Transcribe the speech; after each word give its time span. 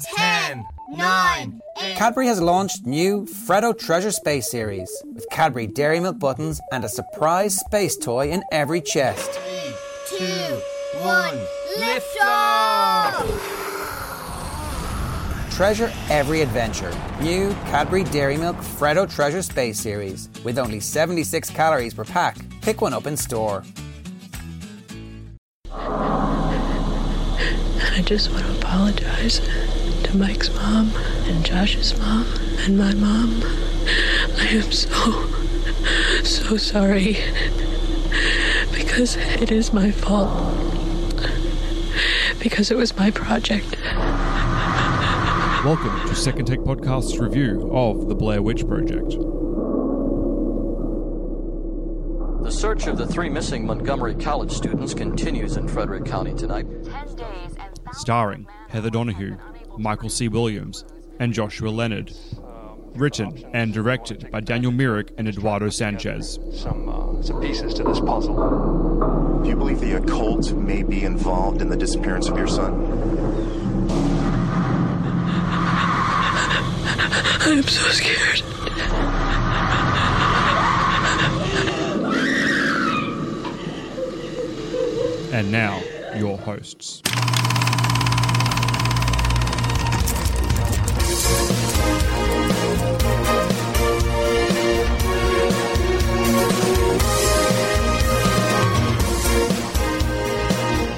10, 0.00 0.64
9, 0.90 1.60
8. 1.80 1.96
Cadbury 1.96 2.26
has 2.26 2.40
launched 2.40 2.86
new 2.86 3.26
Freddo 3.26 3.78
Treasure 3.78 4.10
Space 4.10 4.50
Series 4.50 4.90
with 5.14 5.28
Cadbury 5.30 5.66
Dairy 5.66 6.00
Milk 6.00 6.18
buttons 6.18 6.60
and 6.72 6.84
a 6.84 6.88
surprise 6.88 7.58
space 7.58 7.96
toy 7.96 8.30
in 8.30 8.42
every 8.50 8.80
chest. 8.80 9.38
2, 10.08 10.24
1, 11.00 11.34
lift 11.78 12.18
off! 12.22 13.48
Treasure 15.50 15.92
every 16.08 16.40
adventure. 16.40 16.90
New 17.20 17.52
Cadbury 17.66 18.04
Dairy 18.04 18.38
Milk 18.38 18.56
Freddo 18.56 19.08
Treasure 19.08 19.42
Space 19.42 19.78
Series 19.78 20.28
with 20.44 20.58
only 20.58 20.80
76 20.80 21.50
calories 21.50 21.92
per 21.94 22.04
pack. 22.04 22.38
Pick 22.62 22.80
one 22.80 22.94
up 22.94 23.06
in 23.06 23.16
store. 23.16 23.62
I 27.94 28.00
just 28.04 28.30
want 28.32 28.46
to 28.46 28.58
apologize 28.58 29.40
to 30.12 30.18
Mike's 30.18 30.54
mom 30.54 30.92
and 31.24 31.42
Josh's 31.44 31.98
mom 31.98 32.26
and 32.58 32.76
my 32.76 32.92
mom. 32.92 33.42
I 34.38 34.46
am 34.50 34.70
so, 34.70 35.26
so 36.22 36.56
sorry 36.58 37.16
because 38.74 39.16
it 39.16 39.50
is 39.50 39.72
my 39.72 39.90
fault. 39.90 40.54
Because 42.40 42.70
it 42.70 42.76
was 42.76 42.94
my 42.96 43.10
project. 43.10 43.74
Welcome 45.64 46.06
to 46.08 46.14
Second 46.14 46.44
Take 46.44 46.60
Podcast's 46.60 47.18
review 47.18 47.70
of 47.72 48.08
The 48.08 48.14
Blair 48.14 48.42
Witch 48.42 48.66
Project. 48.66 49.12
The 52.42 52.50
search 52.50 52.86
of 52.86 52.98
the 52.98 53.06
three 53.06 53.30
missing 53.30 53.64
Montgomery 53.64 54.16
College 54.16 54.52
students 54.52 54.92
continues 54.92 55.56
in 55.56 55.68
Frederick 55.68 56.04
County 56.04 56.34
tonight. 56.34 56.66
Starring 57.92 58.46
Heather 58.68 58.90
Donahue, 58.90 59.36
Michael 59.78 60.10
C. 60.10 60.28
Williams, 60.28 60.84
and 61.18 61.32
Joshua 61.32 61.70
Leonard. 61.70 62.12
Written 62.94 63.42
and 63.54 63.72
directed 63.72 64.30
by 64.30 64.40
Daniel 64.40 64.70
Myrick 64.70 65.12
and 65.16 65.26
Eduardo 65.26 65.70
Sanchez. 65.70 66.38
some 66.52 66.88
uh, 66.90 67.22
some 67.22 67.40
pieces 67.40 67.72
to 67.74 67.84
this 67.84 68.00
puzzle. 68.00 69.40
Do 69.42 69.48
you 69.48 69.56
believe 69.56 69.80
the 69.80 69.96
occult 69.96 70.52
may 70.52 70.82
be 70.82 71.04
involved 71.04 71.62
in 71.62 71.70
the 71.70 71.76
disappearance 71.76 72.28
of 72.28 72.36
your 72.36 72.46
son? 72.46 72.74
I 77.44 77.48
am 77.48 77.62
so 77.62 77.88
scared. 77.88 78.42
And 85.32 85.50
now, 85.50 85.80
your 86.14 86.36
hosts. 86.36 87.00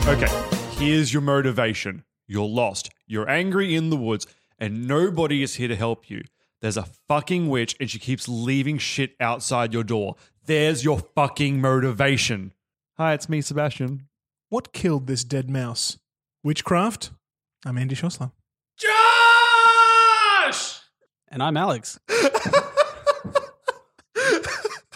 Okay, 0.07 0.29
here's 0.73 1.15
your 1.15 1.23
motivation. 1.23 2.05
You're 2.27 2.47
lost. 2.47 2.91
You're 3.07 3.27
angry 3.27 3.75
in 3.75 3.89
the 3.89 3.97
woods, 3.97 4.27
and 4.59 4.87
nobody 4.87 5.43
is 5.43 5.55
here 5.55 5.69
to 5.69 5.77
help 5.77 6.11
you. 6.11 6.25
There's 6.61 6.77
a 6.77 6.85
fucking 7.09 7.49
witch, 7.49 7.75
and 7.81 7.91
she 7.91 7.99
keeps 7.99 8.29
leaving 8.29 8.77
shit 8.77 9.17
outside 9.19 9.73
your 9.73 9.83
door. 9.83 10.17
There's 10.45 10.85
your 10.85 10.99
fucking 10.99 11.59
motivation. 11.59 12.53
Hi, 12.99 13.15
it's 13.15 13.31
me, 13.31 13.41
Sebastian. 13.41 14.07
What 14.51 14.75
killed 14.75 15.07
this 15.07 15.25
dead 15.25 15.49
mouse? 15.49 15.97
Witchcraft? 16.43 17.11
I'm 17.65 17.79
Andy 17.79 17.97
Schossler. 17.97 18.31
Josh! 18.77 18.91
And 21.29 21.43
I'm 21.43 21.57
Alex. 21.57 21.99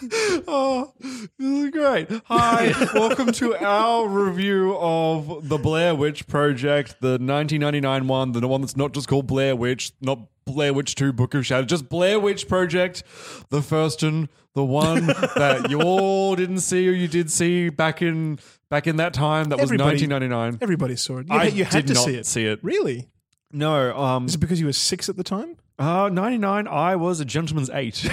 Oh, 0.47 0.93
this 0.99 1.29
is 1.39 1.69
great. 1.71 2.09
Hi, 2.25 2.73
welcome 2.93 3.31
to 3.33 3.55
our 3.55 4.07
review 4.07 4.75
of 4.79 5.49
the 5.49 5.57
Blair 5.57 5.93
Witch 5.93 6.25
Project, 6.27 7.01
the 7.01 7.11
1999 7.11 8.07
one, 8.07 8.31
the 8.31 8.47
one 8.47 8.61
that's 8.61 8.77
not 8.77 8.93
just 8.93 9.07
called 9.07 9.27
Blair 9.27 9.55
Witch, 9.55 9.91
not 9.99 10.19
Blair 10.45 10.73
Witch 10.73 10.95
2 10.95 11.11
Book 11.11 11.33
of 11.33 11.45
Shadows, 11.45 11.67
just 11.69 11.89
Blair 11.89 12.19
Witch 12.19 12.47
Project, 12.47 13.03
the 13.49 13.61
first 13.61 14.01
one, 14.01 14.29
the 14.55 14.63
one 14.63 15.05
that 15.35 15.69
you 15.69 15.81
all 15.81 16.35
didn't 16.35 16.59
see 16.61 16.87
or 16.87 16.93
you 16.93 17.07
did 17.07 17.29
see 17.29 17.69
back 17.69 18.01
in 18.01 18.39
back 18.69 18.87
in 18.87 18.95
that 18.97 19.13
time. 19.13 19.49
That 19.49 19.59
was 19.59 19.69
1999. 19.69 20.59
Everybody 20.61 20.95
saw 20.95 21.17
it. 21.17 21.27
You, 21.27 21.35
I 21.35 21.43
you 21.45 21.65
had 21.65 21.85
did 21.85 21.87
to 21.87 21.93
not 21.95 22.05
see 22.05 22.15
it. 22.15 22.25
see 22.25 22.45
it. 22.45 22.59
Really? 22.63 23.09
No, 23.51 23.97
um, 23.97 24.27
Is 24.27 24.35
it 24.35 24.37
because 24.39 24.59
you 24.59 24.67
were 24.67 24.73
six 24.73 25.09
at 25.09 25.17
the 25.17 25.23
time? 25.23 25.57
Uh, 25.79 26.09
99, 26.09 26.67
I 26.67 26.97
was 26.97 27.21
a 27.21 27.25
gentleman's 27.25 27.69
eight. 27.69 28.03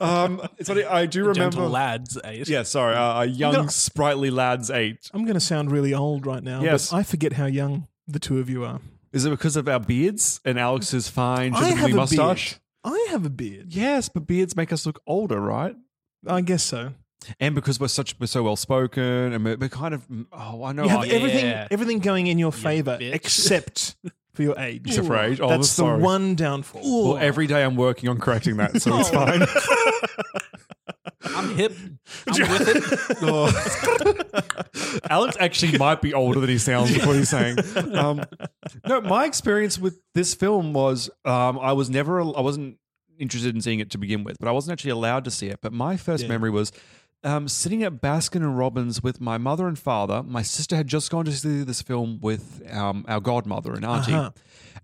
um, 0.00 0.40
it's 0.58 0.68
funny, 0.68 0.84
I 0.84 1.06
do 1.06 1.20
remember. 1.24 1.40
Gentle 1.56 1.68
lads 1.68 2.18
eight. 2.24 2.48
Yeah, 2.48 2.62
sorry, 2.62 2.94
uh, 2.94 3.22
a 3.22 3.26
young, 3.26 3.52
No. 3.52 3.66
sprightly 3.66 4.30
lad's 4.30 4.70
eight. 4.70 5.10
I'm 5.12 5.24
going 5.24 5.34
to 5.34 5.40
sound 5.40 5.70
really 5.72 5.94
old 5.94 6.26
right 6.26 6.42
now. 6.42 6.62
Yes. 6.62 6.90
But 6.90 6.96
I 6.98 7.02
forget 7.02 7.32
how 7.34 7.46
young 7.46 7.88
the 8.06 8.18
two 8.18 8.38
of 8.38 8.48
you 8.48 8.64
are. 8.64 8.80
Is 9.12 9.24
it 9.24 9.30
because 9.30 9.56
of 9.56 9.68
our 9.68 9.80
beards 9.80 10.40
and 10.44 10.58
Alex's 10.58 11.08
fine, 11.08 11.54
I 11.54 11.64
have 11.70 11.78
gentlemanly 11.78 11.92
a 11.92 11.96
mustache? 11.96 12.50
beard. 12.84 12.94
I 12.94 13.06
have 13.10 13.26
a 13.26 13.30
beard. 13.30 13.74
Yes, 13.74 14.08
but 14.08 14.26
beards 14.26 14.56
make 14.56 14.72
us 14.72 14.86
look 14.86 15.00
older, 15.06 15.40
right? 15.40 15.76
I 16.26 16.40
guess 16.40 16.62
so. 16.62 16.92
And 17.38 17.54
because 17.54 17.78
we're 17.78 17.88
such 17.88 18.16
we're 18.18 18.26
so 18.26 18.42
well 18.42 18.56
spoken 18.56 19.04
and 19.32 19.44
we're, 19.44 19.56
we're 19.56 19.68
kind 19.68 19.94
of 19.94 20.04
oh 20.32 20.64
I 20.64 20.72
know 20.72 20.82
You 20.84 20.88
have 20.88 21.00
I- 21.02 21.06
everything, 21.08 21.44
yeah. 21.46 21.68
everything 21.70 22.00
going 22.00 22.26
in 22.26 22.38
your 22.38 22.50
favor 22.52 22.96
bitch. 23.00 23.12
except 23.14 23.94
for 24.34 24.42
your 24.42 24.58
age. 24.58 24.82
Except 24.86 25.06
for 25.06 25.16
age. 25.18 25.40
Oh, 25.40 25.48
That's 25.48 25.68
sorry. 25.68 25.98
the 25.98 26.04
one 26.04 26.34
downfall. 26.34 27.12
well 27.14 27.18
every 27.18 27.46
day 27.46 27.62
I'm 27.64 27.76
working 27.76 28.08
on 28.08 28.18
correcting 28.18 28.56
that, 28.58 28.80
so 28.80 28.98
it's 28.98 29.10
fine. 29.20 29.42
I'm 31.24 31.54
hip. 31.56 31.72
I'm 32.28 32.40
with 32.50 32.68
it. 32.68 33.18
Oh. 33.22 34.98
Alex 35.08 35.36
actually 35.38 35.78
might 35.78 36.02
be 36.02 36.12
older 36.14 36.40
than 36.40 36.48
he 36.50 36.58
sounds. 36.58 36.90
Is 36.90 37.06
what 37.06 37.16
he's 37.16 37.28
saying. 37.30 37.58
Um, 37.94 38.22
no, 38.86 39.00
my 39.00 39.24
experience 39.24 39.78
with 39.78 40.00
this 40.14 40.34
film 40.34 40.72
was 40.72 41.08
um, 41.24 41.58
I 41.58 41.72
was 41.72 41.88
never 41.90 42.20
I 42.20 42.40
wasn't 42.40 42.78
interested 43.18 43.54
in 43.54 43.60
seeing 43.60 43.78
it 43.80 43.90
to 43.92 43.98
begin 43.98 44.24
with, 44.24 44.36
but 44.40 44.48
I 44.48 44.52
wasn't 44.52 44.72
actually 44.72 44.90
allowed 44.92 45.24
to 45.24 45.30
see 45.30 45.46
it. 45.48 45.60
But 45.62 45.72
my 45.72 45.96
first 45.96 46.24
Yeah. 46.24 46.28
memory 46.30 46.50
was. 46.50 46.72
Um, 47.24 47.46
sitting 47.46 47.84
at 47.84 48.00
Baskin 48.00 48.36
and 48.42 48.58
Robbins 48.58 49.00
with 49.02 49.20
my 49.20 49.38
mother 49.38 49.68
and 49.68 49.78
father. 49.78 50.24
My 50.24 50.42
sister 50.42 50.74
had 50.74 50.88
just 50.88 51.08
gone 51.10 51.24
to 51.26 51.32
see 51.32 51.62
this 51.62 51.80
film 51.80 52.18
with 52.20 52.62
um, 52.72 53.04
our 53.06 53.20
godmother 53.20 53.72
and 53.74 53.84
auntie, 53.84 54.12
Uh-huh. 54.12 54.30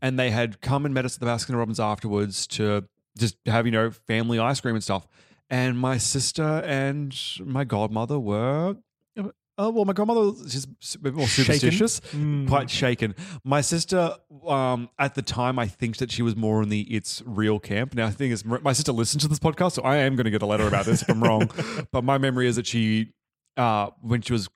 and 0.01 0.19
they 0.19 0.31
had 0.31 0.61
come 0.61 0.85
and 0.85 0.95
met 0.95 1.05
us 1.05 1.15
at 1.17 1.21
the 1.21 1.27
Baskin 1.27 1.49
and 1.51 1.59
Robbins 1.59 1.81
afterwards 1.81 2.47
to 2.49 2.85
just 3.19 3.37
have 3.47 3.67
you 3.67 3.73
know 3.73 3.91
family 3.91 4.39
ice 4.39 4.61
cream 4.61 4.77
and 4.77 4.85
stuff. 4.85 5.05
And 5.51 5.79
my 5.79 5.99
sister 5.99 6.63
and 6.65 7.13
my 7.41 7.65
godmother 7.65 8.21
were, 8.21 8.77
oh 9.59 9.71
well, 9.71 9.85
my 9.85 9.93
grandmother 9.93 10.21
was 10.21 10.51
just 10.53 10.95
a 10.95 10.99
bit 11.01 11.15
more 11.15 11.27
Shaken? 11.27 11.45
superstitious, 11.55 12.01
Mm. 12.15 12.49
quite 12.49 12.71
shaken. 12.71 13.15
My 13.45 13.61
sister, 13.61 14.15
um, 14.47 14.89
at 14.99 15.15
the 15.15 15.23
time, 15.23 15.59
I 15.59 15.67
think 15.67 15.97
that 15.99 16.11
she 16.13 16.23
was 16.23 16.37
more 16.37 16.63
in 16.63 16.69
the 16.69 16.83
it's 16.83 17.23
real 17.27 17.59
camp. 17.59 17.95
Now, 17.95 18.07
the 18.07 18.13
thing 18.15 18.31
is, 18.31 18.45
my 18.45 18.73
sister 18.73 18.93
listened 18.93 19.21
to 19.23 19.29
this 19.29 19.39
podcast, 19.41 19.73
so 19.73 19.83
I 19.83 19.97
am 19.97 20.17
going 20.17 20.25
to 20.27 20.31
get 20.31 20.43
a 20.43 20.47
letter 20.47 20.67
about 20.67 20.87
this 20.87 21.03
if 21.03 21.09
I'm 21.11 21.23
wrong. 21.23 21.51
But 21.93 22.05
my 22.05 22.19
memory 22.19 22.47
is 22.47 22.57
that 22.57 22.67
she, 22.67 23.13
uh, 23.57 23.89
when 24.01 24.23
she 24.23 24.33
was, 24.33 24.49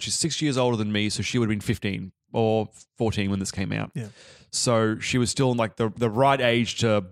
she's 0.00 0.14
six 0.14 0.42
years 0.42 0.58
older 0.58 0.76
than 0.76 0.90
me, 0.92 1.08
so 1.10 1.22
she 1.22 1.38
would 1.38 1.46
have 1.46 1.50
been 1.50 1.60
15 1.60 2.12
or 2.32 2.68
14 2.98 3.30
when 3.30 3.38
this 3.38 3.50
came 3.52 3.72
out. 3.72 3.90
Yeah. 3.94 4.06
So 4.50 4.98
she 4.98 5.16
was 5.18 5.30
still 5.30 5.52
in 5.52 5.56
like 5.56 5.76
the 5.76 5.92
the 5.96 6.10
right 6.10 6.40
age 6.40 6.78
to, 6.80 7.04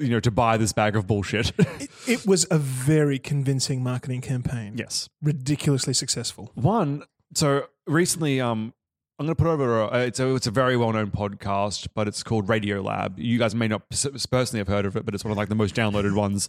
you 0.00 0.08
know, 0.08 0.20
to 0.20 0.30
buy 0.30 0.56
this 0.56 0.72
bag 0.72 0.96
of 0.96 1.06
bullshit. 1.06 1.52
It, 1.80 1.90
it 2.22 2.26
was 2.26 2.46
a 2.50 2.58
very 2.58 3.18
convincing 3.18 3.82
marketing 3.82 4.20
campaign. 4.22 4.74
yes. 4.78 5.08
Ridiculously 5.22 5.92
successful. 5.94 6.50
One, 6.54 7.02
so 7.34 7.66
recently, 7.86 8.40
um, 8.40 8.72
I'm 9.18 9.26
going 9.26 9.34
to 9.36 9.42
put 9.42 9.48
over. 9.50 9.80
A, 9.82 10.06
it's 10.06 10.18
a 10.20 10.34
it's 10.34 10.46
a 10.46 10.50
very 10.50 10.76
well 10.76 10.92
known 10.92 11.10
podcast, 11.10 11.88
but 11.94 12.08
it's 12.08 12.22
called 12.22 12.46
Radiolab. 12.46 13.14
You 13.16 13.38
guys 13.38 13.54
may 13.54 13.68
not 13.68 13.82
personally 13.90 14.58
have 14.60 14.68
heard 14.68 14.86
of 14.86 14.96
it, 14.96 15.04
but 15.04 15.12
it's 15.14 15.24
one 15.24 15.32
of 15.32 15.36
like 15.36 15.48
the 15.48 15.54
most 15.54 15.74
downloaded 15.74 16.14
ones 16.14 16.48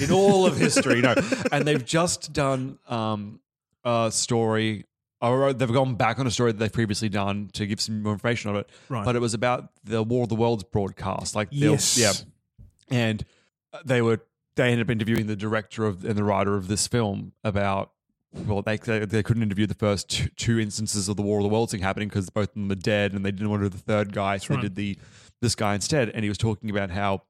in 0.00 0.10
all 0.12 0.46
of 0.46 0.56
history. 0.56 1.00
No, 1.00 1.14
and 1.52 1.66
they've 1.66 1.84
just 1.84 2.32
done 2.32 2.78
um, 2.88 3.40
a 3.84 4.10
story 4.12 4.84
or 5.22 5.52
they've 5.52 5.72
gone 5.72 5.94
back 5.96 6.18
on 6.18 6.26
a 6.26 6.30
story 6.30 6.52
that 6.52 6.58
they've 6.58 6.72
previously 6.72 7.08
done 7.08 7.50
to 7.54 7.66
give 7.66 7.80
some 7.80 8.02
more 8.02 8.12
information 8.12 8.50
on 8.50 8.56
it. 8.56 8.70
Right. 8.88 9.04
But 9.04 9.16
it 9.16 9.20
was 9.20 9.34
about 9.34 9.70
the 9.84 10.02
War 10.02 10.22
of 10.22 10.28
the 10.30 10.34
Worlds 10.36 10.64
broadcast. 10.64 11.34
Like, 11.34 11.48
Yes. 11.50 11.98
yeah, 11.98 12.12
and 12.90 13.24
uh, 13.72 13.78
they 13.84 14.02
were 14.02 14.20
they 14.56 14.70
ended 14.70 14.86
up 14.86 14.90
interviewing 14.90 15.26
the 15.26 15.36
director 15.36 15.86
of 15.86 16.04
and 16.04 16.16
the 16.16 16.24
writer 16.24 16.54
of 16.54 16.68
this 16.68 16.86
film 16.86 17.32
about. 17.44 17.92
Well, 18.32 18.62
they, 18.62 18.76
they 18.76 19.00
they 19.00 19.24
couldn't 19.24 19.42
interview 19.42 19.66
the 19.66 19.74
first 19.74 20.08
two, 20.08 20.28
two 20.36 20.60
instances 20.60 21.08
of 21.08 21.16
the 21.16 21.22
War 21.22 21.40
of 21.40 21.42
the 21.42 21.48
Worlds 21.48 21.72
thing 21.72 21.80
happening 21.80 22.06
because 22.06 22.30
both 22.30 22.50
of 22.50 22.54
them 22.54 22.70
are 22.70 22.76
dead, 22.76 23.12
and 23.12 23.24
they 23.24 23.32
didn't 23.32 23.50
want 23.50 23.62
to 23.62 23.68
do 23.68 23.76
the 23.76 23.82
third 23.82 24.12
guy, 24.12 24.36
so 24.36 24.54
right. 24.54 24.62
they 24.62 24.68
did 24.68 24.76
the 24.76 24.98
this 25.40 25.56
guy 25.56 25.74
instead. 25.74 26.10
And 26.10 26.22
he 26.22 26.28
was 26.28 26.38
talking 26.38 26.70
about 26.70 26.92
how 26.92 27.22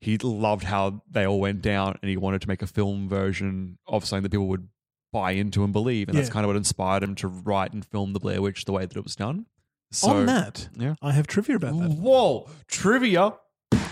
he 0.00 0.18
loved 0.18 0.64
how 0.64 1.02
they 1.08 1.26
all 1.26 1.38
went 1.38 1.62
down, 1.62 1.96
and 2.02 2.08
he 2.08 2.16
wanted 2.16 2.42
to 2.42 2.48
make 2.48 2.62
a 2.62 2.66
film 2.66 3.08
version 3.08 3.78
of 3.86 4.04
something 4.04 4.24
that 4.24 4.30
people 4.30 4.48
would 4.48 4.68
buy 5.12 5.32
into 5.32 5.64
and 5.64 5.72
believe, 5.72 6.08
and 6.08 6.18
that's 6.18 6.30
kind 6.30 6.44
of 6.44 6.48
what 6.48 6.56
inspired 6.56 7.02
him 7.02 7.14
to 7.16 7.28
write 7.28 7.72
and 7.72 7.84
film 7.84 8.12
the 8.12 8.20
Blair 8.20 8.42
Witch 8.42 8.64
the 8.64 8.72
way 8.72 8.84
that 8.84 8.96
it 8.96 9.04
was 9.04 9.16
done. 9.16 9.46
So, 9.90 10.10
On 10.10 10.26
that, 10.26 10.68
yeah. 10.76 10.96
I 11.00 11.12
have 11.12 11.26
trivia 11.26 11.56
about 11.56 11.78
that. 11.78 11.90
Whoa, 11.90 12.48
trivia. 12.66 13.34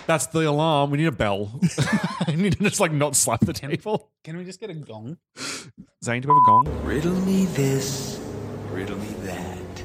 That's 0.07 0.27
the 0.29 0.49
alarm. 0.49 0.91
We 0.91 0.99
need 0.99 1.07
a 1.07 1.13
bell. 1.13 1.61
I 2.27 2.35
need 2.37 2.53
to 2.53 2.63
just 2.63 2.81
like 2.81 2.93
not 2.93 3.17
slap 3.17 3.41
the 3.41 3.53
table. 3.53 4.09
Can 4.25 4.37
we 4.37 4.45
just 4.45 4.61
get 4.61 4.71
a 4.71 4.75
gong? 4.75 5.19
Zane, 6.05 6.23
do 6.23 6.29
we 6.29 6.35
have 6.35 6.43
a 6.43 6.47
gong? 6.47 6.85
Riddle 6.85 7.21
me 7.27 7.47
this, 7.47 8.21
riddle 8.71 8.99
me 8.99 9.15
that. 9.25 9.79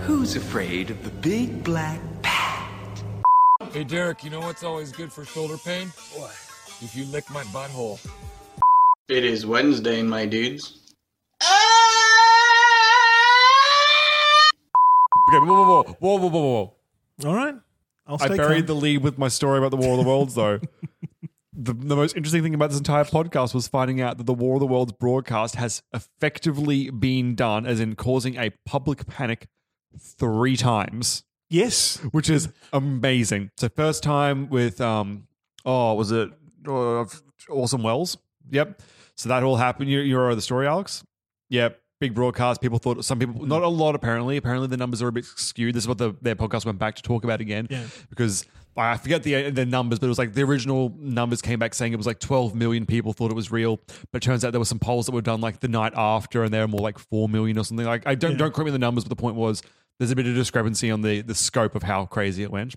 Who's 0.00 0.34
afraid 0.36 0.90
of 0.90 1.02
the 1.04 1.10
big 1.10 1.62
black 1.62 2.00
bat? 2.22 3.04
Hey, 3.72 3.84
Derek, 3.84 4.24
you 4.24 4.30
know 4.30 4.40
what's 4.40 4.64
always 4.64 4.90
good 4.90 5.12
for 5.12 5.24
shoulder 5.24 5.56
pain? 5.58 5.88
What? 6.16 6.30
If 6.80 6.96
you 6.96 7.04
lick 7.06 7.30
my 7.30 7.42
butthole. 7.44 7.98
It 9.08 9.24
is 9.24 9.46
Wednesday, 9.46 10.02
my 10.02 10.26
dudes. 10.26 10.94
Okay, 15.28 15.38
whoa, 15.40 15.62
whoa, 15.62 15.82
whoa, 15.82 15.96
whoa, 15.98 16.16
whoa, 16.16 16.28
whoa, 16.28 16.40
whoa. 16.40 17.28
All 17.28 17.34
right. 17.34 17.54
I'll 18.08 18.16
I 18.20 18.28
buried 18.28 18.66
calm. 18.66 18.66
the 18.66 18.74
lead 18.74 19.02
with 19.02 19.18
my 19.18 19.28
story 19.28 19.58
about 19.58 19.70
the 19.70 19.76
War 19.76 19.92
of 19.92 20.02
the 20.02 20.08
Worlds, 20.08 20.34
though. 20.34 20.60
the, 21.52 21.74
the 21.74 21.94
most 21.94 22.16
interesting 22.16 22.42
thing 22.42 22.54
about 22.54 22.70
this 22.70 22.78
entire 22.78 23.04
podcast 23.04 23.52
was 23.52 23.68
finding 23.68 24.00
out 24.00 24.16
that 24.16 24.24
the 24.24 24.34
War 24.34 24.54
of 24.54 24.60
the 24.60 24.66
Worlds 24.66 24.92
broadcast 24.92 25.56
has 25.56 25.82
effectively 25.92 26.88
been 26.88 27.34
done, 27.34 27.66
as 27.66 27.80
in 27.80 27.96
causing 27.96 28.36
a 28.36 28.50
public 28.64 29.06
panic 29.06 29.46
three 30.00 30.56
times. 30.56 31.24
Yes. 31.50 31.98
Which 32.12 32.30
is 32.30 32.48
amazing. 32.72 33.50
So, 33.58 33.68
first 33.68 34.02
time 34.02 34.48
with, 34.48 34.80
um, 34.80 35.28
oh, 35.66 35.94
was 35.94 36.10
it 36.10 36.30
uh, 36.66 37.04
Orson 37.48 37.82
Welles? 37.82 38.16
Yep. 38.50 38.80
So 39.16 39.28
that 39.28 39.42
all 39.42 39.56
happened. 39.56 39.90
You, 39.90 40.00
you 40.00 40.18
are 40.18 40.34
the 40.34 40.42
story, 40.42 40.66
Alex? 40.66 41.04
Yep. 41.50 41.80
Big 42.00 42.14
broadcast. 42.14 42.60
People 42.60 42.78
thought 42.78 43.04
some 43.04 43.18
people, 43.18 43.44
not 43.44 43.62
a 43.62 43.68
lot 43.68 43.94
apparently. 43.96 44.36
Apparently 44.36 44.68
the 44.68 44.76
numbers 44.76 45.02
are 45.02 45.08
a 45.08 45.12
bit 45.12 45.24
skewed. 45.24 45.74
This 45.74 45.82
is 45.84 45.88
what 45.88 45.98
the, 45.98 46.14
their 46.22 46.36
podcast 46.36 46.64
went 46.64 46.78
back 46.78 46.94
to 46.96 47.02
talk 47.02 47.24
about 47.24 47.40
again. 47.40 47.66
Yeah. 47.68 47.84
Because 48.08 48.44
I 48.76 48.96
forget 48.96 49.24
the 49.24 49.50
the 49.50 49.66
numbers, 49.66 49.98
but 49.98 50.06
it 50.06 50.10
was 50.10 50.18
like 50.18 50.32
the 50.34 50.42
original 50.42 50.94
numbers 50.96 51.42
came 51.42 51.58
back 51.58 51.74
saying 51.74 51.92
it 51.92 51.96
was 51.96 52.06
like 52.06 52.20
12 52.20 52.54
million 52.54 52.86
people 52.86 53.12
thought 53.12 53.32
it 53.32 53.34
was 53.34 53.50
real. 53.50 53.80
But 54.12 54.22
it 54.22 54.26
turns 54.26 54.44
out 54.44 54.52
there 54.52 54.60
were 54.60 54.64
some 54.64 54.78
polls 54.78 55.06
that 55.06 55.12
were 55.12 55.20
done 55.20 55.40
like 55.40 55.58
the 55.58 55.66
night 55.66 55.92
after, 55.96 56.44
and 56.44 56.54
they 56.54 56.60
were 56.60 56.68
more 56.68 56.80
like 56.80 56.98
4 57.00 57.28
million 57.28 57.58
or 57.58 57.64
something. 57.64 57.84
Like 57.84 58.06
I 58.06 58.14
don't 58.14 58.32
Yeah. 58.32 58.36
don't 58.38 58.54
quote 58.54 58.66
me 58.66 58.70
the 58.70 58.78
numbers, 58.78 59.02
but 59.02 59.08
the 59.10 59.20
point 59.20 59.34
was 59.34 59.62
there's 59.98 60.12
a 60.12 60.16
bit 60.16 60.26
of 60.28 60.36
discrepancy 60.36 60.92
on 60.92 61.02
the 61.02 61.22
the 61.22 61.34
scope 61.34 61.74
of 61.74 61.82
how 61.82 62.06
crazy 62.06 62.44
it 62.44 62.52
went. 62.52 62.76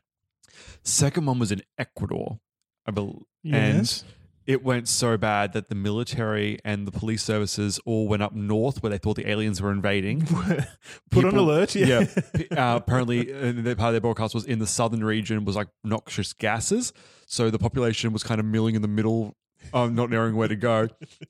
Second 0.83 1.27
one 1.27 1.37
was 1.37 1.51
in 1.51 1.61
Ecuador, 1.77 2.39
I 2.87 2.91
believe, 2.91 3.21
Yes. 3.43 4.01
and 4.03 4.11
it 4.47 4.63
went 4.63 4.87
so 4.87 5.17
bad 5.17 5.53
that 5.53 5.69
the 5.69 5.75
military 5.75 6.59
and 6.65 6.87
the 6.87 6.91
police 6.91 7.23
services 7.23 7.79
all 7.85 8.07
went 8.07 8.23
up 8.23 8.33
north 8.33 8.81
where 8.81 8.89
they 8.89 8.97
thought 8.97 9.15
the 9.15 9.29
aliens 9.29 9.61
were 9.61 9.71
invading. 9.71 10.25
Put 11.11 11.25
on 11.25 11.35
alert, 11.35 11.75
yeah. 11.75 12.05
P- 12.35 12.47
uh, 12.49 12.77
apparently, 12.77 13.31
uh, 13.33 13.51
the 13.51 13.75
part 13.75 13.89
of 13.89 13.93
their 13.93 14.01
broadcast 14.01 14.33
was 14.33 14.45
in 14.45 14.59
the 14.59 14.67
southern 14.67 15.03
region 15.03 15.45
was 15.45 15.55
like 15.55 15.67
noxious 15.83 16.33
gases, 16.33 16.91
so 17.25 17.49
the 17.49 17.59
population 17.59 18.11
was 18.13 18.23
kind 18.23 18.39
of 18.39 18.45
milling 18.45 18.75
in 18.75 18.81
the 18.81 18.87
middle, 18.87 19.35
um, 19.73 19.93
not 19.95 20.09
knowing 20.09 20.35
where 20.35 20.47
to 20.47 20.55
go. 20.55 20.87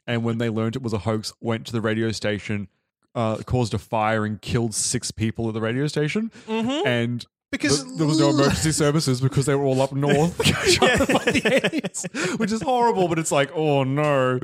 And 0.08 0.24
when 0.24 0.38
they 0.38 0.50
learned 0.50 0.76
it 0.76 0.82
was 0.82 0.94
a 0.94 1.00
hoax, 1.00 1.34
went 1.42 1.66
to 1.68 1.72
the 1.74 1.82
radio 1.82 2.12
station, 2.12 2.70
uh, 3.14 3.38
caused 3.46 3.74
a 3.74 3.78
fire, 3.78 4.26
and 4.26 4.42
killed 4.42 4.74
six 4.74 5.12
people 5.12 5.48
at 5.50 5.54
the 5.54 5.62
radio 5.62 5.86
station. 5.88 6.32
Mhm. 6.48 6.86
And 6.86 7.26
Because- 7.52 7.84
th- 7.84 7.98
there 7.98 8.08
was 8.08 8.20
no 8.20 8.30
emergency 8.30 8.72
services 8.86 9.20
because 9.22 9.46
they 9.46 9.56
were 9.56 9.66
all 9.66 9.82
up 9.82 9.92
north 9.94 10.38
trying 10.44 10.98
to 10.98 11.06
find 11.06 11.28
the 11.36 11.66
aliens, 11.66 12.06
which 12.40 12.52
is 12.52 12.62
horrible. 12.62 13.08
But 13.08 13.20
it's 13.20 13.32
like, 13.32 13.52
oh 13.54 13.84
no! 13.84 14.40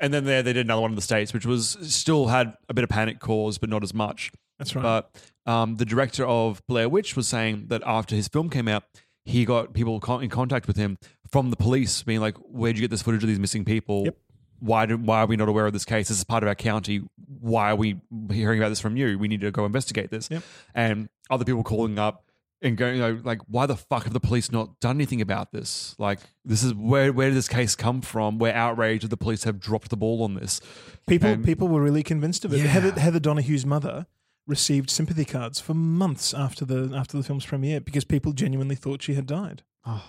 And 0.00 0.14
then 0.14 0.24
they 0.24 0.42
they 0.42 0.52
did 0.52 0.66
another 0.66 0.82
one 0.82 0.92
in 0.92 0.96
the 0.96 1.02
states, 1.02 1.32
which 1.34 1.44
was 1.46 1.76
still 1.82 2.28
had 2.28 2.54
a 2.68 2.74
bit 2.74 2.84
of 2.84 2.90
panic 2.90 3.18
cause, 3.18 3.58
but 3.58 3.68
not 3.68 3.82
as 3.82 3.92
much. 3.92 4.30
That's 4.58 4.74
right. 4.76 4.82
But 4.82 5.10
um, 5.52 5.76
the 5.76 5.84
director 5.84 6.24
of 6.24 6.62
Blair 6.66 6.88
Witch 6.88 7.16
was 7.16 7.26
saying 7.28 7.66
that 7.68 7.82
after 7.84 8.14
his 8.16 8.28
film 8.28 8.48
came 8.48 8.68
out, 8.68 8.84
he 9.24 9.44
got 9.44 9.74
people 9.74 9.98
con- 10.00 10.22
in 10.22 10.30
contact 10.30 10.66
with 10.68 10.76
him 10.76 10.98
from 11.32 11.50
the 11.50 11.56
police, 11.56 12.02
being 12.04 12.20
like, 12.20 12.36
"Where'd 12.38 12.76
you 12.76 12.80
get 12.80 12.90
this 12.90 13.02
footage 13.02 13.22
of 13.24 13.28
these 13.28 13.40
missing 13.40 13.64
people? 13.64 14.04
Yep. 14.04 14.16
Why 14.60 14.86
do, 14.86 14.96
why 14.96 15.18
are 15.20 15.26
we 15.26 15.36
not 15.36 15.48
aware 15.50 15.66
of 15.66 15.72
this 15.74 15.84
case? 15.84 16.08
This 16.08 16.16
is 16.16 16.24
part 16.24 16.42
of 16.42 16.48
our 16.48 16.54
county. 16.54 17.02
Why 17.40 17.72
are 17.72 17.76
we 17.76 18.00
hearing 18.30 18.58
about 18.58 18.70
this 18.70 18.80
from 18.80 18.96
you? 18.96 19.18
We 19.18 19.28
need 19.28 19.40
to 19.42 19.50
go 19.50 19.66
investigate 19.66 20.10
this." 20.10 20.28
Yep. 20.30 20.42
And 20.74 21.08
other 21.28 21.44
people 21.44 21.62
calling 21.64 21.98
up 21.98 22.22
and 22.62 22.76
going, 22.76 22.96
you 22.96 23.00
know, 23.00 23.20
like, 23.24 23.40
"Why 23.48 23.66
the 23.66 23.76
fuck 23.76 24.04
have 24.04 24.12
the 24.12 24.20
police 24.20 24.50
not 24.50 24.80
done 24.80 24.96
anything 24.96 25.20
about 25.20 25.52
this? 25.52 25.94
Like, 25.98 26.20
this 26.44 26.62
is 26.62 26.74
where 26.74 27.12
where 27.12 27.28
did 27.28 27.36
this 27.36 27.48
case 27.48 27.74
come 27.76 28.00
from? 28.00 28.38
We're 28.38 28.52
outraged 28.52 29.04
that 29.04 29.08
the 29.08 29.16
police 29.16 29.44
have 29.44 29.60
dropped 29.60 29.90
the 29.90 29.96
ball 29.96 30.22
on 30.22 30.34
this." 30.34 30.60
People 31.06 31.30
And- 31.30 31.44
people 31.44 31.68
were 31.68 31.82
really 31.82 32.02
convinced 32.02 32.44
of 32.44 32.52
it. 32.52 32.58
Yeah. 32.58 32.64
Heather, 32.64 32.98
Heather 32.98 33.20
Donahue's 33.20 33.66
mother 33.66 34.06
received 34.46 34.90
sympathy 34.90 35.24
cards 35.24 35.58
for 35.60 35.74
months 35.74 36.32
after 36.32 36.64
the 36.64 36.92
after 36.94 37.16
the 37.16 37.22
film's 37.22 37.44
premiere 37.44 37.80
because 37.80 38.04
people 38.04 38.32
genuinely 38.32 38.76
thought 38.76 39.02
she 39.02 39.14
had 39.14 39.26
died. 39.26 39.62
Oh, 39.84 40.04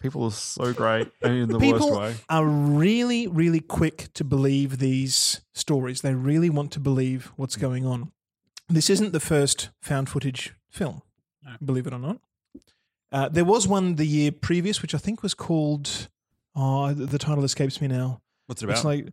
people 0.00 0.24
are 0.24 0.30
so 0.32 0.72
great 0.72 1.08
in 1.22 1.48
the 1.48 1.58
people 1.58 1.90
worst 1.90 2.00
way. 2.00 2.14
are 2.28 2.44
really 2.44 3.26
really 3.26 3.60
quick 3.60 4.08
to 4.14 4.24
believe 4.24 4.78
these 4.78 5.40
stories. 5.54 6.02
They 6.02 6.14
really 6.14 6.50
want 6.50 6.72
to 6.72 6.80
believe 6.80 7.32
what's 7.36 7.56
going 7.56 7.86
on. 7.86 8.12
This 8.68 8.90
isn't 8.90 9.12
the 9.12 9.20
first 9.20 9.70
found 9.80 10.08
footage 10.08 10.54
film, 10.68 11.02
believe 11.64 11.86
it 11.86 11.92
or 11.92 11.98
not. 11.98 12.18
Uh, 13.12 13.28
there 13.28 13.44
was 13.44 13.68
one 13.68 13.96
the 13.96 14.06
year 14.06 14.32
previous, 14.32 14.82
which 14.82 14.94
I 14.94 14.98
think 14.98 15.22
was 15.22 15.34
called. 15.34 16.08
Oh, 16.54 16.92
the 16.92 17.06
the 17.06 17.18
title 17.18 17.44
escapes 17.44 17.80
me 17.80 17.88
now. 17.88 18.20
What's 18.46 18.62
it 18.62 18.66
about? 18.66 18.76
It's 18.76 18.84
like, 18.84 19.06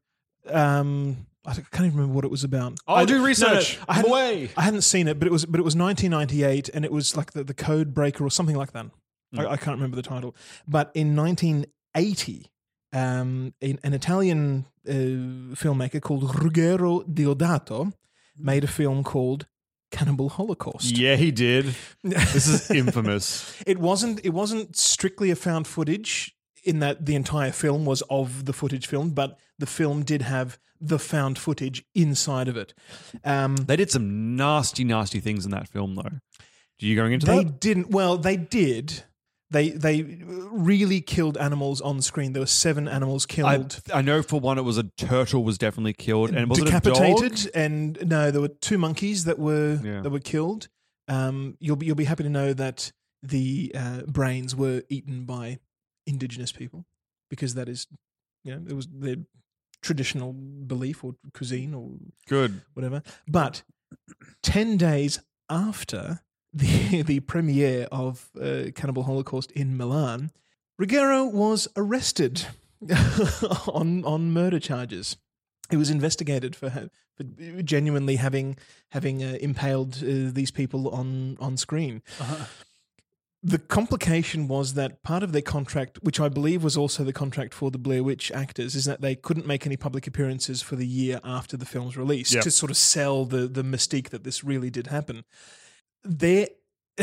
um, 0.49 1.25
I 1.45 1.53
can't 1.53 1.85
even 1.85 1.97
remember 1.97 2.13
what 2.13 2.25
it 2.25 2.31
was 2.31 2.43
about. 2.43 2.79
Oh, 2.87 2.95
I 2.95 3.05
do 3.05 3.23
research. 3.23 3.47
no, 3.47 3.53
no, 3.53 3.57
research. 3.57 3.79
I 3.87 3.93
hadn't, 3.95 4.11
Away. 4.11 4.49
I 4.55 4.61
hadn't 4.61 4.81
seen 4.81 5.07
it, 5.07 5.19
but 5.19 5.27
it 5.27 5.31
was 5.31 5.45
but 5.45 5.59
it 5.59 5.63
was 5.63 5.75
1998, 5.75 6.69
and 6.73 6.85
it 6.85 6.91
was 6.91 7.17
like 7.17 7.33
the, 7.33 7.43
the 7.43 7.53
Code 7.53 7.93
Breaker 7.93 8.25
or 8.25 8.29
something 8.29 8.55
like 8.55 8.71
that. 8.71 8.85
Hmm. 9.33 9.39
I, 9.39 9.51
I 9.51 9.57
can't 9.57 9.75
remember 9.75 9.95
the 9.95 10.03
title. 10.03 10.35
But 10.67 10.91
in 10.93 11.15
1980, 11.15 12.47
um, 12.93 13.53
an, 13.61 13.79
an 13.83 13.93
Italian 13.93 14.65
uh, 14.87 15.55
filmmaker 15.55 16.01
called 16.01 16.23
Ruggero 16.29 17.03
Deodato 17.05 17.93
made 18.37 18.63
a 18.63 18.67
film 18.67 19.03
called 19.03 19.47
Cannibal 19.93 20.27
Holocaust. 20.29 20.97
Yeah, 20.97 21.15
he 21.15 21.31
did. 21.31 21.75
This 22.03 22.47
is 22.47 22.69
infamous. 22.71 23.55
It 23.65 23.77
wasn't. 23.77 24.19
It 24.25 24.31
wasn't 24.33 24.75
strictly 24.75 25.31
a 25.31 25.35
found 25.35 25.67
footage 25.67 26.35
in 26.65 26.79
that 26.79 27.05
the 27.05 27.15
entire 27.15 27.51
film 27.51 27.85
was 27.85 28.01
of 28.09 28.43
the 28.45 28.53
footage 28.53 28.87
filmed, 28.87 29.13
but 29.15 29.37
the 29.59 29.65
film 29.65 30.03
did 30.03 30.21
have 30.23 30.57
the 30.81 30.99
found 30.99 31.37
footage 31.37 31.83
inside 31.95 32.47
of 32.49 32.57
it. 32.57 32.73
Um, 33.23 33.55
They 33.55 33.75
did 33.77 33.91
some 33.91 34.35
nasty, 34.35 34.83
nasty 34.83 35.19
things 35.21 35.45
in 35.45 35.51
that 35.51 35.67
film, 35.69 35.95
though. 35.95 36.19
Do 36.79 36.87
you 36.87 36.95
going 36.95 37.13
into 37.13 37.25
they 37.25 37.43
that? 37.43 37.59
didn't. 37.61 37.89
Well, 37.91 38.17
they 38.17 38.35
did. 38.37 39.03
They 39.53 39.69
they 39.69 40.01
really 40.51 40.99
killed 40.99 41.37
animals 41.37 41.79
on 41.79 42.01
screen. 42.01 42.33
There 42.33 42.41
were 42.41 42.45
seven 42.47 42.87
animals 42.87 43.25
I, 43.29 43.33
killed. 43.33 43.81
I 43.93 44.01
know 44.01 44.21
for 44.21 44.39
one, 44.39 44.57
it 44.57 44.63
was 44.63 44.77
a 44.77 44.83
turtle 44.97 45.43
was 45.43 45.57
definitely 45.57 45.93
killed, 45.93 46.31
and 46.31 46.49
was 46.49 46.59
decapitated, 46.59 47.33
it 47.33 47.45
a 47.45 47.45
dog? 47.45 47.51
and 47.55 48.09
no, 48.09 48.31
there 48.31 48.41
were 48.41 48.47
two 48.49 48.77
monkeys 48.77 49.23
that 49.25 49.37
were 49.39 49.79
Yeah. 49.83 50.01
that 50.01 50.09
were 50.09 50.19
killed. 50.19 50.67
Um, 51.07 51.55
you'll 51.59 51.75
be 51.75 51.85
you'll 51.85 51.95
be 51.95 52.05
happy 52.05 52.23
to 52.23 52.29
know 52.29 52.53
that 52.53 52.91
the 53.21 53.71
uh, 53.75 54.01
brains 54.07 54.55
were 54.55 54.81
eaten 54.89 55.25
by 55.25 55.59
indigenous 56.05 56.51
people 56.51 56.85
because 57.29 57.53
that 57.53 57.69
is, 57.69 57.87
you 58.43 58.53
know, 58.55 58.61
it 58.67 58.73
was 58.75 58.87
their 58.87 59.17
traditional 59.81 60.33
belief 60.33 61.03
or 61.03 61.15
cuisine 61.33 61.73
or 61.73 61.91
Good. 62.27 62.61
whatever. 62.73 63.03
But 63.27 63.63
ten 64.41 64.77
days 64.77 65.19
after 65.49 66.21
the 66.53 67.01
the 67.05 67.19
premiere 67.21 67.87
of 67.91 68.29
uh, 68.41 68.71
Cannibal 68.75 69.03
Holocaust 69.03 69.51
in 69.51 69.75
Milan, 69.77 70.31
Ruggero 70.81 71.31
was 71.31 71.67
arrested 71.75 72.45
on 73.67 74.03
on 74.05 74.31
murder 74.31 74.59
charges. 74.59 75.17
He 75.69 75.77
was 75.77 75.89
investigated 75.89 76.55
for 76.55 76.69
ha- 76.69 76.89
for 77.15 77.23
genuinely 77.63 78.17
having 78.17 78.57
having 78.89 79.23
uh, 79.23 79.37
impaled 79.41 79.97
uh, 80.03 80.31
these 80.31 80.51
people 80.51 80.89
on 80.89 81.37
on 81.39 81.57
screen. 81.57 82.01
the 83.45 83.59
complication 83.59 84.47
was 84.47 84.73
that 84.75 85.03
part 85.03 85.21
of 85.21 85.33
their 85.33 85.41
contract, 85.41 85.99
which 86.01 86.19
I 86.19 86.29
believe 86.29 86.63
was 86.63 86.77
also 86.77 87.03
the 87.03 87.11
contract 87.11 87.53
for 87.53 87.69
the 87.71 87.77
Blair 87.77 88.01
Witch 88.03 88.31
actors, 88.31 88.73
is 88.73 88.85
that 88.85 89.01
they 89.01 89.15
couldn't 89.15 89.45
make 89.45 89.65
any 89.65 89.75
public 89.75 90.07
appearances 90.07 90.61
for 90.61 90.77
the 90.77 90.87
year 90.87 91.19
after 91.25 91.57
the 91.57 91.65
film's 91.65 91.97
release 91.97 92.33
Yep. 92.33 92.43
to 92.43 92.51
sort 92.51 92.69
of 92.71 92.77
sell 92.77 93.25
the 93.25 93.47
the 93.47 93.63
mystique 93.63 94.09
that 94.09 94.23
this 94.23 94.43
really 94.43 94.69
did 94.69 94.87
happen. 94.87 95.23
Their 96.03 96.47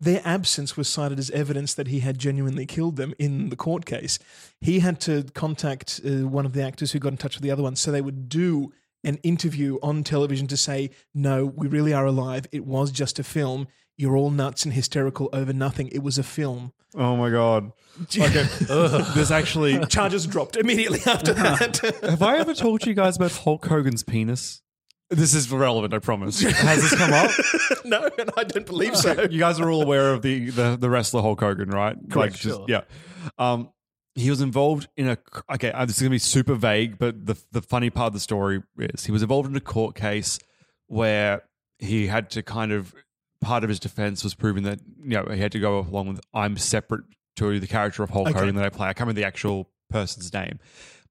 their 0.00 0.20
absence 0.24 0.76
was 0.76 0.88
cited 0.88 1.18
as 1.18 1.30
evidence 1.30 1.74
that 1.74 1.88
he 1.88 2.00
had 2.00 2.18
genuinely 2.18 2.66
killed 2.66 2.96
them 2.96 3.14
in 3.18 3.50
the 3.50 3.56
court 3.56 3.86
case. 3.86 4.18
He 4.60 4.80
had 4.80 5.00
to 5.02 5.24
contact 5.34 6.00
uh, 6.04 6.26
one 6.28 6.44
of 6.44 6.54
the 6.54 6.62
actors 6.62 6.92
who 6.92 6.98
got 6.98 7.12
in 7.12 7.18
touch 7.18 7.36
with 7.36 7.42
the 7.42 7.50
other 7.50 7.62
one, 7.62 7.76
so 7.76 7.92
they 7.92 8.00
would 8.00 8.28
do 8.28 8.72
an 9.04 9.18
interview 9.22 9.78
on 9.80 10.02
television 10.02 10.48
to 10.48 10.56
say, 10.56 10.90
"No, 11.14 11.46
we 11.46 11.68
really 11.68 11.92
are 11.92 12.04
alive. 12.06 12.46
It 12.50 12.66
was 12.66 12.90
just 12.90 13.18
a 13.20 13.24
film. 13.24 13.68
You're 13.96 14.16
all 14.16 14.30
nuts 14.30 14.64
and 14.64 14.74
hysterical 14.74 15.28
over 15.32 15.52
nothing. 15.52 15.88
It 15.88 16.02
was 16.02 16.18
a 16.18 16.24
film." 16.24 16.72
Oh 16.96 17.16
my 17.16 17.30
god. 17.30 17.72
Okay. 18.16 18.46
There's 19.14 19.30
actually 19.32 19.84
charges 19.86 20.24
dropped 20.26 20.56
immediately 20.56 21.00
after 21.04 21.32
that. 21.34 21.76
Have 22.02 22.22
I 22.22 22.38
ever 22.38 22.54
told 22.54 22.86
you 22.86 22.94
guys 22.94 23.16
about 23.16 23.32
Hulk 23.32 23.66
Hogan's 23.66 24.04
penis? 24.04 24.62
This 25.10 25.34
is 25.34 25.50
relevant, 25.50 25.94
I 25.94 26.00
promise. 26.00 26.40
Has 26.42 26.82
this 26.82 26.94
come 26.94 27.12
up? 27.12 27.30
no, 27.84 28.10
and 28.18 28.30
I 28.36 28.44
don't 28.44 28.66
believe 28.66 28.96
so. 28.96 29.22
you 29.30 29.38
guys 29.38 29.58
are 29.58 29.70
all 29.70 29.82
aware 29.82 30.12
of 30.12 30.22
the 30.22 30.50
the, 30.50 30.76
the 30.78 30.90
wrestler 30.90 31.22
Hulk 31.22 31.40
Hogan, 31.40 31.70
right? 31.70 31.96
Correct, 32.10 32.34
just, 32.34 32.56
sure. 32.56 32.66
Yeah. 32.68 32.82
Um, 33.38 33.70
he 34.14 34.28
was 34.28 34.40
involved 34.40 34.88
in 34.96 35.08
a. 35.08 35.18
Okay, 35.54 35.72
uh, 35.72 35.86
this 35.86 35.96
is 35.96 36.02
gonna 36.02 36.10
be 36.10 36.18
super 36.18 36.54
vague, 36.54 36.98
but 36.98 37.24
the 37.24 37.36
the 37.52 37.62
funny 37.62 37.88
part 37.88 38.08
of 38.08 38.12
the 38.12 38.20
story 38.20 38.62
is 38.78 39.06
he 39.06 39.12
was 39.12 39.22
involved 39.22 39.48
in 39.48 39.56
a 39.56 39.60
court 39.60 39.94
case 39.94 40.38
where 40.88 41.42
he 41.78 42.08
had 42.08 42.28
to 42.30 42.42
kind 42.42 42.72
of 42.72 42.94
part 43.40 43.62
of 43.62 43.68
his 43.68 43.78
defense 43.78 44.24
was 44.24 44.34
proving 44.34 44.64
that 44.64 44.80
you 45.00 45.10
know 45.10 45.26
he 45.32 45.40
had 45.40 45.52
to 45.52 45.60
go 45.60 45.78
along 45.78 46.08
with 46.08 46.20
I'm 46.34 46.56
separate 46.58 47.04
to 47.36 47.60
the 47.60 47.66
character 47.66 48.02
of 48.02 48.10
Hulk 48.10 48.28
Okay. 48.28 48.38
Hogan 48.38 48.56
that 48.56 48.64
I 48.64 48.68
play. 48.68 48.88
I 48.88 48.92
can't 48.92 49.06
remember 49.06 49.20
the 49.20 49.26
actual 49.26 49.70
person's 49.88 50.32
name, 50.34 50.58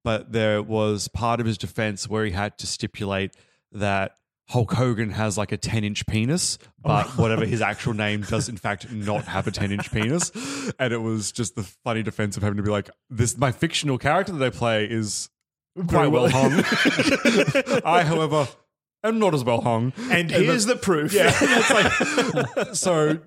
but 0.04 0.32
there 0.34 0.62
was 0.62 1.08
part 1.08 1.40
of 1.40 1.46
his 1.46 1.58
defense 1.58 2.08
where 2.08 2.26
he 2.26 2.32
had 2.32 2.58
to 2.60 2.68
stipulate 2.68 3.36
that 3.72 4.18
Hulk 4.50 4.72
Hogan 4.74 5.10
has 5.10 5.38
like 5.38 5.52
a 5.52 5.58
10 5.58 5.84
inch 5.84 6.06
penis, 6.08 6.58
oh. 6.62 6.68
but 6.82 7.08
whatever 7.18 7.46
his 7.46 7.62
actual 7.62 7.94
name 7.94 8.22
does, 8.22 8.48
in 8.48 8.56
fact, 8.58 8.90
not 8.92 9.26
have 9.26 9.46
a 9.48 9.52
10 9.52 9.72
inch 9.72 9.92
penis. 9.94 10.32
And 10.80 10.94
it 10.94 11.02
was 11.02 11.32
just 11.32 11.56
the 11.56 11.64
funny 11.64 12.02
defense 12.02 12.38
of 12.38 12.44
having 12.44 12.58
to 12.58 12.64
be 12.64 12.70
like, 12.70 12.90
this, 13.10 13.38
my 13.38 13.52
fictional 13.52 13.98
character 13.98 14.32
that 14.32 14.46
I 14.46 14.50
play 14.50 14.86
is 14.86 15.30
quite 15.88 16.08
well 16.08 16.30
hung. 16.30 16.54
I, 17.86 18.04
however, 18.04 18.48
am 19.04 19.20
not 19.20 19.34
as 19.34 19.44
well 19.44 19.62
hung. 19.62 19.92
And 20.10 20.32
here's 20.32 20.66
the 20.66 20.76
the 20.76 20.80
proof. 20.80 21.14
Yeah. 21.14 21.32
it's 21.42 22.58
like, 22.58 22.76
so, 22.76 23.20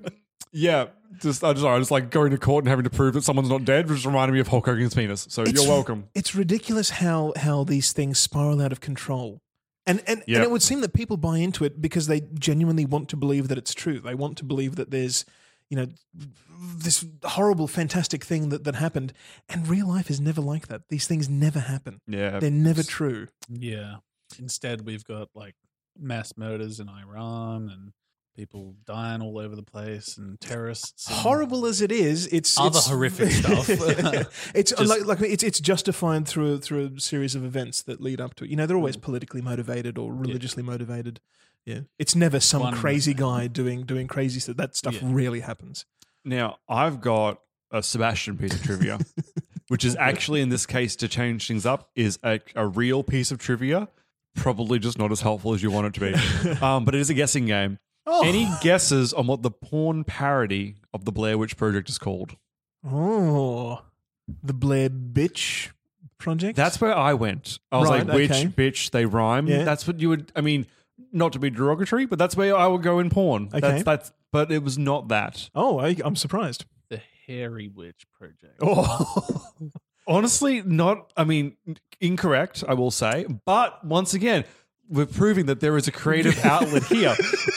yeah. 0.52 0.86
Just, 1.20 1.44
I 1.44 1.52
just, 1.52 1.66
I 1.66 1.78
just 1.78 1.90
like 1.90 2.10
going 2.10 2.30
to 2.30 2.38
court 2.38 2.64
and 2.64 2.70
having 2.70 2.84
to 2.84 2.90
prove 2.90 3.12
that 3.12 3.24
someone's 3.24 3.50
not 3.50 3.66
dead, 3.66 3.90
which 3.90 4.06
reminded 4.06 4.32
me 4.32 4.40
of 4.40 4.48
Hulk 4.48 4.64
Hogan's 4.64 4.94
penis. 4.94 5.26
So 5.28 5.42
It's- 5.42 5.54
you're 5.54 5.70
welcome. 5.70 6.08
It's 6.14 6.34
ridiculous 6.34 6.88
how 6.90 7.34
how 7.36 7.64
these 7.64 7.92
things 7.92 8.18
spiral 8.18 8.62
out 8.62 8.72
of 8.72 8.80
control. 8.80 9.42
And 9.86 10.02
and, 10.06 10.22
Yep. 10.26 10.36
and 10.36 10.44
it 10.44 10.50
would 10.50 10.62
seem 10.62 10.80
that 10.82 10.92
people 10.92 11.16
buy 11.16 11.38
into 11.38 11.64
it 11.64 11.80
because 11.80 12.06
they 12.06 12.20
genuinely 12.34 12.84
want 12.84 13.08
to 13.10 13.16
believe 13.16 13.48
that 13.48 13.58
it's 13.58 13.74
true. 13.74 13.98
They 14.00 14.14
want 14.14 14.36
to 14.38 14.44
believe 14.44 14.76
that 14.76 14.90
there's, 14.90 15.24
you 15.68 15.76
know, 15.76 15.86
this 16.76 17.04
horrible, 17.24 17.66
fantastic 17.66 18.22
thing 18.24 18.50
that, 18.50 18.64
that 18.64 18.74
happened. 18.74 19.12
And 19.48 19.66
real 19.66 19.88
life 19.88 20.10
is 20.10 20.20
never 20.20 20.40
like 20.40 20.68
that. 20.68 20.82
These 20.88 21.06
things 21.06 21.28
never 21.28 21.60
happen. 21.60 22.00
Yeah. 22.06 22.38
They're 22.38 22.50
never 22.50 22.82
true. 22.82 23.28
Yeah. 23.48 23.96
Instead, 24.38 24.82
we've 24.84 25.04
got 25.04 25.28
like 25.34 25.54
mass 25.98 26.34
murders 26.36 26.78
in 26.80 26.88
Iran 26.88 27.68
and 27.70 27.92
people 28.40 28.74
dying 28.86 29.20
all 29.20 29.38
over 29.38 29.54
the 29.54 29.62
place 29.62 30.16
and 30.16 30.40
terrorists. 30.40 31.06
and- 31.06 31.16
Horrible 31.18 31.66
as 31.66 31.82
it 31.82 31.92
is, 31.92 32.26
it's 32.28 32.58
Other 32.58 32.68
it's- 32.68 32.86
horrific 32.88 33.30
stuff. 33.42 33.68
it's 34.54 34.70
Just- 34.72 34.88
like, 34.88 35.04
like 35.04 35.20
it's 35.20 35.42
it's 35.42 35.60
justified 35.60 36.26
through 36.26 36.60
through 36.60 36.92
a 36.96 37.00
series 37.00 37.34
of 37.34 37.44
events 37.44 37.82
that 37.82 38.00
lead 38.00 38.20
up 38.20 38.34
to 38.36 38.44
it. 38.44 38.50
You 38.50 38.56
know, 38.56 38.64
they're 38.66 38.76
always 38.78 38.96
Mm. 38.96 39.02
politically 39.02 39.42
motivated 39.42 39.98
or 39.98 40.12
religiously 40.14 40.62
motivated. 40.62 41.20
Yeah, 41.66 41.80
it's 41.98 42.16
never 42.16 42.40
some 42.40 42.62
One- 42.62 42.74
crazy 42.74 43.12
guy 43.12 43.46
doing 43.46 43.84
doing 43.84 44.06
crazy 44.06 44.40
stuff. 44.40 44.56
That 44.56 44.74
stuff 44.74 44.94
Yeah. 45.02 45.08
rarely 45.12 45.40
happens. 45.40 45.84
Now, 46.24 46.56
I've 46.68 47.00
got 47.02 47.40
a 47.70 47.82
Sebastian 47.82 48.38
piece 48.38 48.54
of 48.54 48.62
trivia, 48.62 48.98
which 49.68 49.84
is 49.84 49.94
actually 49.96 50.40
in 50.40 50.48
this 50.48 50.64
case 50.64 50.96
to 50.96 51.08
change 51.08 51.46
things 51.46 51.66
up, 51.66 51.90
is 51.94 52.18
a, 52.24 52.40
a 52.56 52.66
real 52.66 53.02
piece 53.02 53.30
of 53.30 53.38
trivia. 53.38 53.88
Probably 54.36 54.78
just 54.78 54.96
not 54.96 55.10
as 55.12 55.20
helpful 55.22 55.54
as 55.54 55.62
you 55.62 55.70
want 55.72 55.88
it 55.88 55.94
to 55.94 56.00
be. 56.00 56.54
um, 56.64 56.84
but 56.84 56.94
it 56.94 57.00
is 57.00 57.10
a 57.10 57.14
guessing 57.14 57.46
game. 57.46 57.78
Oh. 58.12 58.26
Any 58.26 58.48
guesses 58.60 59.12
on 59.12 59.26
what 59.28 59.42
the 59.42 59.50
porn 59.52 60.02
parody 60.04 60.74
of 60.92 61.04
the 61.04 61.12
Blair 61.12 61.38
Witch 61.38 61.56
Project 61.56 61.88
is 61.88 61.96
called? 61.98 62.36
Oh, 62.84 63.82
the 64.42 64.52
Blair 64.52 64.90
Bitch 64.90 65.70
project. 66.18 66.56
That's 66.56 66.80
where 66.80 66.94
I 66.96 67.14
went. 67.14 67.58
I 67.70 67.78
was 67.78 67.88
Right, 67.88 68.06
like, 68.06 68.14
witch, 68.16 68.30
okay. 68.30 68.46
bitch, 68.46 68.90
they 68.90 69.06
rhyme. 69.06 69.46
Yeah. 69.46 69.64
That's 69.64 69.86
what 69.86 70.00
you 70.00 70.08
would, 70.10 70.32
I 70.34 70.40
mean, 70.40 70.66
not 71.12 71.32
to 71.34 71.38
be 71.38 71.50
derogatory, 71.50 72.06
but 72.06 72.18
that's 72.18 72.36
where 72.36 72.56
I 72.56 72.66
would 72.66 72.82
go 72.82 72.98
in 72.98 73.10
porn. 73.10 73.48
Okay. 73.48 73.60
That's, 73.60 73.82
that's, 73.84 74.12
but 74.32 74.50
it 74.50 74.62
was 74.62 74.76
not 74.78 75.08
that. 75.08 75.48
Oh, 75.54 75.78
I, 75.78 75.96
I'm 76.04 76.16
surprised. 76.16 76.64
the 76.88 77.00
Hairy 77.26 77.68
Witch 77.68 78.06
Project. 78.12 78.56
Oh, 78.60 79.46
Honestly, 80.06 80.62
not, 80.62 81.12
I 81.16 81.22
mean, 81.24 81.56
incorrect, 82.00 82.64
I 82.66 82.74
will 82.74 82.90
say. 82.90 83.26
But 83.46 83.84
once 83.84 84.12
again, 84.14 84.44
we're 84.90 85.06
proving 85.06 85.46
that 85.46 85.60
there 85.60 85.76
is 85.76 85.86
a 85.86 85.92
creative 85.92 86.38
outlet 86.44 86.82
here. 86.84 87.14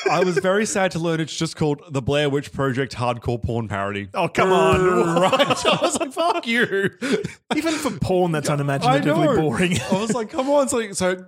I 0.10 0.24
was 0.24 0.38
very 0.38 0.66
sad 0.66 0.92
to 0.92 1.00
learn 1.00 1.20
it's 1.20 1.36
just 1.36 1.56
called 1.56 1.82
the 1.90 2.02
Blair 2.02 2.30
Witch 2.30 2.54
Project 2.54 2.96
Hardcore 2.96 3.42
Porn 3.42 3.68
Parody. 3.68 4.08
Oh, 4.14 4.28
come 4.30 4.52
on. 4.52 5.20
right. 5.22 5.66
I 5.66 5.80
was 5.82 6.00
like, 6.00 6.14
fuck 6.14 6.46
you. 6.46 6.92
even 7.56 7.74
for 7.74 7.92
porn, 8.00 8.32
that's 8.32 8.50
unimaginatively 8.50 9.36
boring. 9.36 9.80
I 9.92 10.00
was 10.00 10.14
like, 10.14 10.30
come 10.30 10.50
on. 10.50 10.70
So, 10.70 10.94
so 10.94 11.26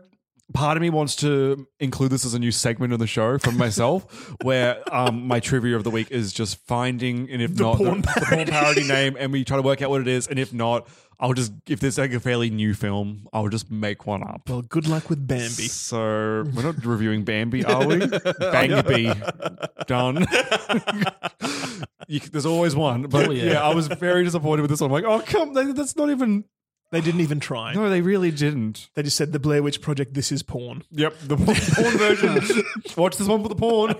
part 0.53 0.77
of 0.77 0.81
me 0.81 0.89
wants 0.89 1.15
to 1.17 1.67
include 1.79 2.11
this 2.11 2.23
as 2.23 2.33
a 2.33 2.39
new 2.39 2.51
segment 2.51 2.93
of 2.93 2.99
the 2.99 3.07
show 3.07 3.37
from 3.39 3.57
myself, 3.57 4.35
where 4.43 4.81
um, 4.93 5.27
my 5.27 5.39
trivia 5.39 5.75
of 5.75 5.83
the 5.83 5.89
week 5.89 6.11
is 6.11 6.31
just 6.33 6.57
finding, 6.67 7.29
and 7.29 7.41
if 7.41 7.55
The 7.55 7.63
not, 7.63 7.77
porn 7.77 8.01
the, 8.01 8.07
the 8.19 8.25
porn 8.27 8.47
parody 8.47 8.87
name, 8.87 9.17
and 9.19 9.31
we 9.31 9.43
try 9.43 9.57
to 9.57 9.63
work 9.63 9.81
out 9.81 9.89
what 9.89 10.01
it 10.01 10.07
is, 10.07 10.27
and 10.27 10.37
if 10.37 10.53
not, 10.53 10.87
I'll 11.19 11.33
just 11.33 11.53
if 11.67 11.79
there's 11.79 11.97
like 11.97 12.11
a 12.13 12.19
fairly 12.19 12.49
new 12.49 12.73
film, 12.73 13.27
I'll 13.33 13.47
just 13.49 13.71
make 13.71 14.05
one 14.05 14.21
up. 14.23 14.41
well, 14.49 14.61
good 14.61 14.87
luck 14.87 15.09
with 15.09 15.25
Bambi. 15.27 15.67
So 15.67 16.43
we're 16.53 16.63
not 16.63 16.83
reviewing 16.85 17.23
Bambi, 17.23 17.63
are 17.65 17.85
we? 17.87 18.05
Bambi, 18.39 19.11
done. 19.87 20.25
you, 22.07 22.19
there's 22.19 22.45
always 22.45 22.75
one, 22.75 23.03
but 23.03 23.29
Oh, 23.29 23.31
yeah. 23.31 23.53
yeah. 23.53 23.63
I 23.63 23.73
was 23.73 23.87
very 23.87 24.23
disappointed 24.23 24.61
with 24.61 24.71
this 24.71 24.81
one. 24.81 24.89
I'm 24.91 24.93
like, 24.93 25.05
oh 25.05 25.21
come, 25.25 25.53
that's 25.53 25.95
not 25.95 26.09
even. 26.09 26.45
They 26.91 27.01
didn't 27.01 27.21
even 27.21 27.39
try. 27.39 27.73
No, 27.73 27.89
they 27.89 28.01
really 28.01 28.29
didn't. 28.31 28.89
They 28.93 29.01
just 29.03 29.17
said 29.17 29.31
the 29.33 29.39
Blair 29.39 29.63
Witch 29.63 29.81
Project. 29.81 30.13
This 30.13 30.31
is 30.31 30.43
porn. 30.43 30.83
Yep, 30.91 31.15
the 31.23 31.35
porn, 31.35 31.57
porn 31.57 31.97
version. 31.97 32.63
Watch 32.95 33.17
this 33.17 33.27
one 33.27 33.41
for 33.41 33.49
the 33.49 33.55
porn. 33.55 33.95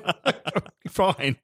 Fine. 0.88 1.38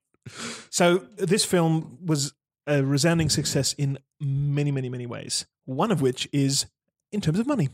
So 0.70 1.00
this 1.18 1.44
film 1.44 1.98
was 2.06 2.34
a 2.68 2.84
resounding 2.84 3.30
success 3.30 3.74
in 3.74 3.98
many, 4.20 4.72
many, 4.72 4.90
many 4.90 5.06
ways. 5.06 5.46
One 5.66 5.92
of 5.92 6.02
which 6.02 6.28
is 6.32 6.66
in 7.12 7.22
terms 7.22 7.40
of 7.40 7.48
money. 7.48 7.70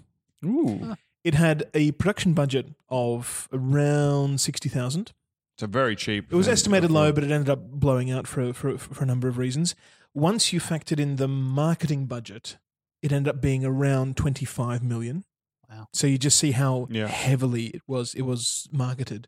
Ooh, 0.45 0.79
ah. 0.83 0.95
It 1.23 1.33
had 1.33 1.65
a 1.73 1.91
production 1.93 2.33
budget 2.33 2.67
of 2.89 3.49
around 3.51 4.39
sixty 4.39 4.69
thousand. 4.69 5.11
it's 5.55 5.63
a 5.63 5.67
very 5.67 5.95
cheap. 5.95 6.31
It 6.31 6.35
was 6.35 6.47
estimated 6.47 6.89
low, 6.91 7.11
but 7.11 7.23
it 7.23 7.31
ended 7.31 7.49
up 7.49 7.69
blowing 7.71 8.09
out 8.11 8.27
for, 8.27 8.53
for 8.53 8.77
for 8.77 9.03
a 9.03 9.07
number 9.07 9.27
of 9.27 9.37
reasons. 9.37 9.75
Once 10.13 10.53
you 10.53 10.59
factored 10.59 10.99
in 10.99 11.17
the 11.17 11.27
marketing 11.27 12.05
budget, 12.05 12.57
it 13.01 13.11
ended 13.11 13.35
up 13.35 13.41
being 13.41 13.65
around 13.65 14.15
twenty 14.15 14.45
five 14.45 14.81
million. 14.83 15.25
Wow. 15.69 15.87
So 15.91 16.07
you 16.07 16.17
just 16.17 16.39
see 16.39 16.51
how 16.51 16.87
Yeah. 16.89 17.07
heavily 17.07 17.65
it 17.67 17.81
was 17.87 18.13
it 18.13 18.21
was 18.21 18.69
marketed. 18.71 19.27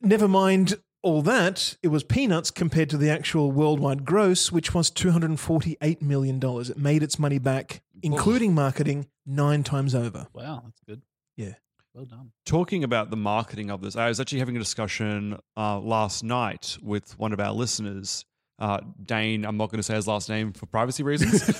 Never 0.00 0.28
mind 0.28 0.76
all 1.06 1.22
that, 1.22 1.76
it 1.82 1.88
was 1.88 2.02
peanuts 2.02 2.50
compared 2.50 2.90
to 2.90 2.96
the 2.96 3.08
actual 3.08 3.52
worldwide 3.52 4.04
gross, 4.04 4.50
which 4.50 4.74
was 4.74 4.90
two 4.90 5.12
hundred 5.12 5.30
and 5.30 5.38
forty 5.40 5.76
eight 5.80 6.02
million 6.02 6.40
dollars. 6.40 6.68
It 6.68 6.78
made 6.78 7.02
its 7.02 7.16
money 7.18 7.38
back, 7.38 7.80
including 8.02 8.54
marketing, 8.54 9.06
nine 9.24 9.62
times 9.62 9.94
over. 9.94 10.26
Wow, 10.32 10.62
that's 10.64 10.80
good. 10.86 11.02
Yeah. 11.36 11.54
Well 11.94 12.06
done. 12.06 12.32
Talking 12.44 12.82
about 12.84 13.10
the 13.10 13.16
marketing 13.16 13.70
of 13.70 13.80
this, 13.80 13.94
I 13.96 14.08
was 14.08 14.18
actually 14.20 14.40
having 14.40 14.56
a 14.56 14.58
discussion 14.58 15.38
uh, 15.56 15.78
last 15.78 16.24
night 16.24 16.76
with 16.82 17.18
one 17.18 17.32
of 17.32 17.40
our 17.40 17.52
listeners, 17.52 18.26
uh, 18.58 18.80
Dane. 19.04 19.44
I'm 19.44 19.56
not 19.56 19.70
going 19.70 19.78
to 19.78 19.82
say 19.82 19.94
his 19.94 20.06
last 20.06 20.28
name 20.28 20.52
for 20.52 20.66
privacy 20.66 21.02
reasons, 21.02 21.50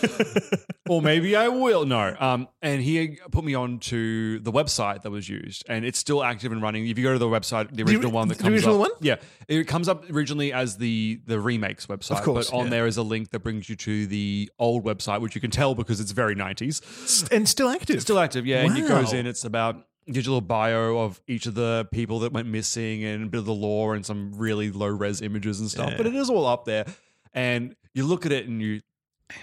or 0.89 1.03
maybe 1.03 1.37
I 1.37 1.49
will. 1.49 1.85
No, 1.85 2.17
um, 2.19 2.49
and 2.63 2.81
he 2.81 3.19
put 3.31 3.45
me 3.45 3.55
on 3.55 3.79
to 3.81 4.39
the 4.41 4.51
website 4.53 5.03
that 5.03 5.11
was 5.11 5.29
used, 5.29 5.65
and 5.69 5.85
it's 5.85 5.99
still 5.99 6.25
active 6.25 6.53
and 6.53 6.63
running. 6.63 6.87
If 6.89 6.97
you 6.99 7.05
go 7.05 7.13
to 7.13 7.19
the 7.19 7.27
website, 7.27 7.69
the 7.71 7.77
The 7.77 7.83
original 7.85 8.07
ori- 8.07 8.13
one 8.15 8.29
that 8.29 8.39
the 8.39 8.45
comes 8.45 8.55
original 8.55 8.75
up, 8.77 8.81
one? 8.81 8.91
yeah, 9.01 9.17
it 9.49 9.65
comes 9.65 9.89
up 9.89 10.09
originally 10.11 10.53
as 10.53 10.77
the 10.79 11.21
the 11.27 11.39
remakes 11.41 11.87
website, 11.87 12.13
Of 12.19 12.23
course, 12.23 12.51
but 12.51 12.57
on 12.57 12.65
yeah. 12.65 12.71
there 12.71 12.87
is 12.87 12.97
a 12.97 13.03
link 13.03 13.31
that 13.31 13.41
brings 13.41 13.69
you 13.69 13.77
to 13.77 14.07
the 14.07 14.51
old 14.59 14.85
website, 14.85 15.21
which 15.21 15.35
you 15.35 15.41
can 15.41 15.51
tell 15.51 15.75
because 15.75 16.01
it's 16.01 16.13
very 16.13 16.35
90s. 16.35 17.31
And 17.31 17.49
still 17.49 17.69
active. 17.69 18.01
Still 18.01 18.19
active, 18.19 18.47
yeah. 18.47 18.63
And 18.65 18.77
it 18.79 18.89
goes 18.89 19.13
in. 19.13 19.27
It's 19.27 19.45
about 19.45 19.87
gives 20.13 20.27
you 20.27 20.33
a 20.33 20.35
little 20.35 20.47
bio 20.47 20.99
of 20.99 21.21
each 21.27 21.47
of 21.47 21.55
the 21.55 21.89
people 21.91 22.21
that 22.21 22.33
went 22.33 22.49
missing 22.49 23.05
and 23.05 23.25
a 23.25 23.27
bit 23.27 23.39
of 23.39 23.45
the 23.45 23.55
lore 23.55 23.95
and 23.95 24.07
some 24.07 24.33
really 24.37 24.71
low 24.71 24.87
res 24.87 25.21
images 25.21 25.61
and 25.61 25.71
stuff. 25.71 25.91
Yeah. 25.91 25.97
But 25.97 26.07
it 26.07 26.15
is 26.15 26.31
all 26.31 26.47
up 26.47 26.65
there. 26.65 26.87
And 27.35 27.75
you 27.95 28.05
look 28.05 28.25
at 28.25 28.33
it 28.33 28.47
and 28.47 28.63
you 28.63 28.81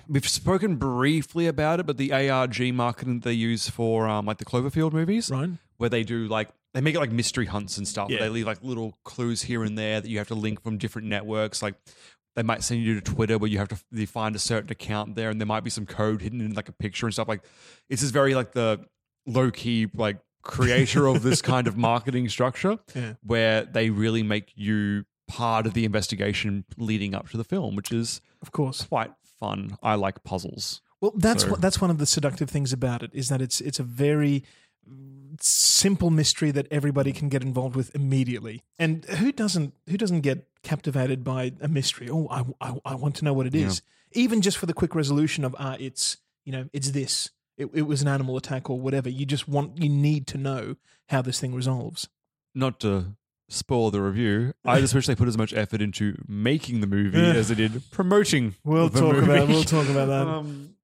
we've 0.07 0.27
spoken 0.27 0.77
briefly 0.77 1.47
about 1.47 1.79
it, 1.79 1.85
but 1.85 1.97
the 1.97 2.13
ARG 2.13 2.73
marketing 2.73 3.19
that 3.19 3.25
they 3.25 3.33
use 3.33 3.69
for 3.69 4.07
um 4.07 4.25
like 4.25 4.37
the 4.37 4.45
Cloverfield 4.45 4.93
movies. 4.93 5.29
Right. 5.29 5.49
Where 5.77 5.89
they 5.89 6.03
do 6.03 6.27
like 6.27 6.49
they 6.73 6.81
make 6.81 6.95
it 6.95 6.99
like 6.99 7.11
mystery 7.11 7.45
hunts 7.45 7.77
and 7.77 7.87
stuff. 7.87 8.09
Yeah. 8.09 8.19
They 8.19 8.29
leave 8.29 8.47
like 8.47 8.63
little 8.63 8.97
clues 9.03 9.43
here 9.43 9.63
and 9.63 9.77
there 9.77 10.01
that 10.01 10.07
you 10.07 10.17
have 10.17 10.29
to 10.29 10.35
link 10.35 10.63
from 10.63 10.77
different 10.77 11.07
networks. 11.07 11.61
Like 11.61 11.75
they 12.35 12.43
might 12.43 12.63
send 12.63 12.81
you 12.81 12.99
to 12.99 13.01
Twitter 13.01 13.37
where 13.37 13.49
you 13.49 13.59
have 13.59 13.67
to 13.67 14.05
find 14.07 14.35
a 14.35 14.39
certain 14.39 14.71
account 14.71 15.15
there, 15.15 15.29
and 15.29 15.39
there 15.39 15.45
might 15.45 15.63
be 15.63 15.69
some 15.69 15.85
code 15.85 16.21
hidden 16.21 16.41
in 16.41 16.53
like 16.53 16.69
a 16.69 16.73
picture 16.73 17.05
and 17.05 17.13
stuff. 17.13 17.27
Like 17.27 17.43
it's 17.89 18.01
just 18.01 18.13
very 18.13 18.33
like 18.33 18.53
the 18.53 18.85
low 19.25 19.51
key 19.51 19.87
like 19.93 20.17
creator 20.43 21.07
of 21.07 21.23
this 21.23 21.41
kind 21.53 21.67
of 21.67 21.75
marketing 21.77 22.29
structure, 22.29 22.77
Yeah. 22.93 23.13
where 23.23 23.63
they 23.65 23.89
really 23.89 24.21
make 24.23 24.51
you 24.55 25.05
part 25.27 25.65
of 25.65 25.73
the 25.73 25.85
investigation 25.85 26.65
leading 26.77 27.15
up 27.15 27.29
to 27.29 27.37
the 27.37 27.43
film, 27.43 27.75
which 27.75 27.91
is 27.91 28.21
Of 28.41 28.51
course. 28.51 28.83
quite 28.83 29.11
fun. 29.39 29.77
I 29.81 29.95
like 29.95 30.23
puzzles. 30.23 30.81
Well, 31.01 31.13
that's 31.15 31.43
So- 31.43 31.51
what, 31.51 31.61
that's 31.61 31.81
one 31.81 31.89
of 31.89 31.97
the 31.97 32.05
seductive 32.05 32.49
things 32.49 32.71
about 32.71 33.01
it 33.03 33.11
is 33.13 33.29
that 33.29 33.41
it's 33.41 33.59
it's 33.61 33.79
a 33.79 33.83
very 33.83 34.43
simple 35.39 36.09
mystery 36.09 36.51
that 36.51 36.67
everybody 36.71 37.11
can 37.11 37.29
get 37.29 37.41
involved 37.41 37.75
with 37.75 37.93
immediately. 37.95 38.61
And 38.77 39.05
who 39.05 39.31
doesn't 39.31 39.73
who 39.89 39.97
doesn't 39.97 40.21
get 40.21 40.47
captivated 40.61 41.23
by 41.23 41.53
a 41.61 41.67
mystery? 41.67 42.09
Oh, 42.09 42.27
I, 42.29 42.43
I, 42.61 42.77
I 42.85 42.95
want 42.95 43.15
to 43.15 43.25
know 43.25 43.33
what 43.33 43.47
it 43.47 43.55
is. 43.55 43.81
Even 44.11 44.41
just 44.41 44.57
for 44.57 44.65
the 44.65 44.73
quick 44.73 44.93
resolution 44.95 45.43
of 45.43 45.55
ah, 45.57 45.75
it's 45.79 46.17
you 46.45 46.51
know 46.51 46.69
it's 46.73 46.91
this. 46.91 47.29
It, 47.57 47.69
it 47.73 47.83
was 47.83 48.01
an 48.01 48.07
animal 48.07 48.35
attack 48.37 48.69
or 48.69 48.79
whatever. 48.79 49.09
You 49.09 49.25
just 49.25 49.47
want 49.47 49.77
you 49.81 49.89
need 49.89 50.25
to 50.27 50.37
know 50.37 50.75
how 51.09 51.21
this 51.21 51.39
thing 51.39 51.53
resolves. 51.53 52.09
Not 52.55 52.79
to 52.81 53.15
spoil 53.49 53.91
the 53.91 54.01
review, 54.01 54.53
I 54.65 54.79
just 54.79 54.95
wish 54.95 55.05
they 55.05 55.15
put 55.15 55.27
as 55.27 55.37
much 55.37 55.53
effort 55.53 55.81
into 55.81 56.15
making 56.27 56.81
the 56.81 56.87
movie 56.87 57.19
Yeah. 57.19 57.33
as 57.33 57.49
they 57.49 57.55
did 57.55 57.83
promoting. 57.91 58.55
We'll 58.63 58.89
the 58.89 58.99
talk 59.01 59.13
movie. 59.15 59.31
about 59.31 59.47
we'll 59.47 59.63
talk 59.63 59.87
about 59.89 60.07
that. 60.07 60.27
Um, 60.33 60.75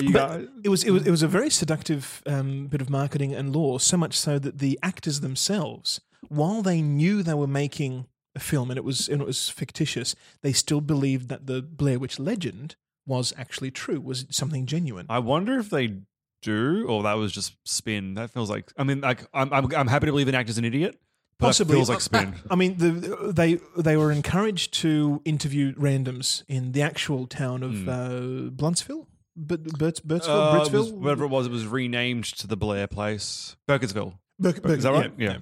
you 0.00 0.10
But 0.12 0.28
guys- 0.38 0.48
it 0.64 0.68
was 0.70 0.84
it 0.84 0.90
was 0.90 1.06
it 1.06 1.10
was 1.10 1.22
a 1.22 1.28
very 1.28 1.50
seductive 1.50 2.22
um, 2.26 2.66
bit 2.68 2.80
of 2.80 2.88
marketing 2.88 3.34
and 3.34 3.54
lore, 3.54 3.78
so 3.78 3.98
much 3.98 4.14
so 4.18 4.38
that 4.38 4.58
the 4.58 4.78
actors 4.82 5.20
themselves, 5.20 6.00
while 6.28 6.62
they 6.62 6.80
knew 6.80 7.22
they 7.22 7.34
were 7.34 7.46
making 7.46 8.06
a 8.34 8.38
film 8.40 8.70
and 8.70 8.78
it 8.78 8.84
was 8.84 9.06
and 9.06 9.20
it 9.20 9.26
was 9.26 9.50
fictitious, 9.50 10.14
they 10.40 10.54
still 10.54 10.80
believed 10.80 11.28
that 11.28 11.46
the 11.46 11.60
Blair 11.60 11.98
Witch 11.98 12.18
legend 12.18 12.76
was 13.06 13.32
actually 13.36 13.70
true, 13.70 14.00
was 14.00 14.22
it 14.22 14.34
something 14.34 14.66
genuine. 14.66 15.06
I 15.08 15.20
wonder 15.20 15.58
if 15.58 15.70
they 15.70 16.00
do, 16.42 16.86
or 16.88 17.02
that 17.04 17.14
was 17.14 17.32
just 17.32 17.54
spin. 17.64 18.14
That 18.14 18.30
feels 18.30 18.50
like. 18.50 18.72
I 18.76 18.84
mean, 18.84 19.00
like 19.00 19.26
I'm, 19.32 19.52
I'm, 19.52 19.74
I'm 19.74 19.86
happy 19.88 20.06
to 20.06 20.12
believe 20.12 20.28
an 20.28 20.34
actor's 20.34 20.58
an 20.58 20.64
idiot. 20.64 20.98
But 21.38 21.48
Possibly, 21.48 21.74
feels 21.76 21.88
like 21.90 22.00
spin. 22.00 22.34
I 22.50 22.54
mean, 22.56 22.78
the, 22.78 23.32
they 23.34 23.60
they 23.76 23.96
were 23.96 24.10
encouraged 24.10 24.72
to 24.80 25.20
interview 25.26 25.74
randoms 25.74 26.42
in 26.48 26.72
the 26.72 26.80
actual 26.82 27.26
town 27.26 27.62
of 27.62 27.72
Hmm. 27.72 27.88
uh, 27.88 28.50
Bluntsville, 28.50 29.06
but 29.36 29.62
Burts, 29.64 30.00
Burtsville, 30.00 30.66
Uh, 30.66 30.68
was- 30.72 30.90
whatever 30.92 31.24
it 31.24 31.28
was, 31.28 31.46
it 31.46 31.52
was 31.52 31.66
renamed 31.66 32.24
to 32.24 32.46
the 32.46 32.56
Blair 32.56 32.86
place, 32.86 33.54
Burkittsville. 33.68 34.14
Burke, 34.38 34.64
Is 34.66 34.82
that 34.84 34.92
right? 34.92 35.12
Yeah. 35.18 35.38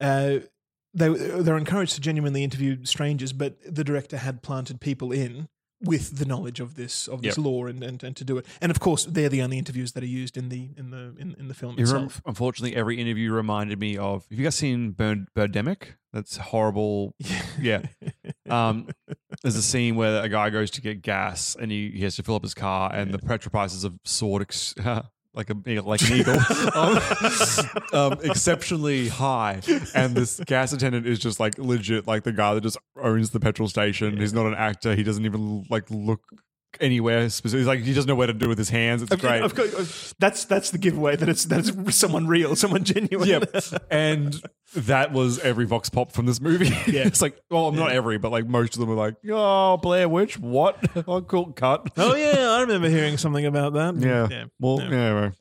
Uh, 0.00 0.40
they 0.94 1.08
they're 1.08 1.56
encouraged 1.56 1.94
to 1.94 2.00
genuinely 2.00 2.42
interview 2.42 2.84
strangers, 2.84 3.32
but 3.32 3.56
the 3.64 3.84
director 3.84 4.16
had 4.16 4.42
planted 4.42 4.80
people 4.80 5.12
in 5.12 5.48
with 5.82 6.18
the 6.18 6.24
knowledge 6.26 6.60
of 6.60 6.74
this 6.74 7.08
of 7.08 7.22
this 7.22 7.36
Yep. 7.38 7.44
lore 7.46 7.68
and, 7.68 7.82
and, 7.82 8.02
and 8.02 8.14
to 8.16 8.24
do 8.24 8.36
it. 8.38 8.46
And 8.60 8.70
of 8.70 8.80
course, 8.80 9.04
they're 9.04 9.28
the 9.30 9.42
only 9.42 9.58
interviews 9.58 9.92
that 9.92 10.02
are 10.02 10.06
used 10.06 10.36
in 10.36 10.48
the 10.50 10.70
in 10.76 10.90
the 10.90 11.14
in, 11.18 11.34
in 11.38 11.48
the 11.48 11.54
film 11.54 11.74
You 11.78 11.84
itself. 11.84 12.20
unfortunately, 12.26 12.76
every 12.76 13.00
interview 13.00 13.32
reminded 13.32 13.78
me 13.80 13.96
of. 13.96 14.26
Have 14.30 14.38
you 14.38 14.44
guys 14.44 14.54
seen 14.56 14.90
Bird, 14.90 15.26
Birdemic? 15.34 15.94
That's 16.12 16.36
horrible. 16.36 17.14
yeah. 17.60 17.82
Um, 18.48 18.88
there's 19.42 19.56
a 19.56 19.62
scene 19.62 19.94
where 19.96 20.22
a 20.22 20.28
guy 20.28 20.50
goes 20.50 20.70
to 20.72 20.80
get 20.80 21.02
gas 21.02 21.56
and 21.58 21.70
he, 21.70 21.90
he 21.92 22.02
has 22.02 22.16
to 22.16 22.22
fill 22.22 22.34
up 22.34 22.42
his 22.42 22.52
car, 22.54 22.92
and 22.92 23.12
the 23.14 23.18
petrol 23.18 23.50
prices 23.50 23.84
have 23.84 23.94
soared 24.04 24.42
ex- 24.42 24.74
like 25.34 25.50
a 25.50 25.80
like 25.80 26.02
an 26.02 26.12
eagle, 26.12 26.38
um, 26.74 26.98
um, 27.92 28.18
exceptionally 28.22 29.08
high. 29.08 29.60
And 29.94 30.14
this 30.14 30.40
gas 30.40 30.72
attendant 30.72 31.06
is 31.06 31.18
just 31.18 31.38
like 31.38 31.56
legit, 31.58 32.06
like 32.06 32.24
the 32.24 32.32
guy 32.32 32.54
that 32.54 32.62
just 32.62 32.78
owns 32.96 33.30
the 33.30 33.40
petrol 33.40 33.68
station. 33.68 34.16
He's 34.16 34.32
not 34.32 34.46
an 34.46 34.54
actor. 34.54 34.94
He 34.94 35.02
doesn't 35.02 35.24
even 35.24 35.64
like 35.70 35.90
look 35.90 36.22
anywhere 36.80 37.28
specific. 37.30 37.60
He's 37.60 37.66
like 37.66 37.80
he 37.80 37.94
doesn't 37.94 38.08
know 38.08 38.14
where 38.14 38.26
to 38.26 38.32
do 38.32 38.48
with 38.48 38.58
his 38.58 38.70
hands. 38.70 39.02
It's 39.02 39.12
Of- 39.12 39.20
great. 39.20 39.42
of 39.42 39.54
course, 39.54 40.14
that's 40.18 40.44
that's 40.44 40.70
the 40.70 40.78
giveaway 40.78 41.16
that 41.16 41.28
it's 41.28 41.44
that 41.46 41.68
it's 41.68 41.96
someone 41.96 42.26
real, 42.26 42.54
someone 42.56 42.84
genuine. 42.84 43.28
Yep. 43.28 43.54
And 43.90 44.40
that 44.74 45.12
was 45.12 45.38
every 45.40 45.66
vox 45.66 45.90
pop 45.90 46.12
from 46.12 46.26
this 46.26 46.40
movie. 46.40 46.68
Yeah. 46.90 47.02
it's 47.06 47.20
like, 47.20 47.36
well, 47.50 47.72
not 47.72 47.90
every, 47.90 48.18
but 48.18 48.30
like 48.30 48.46
most 48.46 48.74
of 48.74 48.80
them 48.80 48.88
were 48.88 48.94
like, 48.94 49.16
oh, 49.28 49.76
Blair 49.78 50.08
Witch, 50.08 50.38
what? 50.38 50.78
oh, 51.08 51.20
cool, 51.22 51.52
cut. 51.52 51.88
oh 51.96 52.14
yeah, 52.14 52.50
I 52.50 52.60
remember 52.60 52.88
hearing 52.88 53.16
something 53.18 53.46
about 53.46 53.72
that. 53.74 53.96
Yeah. 53.96 54.28
yeah. 54.30 54.44
Well, 54.58 54.80
yeah. 54.80 54.90
yeah. 54.90 54.96
anyway. 54.96 55.32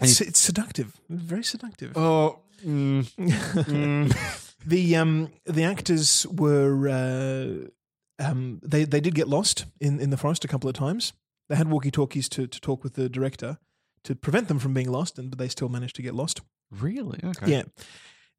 It's, 0.00 0.20
it's 0.20 0.38
seductive, 0.38 1.00
very 1.08 1.42
seductive. 1.42 1.96
Oh, 1.96 2.38
mm, 2.64 3.02
mm. 3.16 4.44
the 4.64 4.96
um 4.96 5.30
the 5.44 5.64
actors 5.64 6.24
were 6.30 6.88
uh, 6.88 7.68
um 8.18 8.60
they 8.62 8.84
they 8.84 9.00
did 9.00 9.14
get 9.14 9.28
lost 9.28 9.66
in 9.80 10.00
in 10.00 10.10
the 10.10 10.16
forest 10.16 10.44
a 10.44 10.48
couple 10.48 10.68
of 10.68 10.74
times. 10.74 11.12
They 11.48 11.56
had 11.56 11.68
walkie 11.68 11.90
talkies 11.90 12.28
to 12.30 12.46
to 12.46 12.60
talk 12.60 12.82
with 12.84 12.94
the 12.94 13.08
director 13.08 13.58
to 14.04 14.14
prevent 14.14 14.48
them 14.48 14.58
from 14.58 14.74
being 14.74 14.90
lost, 14.90 15.18
and 15.18 15.30
but 15.30 15.38
they 15.38 15.48
still 15.48 15.68
managed 15.68 15.96
to 15.96 16.02
get 16.02 16.14
lost. 16.14 16.40
really? 16.70 17.20
Okay. 17.24 17.50
Yeah. 17.50 17.62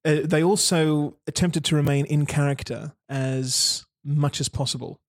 Uh, 0.06 0.22
they 0.24 0.42
also 0.42 1.18
attempted 1.28 1.66
to 1.66 1.76
remain 1.76 2.06
in 2.06 2.26
character 2.26 2.94
as 3.10 3.86
much 4.04 4.40
as 4.40 4.48
possible. 4.48 5.02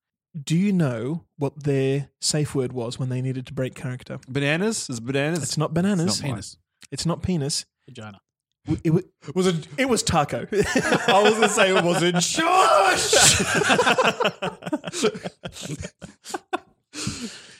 Do 0.44 0.56
you 0.56 0.72
know 0.72 1.24
what 1.36 1.64
their 1.64 2.10
safe 2.20 2.54
word 2.54 2.72
was 2.72 2.98
when 2.98 3.08
they 3.08 3.20
needed 3.20 3.46
to 3.46 3.52
break 3.54 3.74
character? 3.74 4.18
Bananas? 4.28 4.88
Is 4.90 4.98
bananas? 5.00 5.42
It's 5.42 5.56
not 5.58 5.72
bananas. 5.74 6.06
It's 6.06 6.22
not. 6.22 6.28
Penis. 6.28 6.56
It's 6.90 7.06
not 7.06 7.22
penis. 7.22 7.66
Vagina. 7.86 8.20
W- 8.66 8.80
It, 8.84 8.90
wa- 8.90 9.00
Was 9.34 9.46
it? 9.46 9.68
it 9.78 9.88
was 9.88 10.02
taco. 10.02 10.46
I 10.52 11.22
was 11.22 11.34
gonna 11.34 11.48
say 11.48 11.74
it 11.76 11.84
wasn't. 11.84 12.22
Shush. 12.22 13.40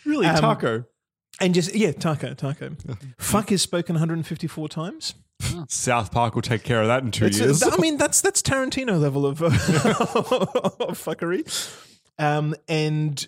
really, 0.05 0.27
Um, 0.27 0.37
taco. 0.37 0.85
And 1.41 1.55
just 1.55 1.75
yeah, 1.75 1.93
taco, 1.93 2.35
taco. 2.35 2.73
Fuck 3.19 3.51
is 3.53 3.63
spoken 3.63 3.95
154 3.95 4.69
times. 4.69 5.15
South 5.69 6.13
Park 6.13 6.35
will 6.35 6.43
take 6.43 6.63
care 6.65 6.83
of 6.83 6.89
that 6.89 7.03
in 7.03 7.11
two 7.11 7.25
It's- 7.27 7.41
years. 7.41 7.63
I 7.63 7.77
mean, 7.79 7.97
that's 7.97 8.21
that's 8.21 8.43
Tarantino 8.43 9.01
level 9.01 9.25
of, 9.25 9.41
of 9.43 9.53
fuckery. 10.99 11.47
Um, 12.19 12.55
and 12.69 13.27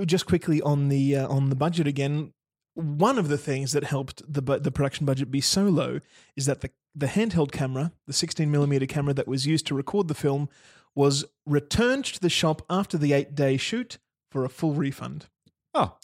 uh, 0.00 0.06
just 0.06 0.24
quickly 0.24 0.62
on 0.62 0.88
the 0.88 1.16
uh, 1.16 1.28
on 1.28 1.50
the 1.50 1.56
budget 1.56 1.86
again, 1.86 2.32
one 2.72 3.18
of 3.18 3.28
the 3.28 3.36
things 3.36 3.72
that 3.72 3.84
helped 3.84 4.22
the 4.26 4.40
the 4.58 4.70
production 4.72 5.04
budget 5.04 5.30
be 5.30 5.42
so 5.42 5.64
low 5.64 6.00
is 6.36 6.46
that 6.46 6.62
the 6.62 6.70
the 6.94 7.06
handheld 7.06 7.52
camera, 7.52 7.92
the 8.06 8.12
16 8.12 8.50
millimeter 8.50 8.86
camera 8.86 9.14
that 9.14 9.28
was 9.28 9.46
used 9.46 9.66
to 9.68 9.74
record 9.74 10.08
the 10.08 10.14
film, 10.14 10.48
was 10.94 11.24
returned 11.46 12.04
to 12.06 12.20
the 12.20 12.30
shop 12.30 12.62
after 12.68 12.98
the 12.98 13.12
eight 13.12 13.34
day 13.34 13.56
shoot 13.56 13.98
for 14.30 14.44
a 14.44 14.48
full 14.48 14.74
refund. 14.74 15.26
oh. 15.74 15.96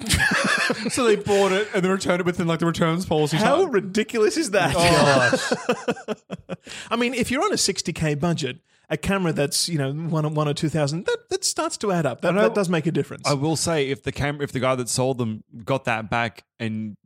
so 0.90 1.04
they 1.04 1.16
bought 1.16 1.52
it 1.52 1.68
and 1.74 1.84
they 1.84 1.88
returned 1.88 2.20
it 2.20 2.26
within 2.26 2.46
like 2.46 2.60
the 2.60 2.66
returns 2.66 3.04
policy. 3.04 3.36
How 3.36 3.62
time. 3.62 3.70
ridiculous 3.70 4.36
is 4.36 4.52
that? 4.52 4.74
Oh. 4.76 6.54
I 6.90 6.96
mean, 6.96 7.14
if 7.14 7.30
you're 7.30 7.44
on 7.44 7.52
a 7.52 7.56
60k 7.56 8.18
budget, 8.18 8.60
a 8.88 8.96
camera 8.96 9.32
that's 9.32 9.68
you 9.68 9.78
know 9.78 9.92
one 9.92 10.34
one 10.34 10.48
or 10.48 10.54
two 10.54 10.68
thousand, 10.68 11.06
that 11.06 11.28
that 11.28 11.44
starts 11.44 11.76
to 11.78 11.92
add 11.92 12.06
up. 12.06 12.22
That, 12.22 12.34
know- 12.34 12.42
that 12.42 12.54
does 12.54 12.68
make 12.68 12.86
a 12.86 12.92
difference. 12.92 13.28
I 13.28 13.34
will 13.34 13.56
say 13.56 13.88
if 13.88 14.02
the 14.02 14.12
camera, 14.12 14.42
if 14.42 14.52
the 14.52 14.60
guy 14.60 14.74
that 14.74 14.88
sold 14.88 15.18
them 15.18 15.44
got 15.64 15.84
that 15.84 16.10
back 16.10 16.44
and 16.58 16.96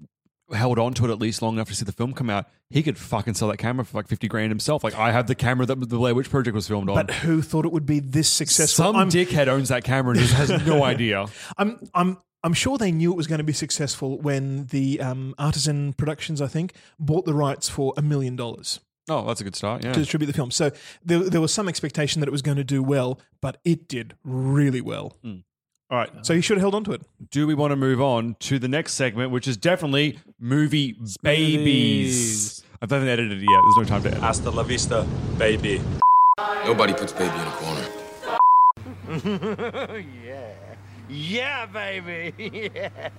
held 0.55 0.79
on 0.79 0.95
to 0.95 1.05
it 1.07 1.11
at 1.11 1.19
least 1.19 1.43
long 1.43 1.55
enough 1.55 1.69
to 1.69 1.75
see 1.75 1.85
the 1.85 1.93
film 1.93 2.13
come 2.13 2.31
out, 2.31 2.47
he 2.71 2.83
could 2.83 2.99
fucking 2.99 3.35
sell 3.35 3.49
that 3.49 3.59
camera 3.59 3.85
for 3.85 3.99
like 3.99 4.09
fifty 4.09 4.29
grand 4.29 4.51
himself. 4.51 4.83
Like 4.85 4.95
I 4.97 5.13
have 5.13 5.27
the 5.27 5.35
camera 5.35 5.67
that 5.67 5.79
the 5.81 5.87
Blair 5.87 6.15
Witch 6.15 6.31
Project 6.31 6.55
was 6.55 6.69
filmed 6.69 6.89
on. 6.89 6.95
but 6.95 7.11
who 7.11 7.43
thought 7.43 7.65
it 7.65 7.73
would 7.73 7.87
be 7.87 8.01
this 8.01 8.29
successful? 8.29 8.85
Some 8.85 8.97
I'm, 8.97 9.09
dickhead 9.09 9.49
owns 9.49 9.69
that 9.69 9.85
camera 9.85 10.13
and 10.13 10.21
just 10.21 10.35
has 10.35 10.67
no 10.67 10.83
idea. 10.93 11.27
I'm 11.59 11.79
I'm 11.95 12.19
I'm 12.43 12.55
sure 12.55 12.77
they 12.77 12.93
knew 12.93 13.11
it 13.11 13.17
was 13.17 13.27
going 13.27 13.39
to 13.39 13.45
be 13.45 13.55
successful 13.55 14.19
when 14.19 14.67
the 14.67 15.01
um, 15.01 15.35
Artisan 15.39 15.95
Productions, 15.95 16.43
I 16.43 16.47
think, 16.47 16.75
bought 16.99 17.25
the 17.25 17.33
rights 17.35 17.69
for 17.69 17.95
a 17.97 18.03
million 18.03 18.37
dollars 18.37 18.81
Oh, 19.09 19.27
that's 19.27 19.41
a 19.41 19.45
good 19.45 19.55
start. 19.57 19.85
Yeah. 19.85 19.93
to 19.93 19.99
distribute 19.99 20.27
the 20.29 20.33
film. 20.33 20.51
So 20.51 20.71
there, 21.05 21.19
there 21.19 21.41
was 21.41 21.53
some 21.53 21.69
expectation 21.69 22.21
that 22.21 22.29
it 22.29 22.33
was 22.33 22.43
going 22.43 22.57
to 22.57 22.65
do 22.65 22.83
well, 22.83 23.21
but 23.43 23.59
it 23.65 23.87
did 23.87 24.15
really 24.25 24.81
well. 24.81 25.17
All 25.91 25.99
right. 25.99 26.11
So 26.23 26.33
uh, 26.33 26.37
you 26.37 26.43
should 26.43 26.57
have 26.57 26.63
held 26.63 26.75
on 26.75 26.85
to 26.85 26.93
it. 26.93 27.03
Do 27.31 27.47
we 27.47 27.55
want 27.55 27.73
to 27.73 27.77
move 27.77 28.01
on 28.01 28.37
to 28.41 28.59
the 28.59 28.69
next 28.69 28.95
segment, 28.95 29.31
which 29.31 29.47
is 29.47 29.57
definitely 29.57 30.19
movie 30.41 30.97
babies? 31.23 32.63
I 32.81 32.87
haven't 32.91 33.09
edited 33.09 33.43
it 33.43 33.49
yet. 33.51 33.61
There's 33.63 33.77
no 33.77 33.85
time 33.85 34.03
to 34.03 34.09
edit. 34.09 34.21
Hasta 34.21 34.51
la 34.51 34.63
vista, 34.63 35.07
baby. 35.39 35.81
Nobody 36.65 36.93
puts 36.95 37.13
baby 37.13 37.35
in 37.35 37.47
a 37.47 37.51
corner. 37.53 37.87
yeah. 40.25 40.53
Yeah, 41.09 41.67
baby. 41.67 42.71
Yeah. 42.75 43.11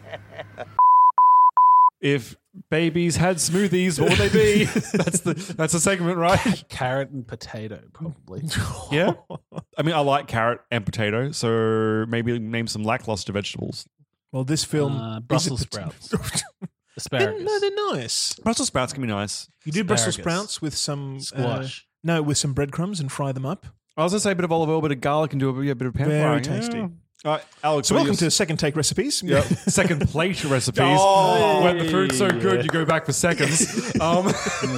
if 2.02 2.36
babies 2.70 3.16
had 3.16 3.38
smoothies, 3.38 4.00
what 4.00 4.10
would 4.10 4.30
they 4.30 4.30
be? 4.30 4.66
that's 4.94 5.22
the 5.22 5.34
that's 5.58 5.74
the 5.74 5.80
segment, 5.80 6.18
right? 6.18 6.64
Carrot 6.70 7.12
and 7.12 7.28
potato, 7.28 7.80
probably. 7.94 8.44
Yeah. 8.92 9.14
I 9.78 9.82
mean, 9.84 9.94
I 9.96 10.00
like 10.00 10.28
carrot 10.28 10.62
and 10.72 10.86
potato, 10.86 11.32
so 11.32 12.06
maybe 12.08 12.38
name 12.40 12.68
some 12.68 12.84
lackluster 12.84 13.34
vegetables. 13.34 13.88
Well, 14.32 14.44
this 14.44 14.64
film 14.64 14.98
Uh, 15.00 15.18
is 15.18 15.24
Brussels 15.26 15.62
a 15.64 15.68
pot- 15.68 15.94
sprouts. 16.02 16.10
They're, 17.12 17.20
Asparagus. 17.30 17.44
no, 17.44 17.60
they're 17.60 17.94
nice. 17.94 18.36
Brussels 18.40 18.68
sprouts 18.70 18.94
can 18.94 19.02
be 19.02 19.08
nice. 19.10 19.50
You 19.66 19.72
do 19.74 19.84
Brussels 19.84 20.18
Asparagus. 20.18 20.34
sprouts 20.52 20.62
with 20.62 20.76
some 20.78 21.18
uh, 21.18 21.20
Squash. 21.20 21.88
no, 22.06 22.22
with 22.22 22.38
some 22.38 22.54
breadcrumbs 22.54 23.02
and 23.02 23.12
fry 23.12 23.34
them 23.34 23.46
up. 23.46 23.66
I 23.98 24.04
was 24.04 24.14
gonna 24.14 24.22
say 24.22 24.32
a 24.32 24.36
bit 24.36 24.46
of 24.46 24.52
olive 24.54 24.70
oil, 24.70 24.80
a 24.80 24.82
bit 24.82 24.92
of 24.92 25.02
garlic, 25.02 25.34
and 25.34 25.40
do 25.42 25.50
a, 25.50 25.54
bit- 25.54 25.66
yeah, 25.66 25.72
a 25.74 25.76
bit 25.76 25.88
of 25.90 25.94
pan 25.94 26.08
Very 26.08 26.22
frying. 26.22 26.44
tasty. 26.44 26.78
Yeah. 26.78 26.88
All 27.26 27.32
right, 27.34 27.44
Alex. 27.64 27.88
So 27.90 27.96
what 27.96 28.00
are 28.00 28.04
welcome 28.06 28.14
your- 28.24 28.30
to 28.30 28.32
Second 28.32 28.58
Take 28.58 28.78
Recipes. 28.78 29.22
Yep. 29.24 29.44
Second 29.68 30.08
plate 30.10 30.42
recipes. 30.46 30.80
Oh. 31.00 31.64
when 31.66 31.80
the 31.80 31.90
food's 31.90 32.18
so 32.18 32.30
good, 32.30 32.64
you 32.64 32.70
go 32.70 32.86
back 32.86 33.06
for 33.06 33.12
seconds. 33.14 33.92
Um, 34.02 34.28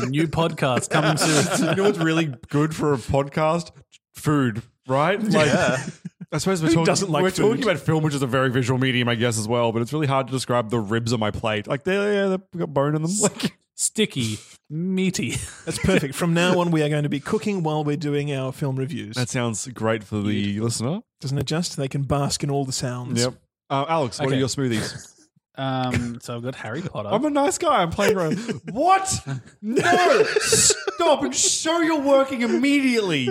New 0.09 0.27
podcast 0.27 0.89
coming 0.89 1.17
soon. 1.17 1.69
you 1.69 1.75
know 1.75 1.83
what's 1.83 1.97
really 1.99 2.33
good 2.49 2.75
for 2.75 2.93
a 2.93 2.97
podcast? 2.97 3.71
Food, 4.15 4.63
right? 4.87 5.21
Like, 5.21 5.47
Yeah. 5.47 5.77
I 6.31 6.39
suppose 6.39 6.61
we're 6.61 6.69
talking. 6.69 6.83
doesn't 6.83 7.09
like 7.09 7.23
we're 7.23 7.31
talking 7.31 7.63
about 7.63 7.79
film, 7.79 8.03
which 8.03 8.13
is 8.13 8.21
a 8.21 8.27
very 8.27 8.49
visual 8.51 8.77
medium, 8.77 9.07
I 9.07 9.15
guess, 9.15 9.37
as 9.39 9.47
well. 9.47 9.71
But 9.71 9.81
it's 9.81 9.93
really 9.93 10.07
hard 10.07 10.27
to 10.27 10.33
describe 10.33 10.69
the 10.69 10.79
ribs 10.79 11.13
on 11.13 11.21
my 11.21 11.31
plate. 11.31 11.67
Like, 11.67 11.85
they 11.85 11.93
yeah, 11.93 12.27
they've 12.27 12.59
got 12.59 12.73
bone 12.73 12.95
in 12.95 13.01
them. 13.01 13.11
Like, 13.21 13.53
Sticky, 13.79 14.39
meaty. 14.71 15.35
That's 15.63 15.77
perfect. 15.77 16.15
From 16.15 16.33
now 16.33 16.59
on, 16.59 16.71
we 16.71 16.81
are 16.81 16.89
going 16.89 17.03
to 17.03 17.09
be 17.09 17.19
cooking 17.19 17.61
while 17.61 17.83
we're 17.83 17.95
doing 17.95 18.33
our 18.33 18.51
film 18.51 18.75
reviews. 18.75 19.15
that 19.15 19.29
sounds 19.29 19.67
great 19.67 20.03
for 20.03 20.19
the 20.19 20.59
listener. 20.59 21.01
Doesn't 21.21 21.37
it 21.37 21.45
just? 21.45 21.77
They 21.77 21.87
can 21.87 22.01
bask 22.01 22.43
in 22.43 22.49
all 22.49 22.65
the 22.65 22.71
sounds. 22.71 23.21
Yep. 23.21 23.35
Uh, 23.69 23.85
Alex, 23.87 24.19
what 24.19 24.31
are 24.31 24.35
your 24.35 24.47
smoothies? 24.49 25.13
Um, 25.59 26.19
so 26.21 26.35
I've 26.35 26.43
got 26.43 26.53
Harry 26.53 26.83
Potter. 26.83 27.09
I'm 27.11 27.25
a 27.25 27.31
nice 27.31 27.57
guy. 27.57 27.81
I'm 27.81 27.89
playing 27.89 28.15
around. 28.15 28.37
what? 28.73 29.11
No! 29.63 30.23
Stop 30.39 31.23
and 31.23 31.35
show 31.35 31.79
you're 31.81 31.99
working 31.99 32.41
immediately. 32.43 33.27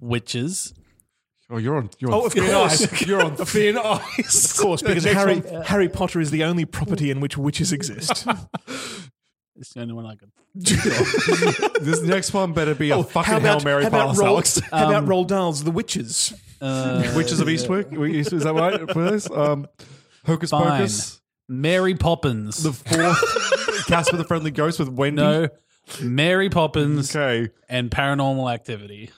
Witches. 0.00 0.74
Oh, 1.52 1.56
you're 1.58 1.76
on. 1.76 1.90
You're 1.98 2.12
on 2.12 2.16
Oh, 2.20 2.26
of 2.26 2.32
thin 2.32 2.50
course. 2.50 2.82
ice. 2.92 3.02
You're 3.06 3.22
on 3.24 3.36
thin 3.46 3.76
ice. 3.76 4.52
Of 4.58 4.62
course, 4.64 4.82
because 4.82 5.04
Harry, 5.04 5.40
one. 5.40 5.62
Harry 5.62 5.88
Potter 5.88 6.20
is 6.20 6.30
the 6.30 6.44
only 6.44 6.64
property 6.64 7.10
in 7.10 7.18
which 7.20 7.36
witches 7.36 7.72
exist. 7.72 8.26
It's 9.56 9.74
the 9.74 9.82
only 9.82 9.92
one 9.92 10.06
I 10.06 10.14
can. 10.14 10.32
this 10.54 12.00
next 12.02 12.32
one 12.32 12.54
better 12.54 12.74
be 12.74 12.90
a 12.92 12.96
Oh, 12.96 13.02
fucking 13.02 13.30
how 13.30 13.36
about, 13.38 13.58
Hail 13.58 13.64
Mary 13.64 13.82
how 13.84 13.90
pass, 13.90 14.18
Roald, 14.18 14.24
Alex. 14.26 14.60
how 14.60 14.88
about 14.88 14.94
Um, 15.02 15.06
Roald 15.06 15.26
Dahl's 15.26 15.64
The 15.64 15.70
Witches? 15.70 16.32
Uh, 16.62 17.12
Witches 17.14 17.40
of 17.40 17.46
Eastwick? 17.48 17.92
Is 18.32 18.42
that 18.44 18.54
right? 18.54 18.88
Please? 18.88 19.30
Um, 19.30 19.66
Hocus 20.24 20.48
Fine. 20.50 20.62
Pocus. 20.78 21.20
Mary 21.46 21.94
Poppins. 21.94 22.62
The 22.62 22.72
fourth 22.72 23.86
Casper 23.86 24.16
the 24.16 24.24
Friendly 24.24 24.50
Ghost 24.50 24.78
with 24.78 24.88
Wendy. 24.88 25.20
no, 25.20 25.48
Mary 26.00 26.48
Poppins 26.48 27.14
Okay. 27.14 27.52
and 27.68 27.90
Paranormal 27.90 28.50
Activity. 28.50 29.10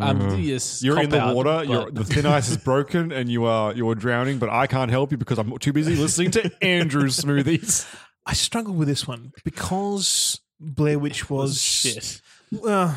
Um, 0.00 0.38
yes, 0.38 0.82
You're 0.82 1.00
in 1.00 1.08
the 1.10 1.20
out, 1.20 1.34
water. 1.34 1.64
You're, 1.64 1.90
the 1.90 2.04
thin 2.04 2.26
ice 2.26 2.50
is 2.50 2.56
broken, 2.58 3.10
and 3.10 3.30
you 3.30 3.44
are 3.46 3.72
you 3.74 3.88
are 3.88 3.94
drowning. 3.94 4.38
But 4.38 4.50
I 4.50 4.66
can't 4.66 4.90
help 4.90 5.10
you 5.12 5.16
because 5.18 5.38
I'm 5.38 5.56
too 5.58 5.72
busy 5.72 5.96
listening 5.96 6.30
to 6.32 6.52
Andrew's 6.62 7.18
smoothies. 7.18 7.86
I 8.26 8.34
struggled 8.34 8.76
with 8.76 8.88
this 8.88 9.06
one 9.06 9.32
because 9.44 10.40
Blair 10.60 10.98
Witch 10.98 11.30
was 11.30 11.60
shit. 11.62 12.20
Well, 12.52 12.96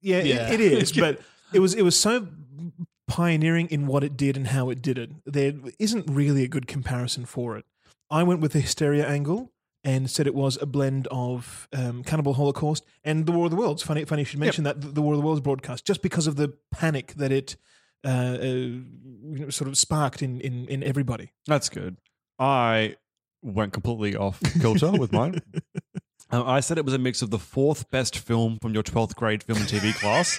yeah, 0.00 0.18
it- 0.18 0.26
Yeah. 0.26 0.52
it 0.52 0.60
is, 0.60 0.92
but 0.98 1.20
it 1.52 1.58
was 1.58 1.74
it 1.74 1.82
was 1.82 1.98
so 1.98 2.28
pioneering 3.08 3.66
in 3.70 3.86
what 3.86 4.04
it 4.04 4.16
did 4.16 4.36
and 4.36 4.48
how 4.48 4.70
it 4.70 4.82
did 4.82 4.98
it. 4.98 5.10
There 5.24 5.54
isn't 5.78 6.06
really 6.08 6.44
a 6.44 6.48
good 6.48 6.66
comparison 6.66 7.24
for 7.24 7.56
it. 7.56 7.64
I 8.10 8.22
went 8.22 8.40
with 8.40 8.52
the 8.52 8.60
hysteria 8.60 9.06
angle 9.08 9.50
and 9.88 10.10
said 10.10 10.26
it 10.26 10.34
was 10.34 10.58
a 10.60 10.66
blend 10.66 11.08
of 11.10 11.66
um, 11.72 12.04
Cannibal 12.04 12.34
Holocaust 12.34 12.84
and 13.04 13.24
The 13.24 13.32
War 13.32 13.46
of 13.46 13.50
the 13.50 13.56
Worlds. 13.56 13.82
Funny, 13.82 14.04
funny 14.04 14.22
you 14.22 14.26
should 14.26 14.38
mention 14.38 14.64
that 14.64 14.94
the 14.94 15.00
War 15.00 15.14
of 15.14 15.20
the 15.20 15.24
Worlds 15.24 15.40
broadcast, 15.40 15.86
just 15.86 16.02
because 16.02 16.26
of 16.26 16.36
the 16.36 16.52
panic 16.70 17.14
that 17.14 17.32
it 17.32 17.56
uh, 18.04 18.08
uh, 18.40 18.44
you 18.44 18.84
know, 19.22 19.50
sort 19.50 19.66
of 19.66 19.78
sparked 19.78 20.22
in, 20.22 20.40
in 20.42 20.68
in 20.68 20.84
everybody. 20.84 21.32
That's 21.46 21.68
good. 21.68 21.96
I 22.38 22.96
went 23.42 23.72
completely 23.72 24.14
off 24.14 24.40
kilter 24.60 24.92
with 24.92 25.10
mine. 25.12 25.40
Um, 26.30 26.46
I 26.46 26.60
said 26.60 26.76
it 26.76 26.84
was 26.84 26.94
a 26.94 26.98
mix 26.98 27.22
of 27.22 27.30
the 27.30 27.38
fourth 27.38 27.90
best 27.90 28.18
film 28.18 28.58
from 28.60 28.74
your 28.74 28.82
12th 28.82 29.14
grade 29.14 29.42
film 29.42 29.58
and 29.58 29.68
TV 29.68 29.94
class 30.00 30.38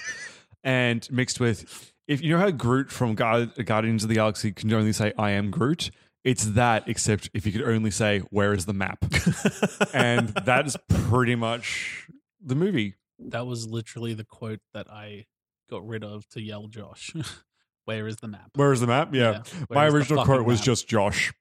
and 0.62 1.10
mixed 1.10 1.40
with, 1.40 1.92
if 2.06 2.22
you 2.22 2.30
know 2.30 2.38
how 2.38 2.50
Groot 2.50 2.90
from 2.90 3.14
Guardians 3.14 4.02
of 4.02 4.08
the 4.08 4.14
Galaxy 4.14 4.52
can 4.52 4.72
only 4.72 4.92
say, 4.92 5.12
I 5.18 5.30
am 5.30 5.50
Groot? 5.50 5.90
It's 6.22 6.44
that, 6.44 6.84
except 6.86 7.30
if 7.32 7.46
you 7.46 7.52
could 7.52 7.62
only 7.62 7.90
say, 7.90 8.18
Where 8.30 8.52
is 8.52 8.66
the 8.66 8.74
map? 8.74 8.98
and 9.94 10.28
that 10.30 10.66
is 10.66 10.76
pretty 10.88 11.34
much 11.34 12.06
the 12.44 12.54
movie. 12.54 12.94
That 13.18 13.46
was 13.46 13.66
literally 13.66 14.14
the 14.14 14.24
quote 14.24 14.60
that 14.74 14.90
I 14.90 15.26
got 15.70 15.86
rid 15.86 16.04
of 16.04 16.28
to 16.30 16.40
yell 16.40 16.66
Josh. 16.68 17.12
Where 17.86 18.06
is 18.06 18.16
the 18.16 18.28
map? 18.28 18.50
Where 18.54 18.72
is 18.72 18.80
the 18.80 18.86
map? 18.86 19.14
Yeah. 19.14 19.30
Yeah. 19.32 19.42
My 19.70 19.76
Where 19.76 19.86
is 19.86 19.92
the 19.92 19.96
original 19.98 20.18
fucking 20.24 20.34
quote 20.34 20.46
was 20.46 20.58
map? 20.60 20.64
just 20.66 20.88
Josh. 20.88 21.32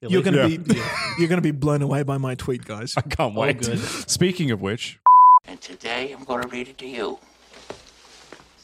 You're 0.00 0.22
going 0.22 0.34
to 0.34 0.48
Yeah. 0.48 0.56
be 0.58 0.80
you're 1.18 1.28
going 1.28 1.38
to 1.38 1.42
be 1.42 1.50
blown 1.50 1.82
away 1.82 2.02
by 2.04 2.18
my 2.18 2.34
tweet, 2.34 2.64
guys. 2.64 2.94
I 2.96 3.00
can't 3.02 3.36
Oh, 3.36 3.40
wait. 3.40 3.60
good. 3.60 3.78
Speaking 4.08 4.50
of 4.52 4.60
which, 4.62 4.98
And 5.44 5.60
today 5.60 6.12
I'm 6.12 6.24
going 6.24 6.42
to 6.42 6.48
read 6.48 6.68
it 6.68 6.78
to 6.78 6.86
you. 6.86 7.18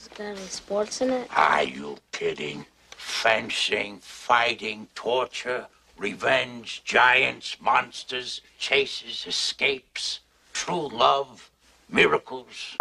Is 0.01 0.09
there 0.17 0.31
any 0.31 0.39
sports 0.47 1.01
in 1.01 1.11
it? 1.11 1.29
Are 1.37 1.65
you 1.65 1.97
kidding? 2.13 2.65
Fencing, 3.29 4.01
fighting, 4.03 4.87
torture, 4.95 5.69
revenge, 5.97 6.83
giants, 6.85 7.57
monsters, 7.59 8.43
chases, 8.59 9.25
escapes, 9.27 10.21
true 10.53 10.89
love, 10.89 11.51
miracles. 11.89 12.77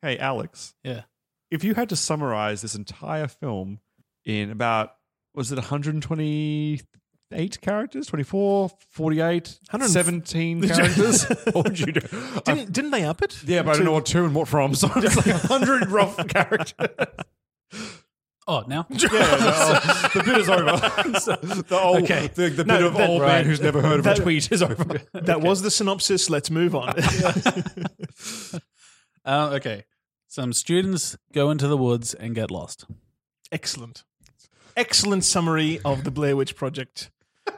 hey, 0.00 0.16
Alex. 0.16 0.74
Yeah. 0.84 1.02
if 1.50 1.64
you 1.64 1.74
had 1.74 1.88
to 1.88 1.96
summarize 1.96 2.62
this 2.62 2.76
entire 2.76 3.26
film 3.26 3.80
in 4.24 4.48
about 4.48 4.94
was 5.34 5.50
it 5.50 5.56
128 5.56 7.60
characters 7.60 8.06
24 8.06 8.70
48 8.90 9.58
17 9.86 10.62
characters 10.68 11.24
what 11.52 11.64
would 11.64 11.80
you 11.80 11.86
do 11.90 12.00
Didn't, 12.44 12.72
didn't 12.72 12.92
they 12.92 13.02
up 13.02 13.22
it? 13.22 13.42
yeah 13.44 13.62
but 13.62 13.72
i 13.72 13.74
don't 13.74 13.86
know 13.86 13.92
what 13.92 14.06
to 14.06 14.24
and 14.24 14.36
what 14.36 14.46
from 14.46 14.76
so 14.76 14.88
it's 14.94 15.16
like 15.16 15.26
100 15.26 15.90
rough 15.90 16.16
characters 16.28 16.88
Oh, 18.52 18.64
now? 18.66 18.84
yeah 18.90 18.98
no, 18.98 19.08
the 20.12 20.22
bit 20.24 20.38
is 20.38 20.48
over 20.48 20.64
the 21.68 21.78
old 21.80 22.02
Okay. 22.02 22.26
the, 22.34 22.48
the 22.50 22.64
No, 22.64 22.76
bit 22.78 22.86
of 22.86 22.94
that- 22.94 23.08
old 23.08 23.20
man 23.20 23.28
right. 23.28 23.46
who's 23.46 23.60
never 23.60 23.80
heard 23.80 23.98
of 24.00 24.04
That- 24.04 24.18
a 24.18 24.22
tweet 24.22 24.50
is 24.50 24.60
over 24.62 25.00
That 25.12 25.40
was 25.40 25.62
the 25.62 25.70
synopsis. 25.70 26.28
Let's 26.28 26.50
move 26.50 26.74
on. 26.74 26.94
Uh, 29.24 29.50
okay. 29.54 29.84
Some 30.26 30.52
students 30.52 31.16
go 31.32 31.50
into 31.50 31.68
the 31.68 31.76
woods 31.76 32.14
and 32.14 32.34
get 32.34 32.50
lost. 32.50 32.86
Excellent. 33.52 34.04
Excellent 34.76 35.24
summary 35.24 35.80
of 35.84 36.04
the 36.04 36.10
Blair 36.10 36.36
Witch 36.36 36.56
Project. 36.56 37.10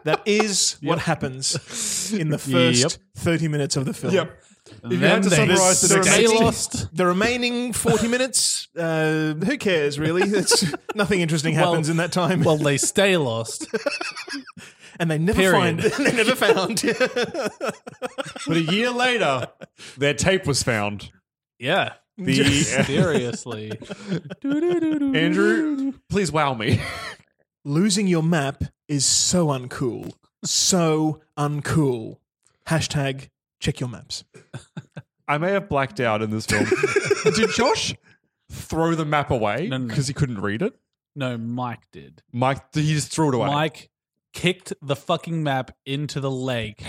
That 0.05 0.21
is 0.27 0.77
what 0.83 0.99
happens 1.01 2.13
in 2.13 2.31
the 2.31 2.39
first 2.39 2.83
Yep. 2.83 2.93
30 3.17 3.49
minutes 3.49 3.77
of 3.77 3.85
the 3.85 3.95
film. 3.95 4.15
Yep. 4.15 4.42
If 4.85 4.93
you 4.93 4.99
had 4.99 5.23
to 5.25 5.31
summarize 5.31 5.81
the 5.83 6.03
stay 6.03 6.23
next 6.27 6.41
lost. 6.41 6.89
The 6.97 7.07
remaining 7.07 7.73
40 7.73 8.09
minutes, 8.09 8.69
uh, 8.77 9.35
who 9.35 9.57
cares, 9.59 9.99
really? 9.99 10.23
It's, 10.23 10.65
nothing 10.95 11.21
interesting 11.21 11.55
Well- 11.57 11.71
happens 11.71 11.89
in 11.89 11.97
that 11.99 12.13
time. 12.13 12.43
Well, 12.43 12.57
they 12.59 12.77
stay 12.79 13.17
lost. 13.17 13.67
and 14.99 15.11
they 15.11 15.19
never 15.19 15.41
period. 15.41 15.83
find 15.85 16.07
they 16.07 16.13
never 16.17 16.35
found. 16.35 16.83
but 18.47 18.57
a 18.57 18.61
year 18.61 18.91
later 18.91 19.49
their 19.97 20.13
tape 20.15 20.47
was 20.47 20.63
found 20.63 21.11
Yeah. 21.59 21.95
the 22.19 22.43
Seriously. 22.63 23.73
andrew 24.45 25.93
please 26.11 26.31
wow 26.31 26.53
me 26.55 26.81
Losing 27.65 28.07
your 28.09 28.23
map 28.25 28.65
is 28.89 29.05
so 29.07 29.47
uncool. 29.47 30.13
So 30.45 31.21
uncool. 31.39 32.17
Hashtag 32.67 33.29
check 33.63 33.81
your 33.81 33.89
maps. 33.89 34.25
I 35.29 35.39
may 35.39 35.53
have 35.53 35.69
blacked 35.69 36.01
out 36.01 36.21
in 36.21 36.31
this 36.31 36.45
film. 36.47 36.67
Did 37.35 37.51
Josh 37.51 37.95
throw 38.51 38.95
the 38.95 39.05
map 39.07 39.31
away 39.31 39.69
No, 39.69 39.79
no, 39.79 39.85
no. 39.85 39.89
because 39.89 40.09
he 40.09 40.15
couldn't 40.15 40.41
read 40.41 40.61
it? 40.63 40.75
No, 41.15 41.39
Mike 41.39 41.91
did. 41.93 42.23
Mike, 42.33 42.75
he 42.75 42.93
just 42.95 43.13
threw 43.13 43.29
it 43.29 43.35
away. 43.35 43.47
Mike 43.47 43.91
kicked 44.33 44.73
the 44.83 44.97
fucking 44.97 45.43
map 45.43 45.71
into 45.87 46.21
the 46.21 46.31
lake. 46.31 46.83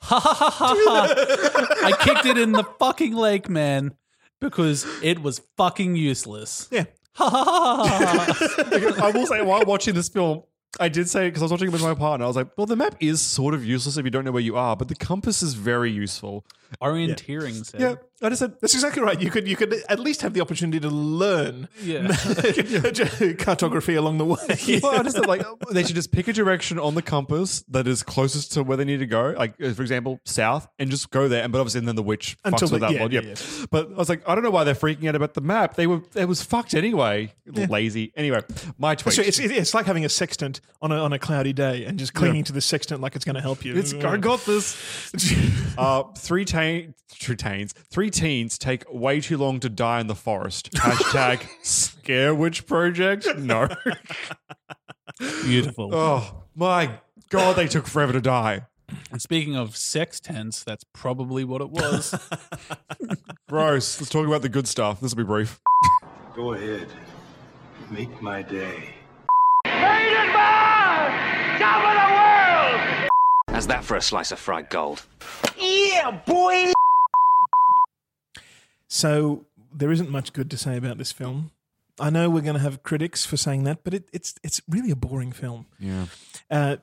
Ha 0.00 0.18
ha 0.20 0.34
ha 0.34 0.50
ha 0.50 0.74
ha. 0.76 1.86
I 1.86 1.92
kicked 2.04 2.26
it 2.26 2.36
in 2.38 2.52
the 2.52 2.64
fucking 2.78 3.14
lake, 3.14 3.48
man, 3.48 3.94
because 4.40 4.84
it 5.02 5.22
was 5.22 5.40
fucking 5.56 5.96
useless. 5.96 6.68
Yeah. 6.70 6.84
Ha 7.14 7.28
ha 7.30 7.44
ha 7.44 7.86
ha 7.86 8.94
ha. 8.98 9.06
I 9.06 9.10
will 9.12 9.26
say, 9.26 9.42
while 9.42 9.64
watching 9.64 9.94
this 9.94 10.08
film, 10.08 10.42
I 10.80 10.88
did 10.88 11.08
say 11.08 11.28
because 11.28 11.42
I 11.42 11.46
was 11.46 11.52
watching 11.52 11.68
it 11.68 11.72
with 11.72 11.82
my 11.82 11.94
partner. 11.94 12.24
I 12.24 12.28
was 12.28 12.36
like, 12.36 12.48
"Well, 12.56 12.66
the 12.66 12.76
map 12.76 12.94
is 13.00 13.20
sort 13.20 13.54
of 13.54 13.64
useless 13.64 13.96
if 13.96 14.04
you 14.04 14.10
don't 14.10 14.24
know 14.24 14.32
where 14.32 14.42
you 14.42 14.56
are, 14.56 14.76
but 14.76 14.88
the 14.88 14.94
compass 14.94 15.42
is 15.42 15.54
very 15.54 15.90
useful." 15.90 16.44
Orienteering. 16.82 17.64
Said. 17.64 17.80
Yeah, 17.80 17.94
I 18.22 18.28
just 18.28 18.40
said 18.40 18.54
That's 18.60 18.74
exactly 18.74 19.02
right. 19.02 19.18
You 19.20 19.30
could 19.30 19.48
you 19.48 19.56
could 19.56 19.74
at 19.88 19.98
least 19.98 20.20
have 20.20 20.34
the 20.34 20.42
opportunity 20.42 20.78
to 20.80 20.90
learn 20.90 21.68
Yeah. 21.82 22.08
cartography 23.38 23.94
along 23.94 24.18
the 24.18 24.24
way. 24.26 24.80
well, 24.82 25.00
I 25.00 25.02
just 25.02 25.16
said 25.16 25.26
like 25.26 25.42
they 25.70 25.82
should 25.82 25.94
just 25.96 26.12
pick 26.12 26.28
a 26.28 26.32
direction 26.34 26.78
on 26.78 26.94
the 26.94 27.00
compass 27.00 27.62
that 27.70 27.86
is 27.86 28.02
closest 28.02 28.52
to 28.52 28.62
where 28.62 28.76
they 28.76 28.84
need 28.84 28.98
to 28.98 29.06
go. 29.06 29.34
Like 29.36 29.54
uh, 29.62 29.72
for 29.72 29.80
example, 29.82 30.20
south, 30.24 30.68
and 30.78 30.90
just 30.90 31.10
go 31.10 31.26
there. 31.28 31.42
And 31.42 31.52
but 31.52 31.60
obviously, 31.60 31.80
then 31.80 31.96
the 31.96 32.02
witch 32.02 32.36
Until 32.44 32.68
fucks 32.68 32.72
with 32.72 32.80
the- 32.82 32.86
that 32.88 32.94
yeah, 32.94 33.02
one. 33.02 33.10
yeah, 33.12 33.20
Yeah. 33.22 33.66
But 33.70 33.88
I 33.90 33.94
was 33.94 34.08
like, 34.10 34.28
I 34.28 34.34
don't 34.34 34.44
know 34.44 34.50
why 34.50 34.64
they're 34.64 34.74
freaking 34.74 35.08
out 35.08 35.14
about 35.14 35.32
the 35.34 35.40
map. 35.40 35.74
They 35.76 35.86
were 35.86 36.02
it 36.14 36.26
was 36.28 36.42
fucked 36.42 36.74
anyway. 36.74 37.32
Lazy. 37.46 38.12
Anyway, 38.14 38.40
my 38.78 38.94
tweet. 38.94 39.14
So 39.14 39.22
it's, 39.22 39.38
it's 39.38 39.72
like 39.72 39.86
having 39.86 40.04
a 40.04 40.08
sextant 40.10 40.57
on 40.80 40.92
a, 40.92 40.96
on 40.96 41.12
a 41.12 41.18
cloudy 41.18 41.52
day 41.52 41.84
and 41.84 41.98
just 41.98 42.14
clinging 42.14 42.44
to 42.44 42.52
the 42.52 42.60
sextant 42.60 43.00
like 43.00 43.16
it's 43.16 43.24
going 43.24 43.34
to 43.34 43.40
help 43.40 43.64
you. 43.64 43.76
It's 43.76 43.92
I 43.94 44.16
got 44.16 44.44
this. 44.44 44.76
uh, 45.78 46.04
three 46.16 46.44
teen, 46.44 46.94
three 47.08 47.36
teens, 47.36 47.74
three 47.90 48.10
teens 48.10 48.58
take 48.58 48.84
way 48.92 49.20
too 49.20 49.36
long 49.36 49.60
to 49.60 49.68
die 49.68 50.00
in 50.00 50.06
the 50.06 50.14
forest. 50.14 50.72
Hashtag 50.74 51.46
scare 51.62 52.34
witch 52.34 52.66
project. 52.66 53.26
No. 53.36 53.68
Beautiful. 55.18 55.94
oh 55.94 56.44
my 56.54 57.00
god, 57.28 57.56
they 57.56 57.66
took 57.66 57.86
forever 57.86 58.12
to 58.12 58.20
die. 58.20 58.66
And 59.10 59.20
speaking 59.20 59.56
of 59.56 59.76
sex 59.76 60.18
tents, 60.20 60.64
that's 60.64 60.84
probably 60.84 61.44
what 61.44 61.60
it 61.60 61.70
was. 61.70 62.14
Gross. 63.48 64.00
Let's 64.00 64.10
talk 64.10 64.26
about 64.26 64.42
the 64.42 64.48
good 64.48 64.66
stuff. 64.66 65.00
This 65.00 65.12
will 65.12 65.24
be 65.24 65.26
brief. 65.26 65.60
Go 66.34 66.54
ahead. 66.54 66.88
Make 67.90 68.22
my 68.22 68.42
day. 68.42 68.94
How's 73.48 73.66
that 73.66 73.82
for 73.82 73.96
a 73.96 74.02
slice 74.02 74.30
of 74.30 74.38
fried 74.38 74.70
gold? 74.70 75.04
Yeah, 75.58 76.20
boy! 76.24 76.72
So 78.86 79.46
there 79.72 79.90
isn't 79.90 80.10
much 80.10 80.32
good 80.32 80.50
to 80.50 80.56
say 80.56 80.76
about 80.76 80.98
this 80.98 81.10
film. 81.10 81.50
I 81.98 82.10
know 82.10 82.30
we're 82.30 82.42
going 82.42 82.54
to 82.54 82.60
have 82.60 82.84
critics 82.84 83.26
for 83.26 83.36
saying 83.36 83.64
that, 83.64 83.82
but 83.82 83.92
it, 83.94 84.04
it's 84.12 84.34
it's 84.44 84.60
really 84.68 84.92
a 84.92 84.96
boring 84.96 85.32
film. 85.32 85.66
Yeah. 85.80 86.06
Uh, 86.48 86.76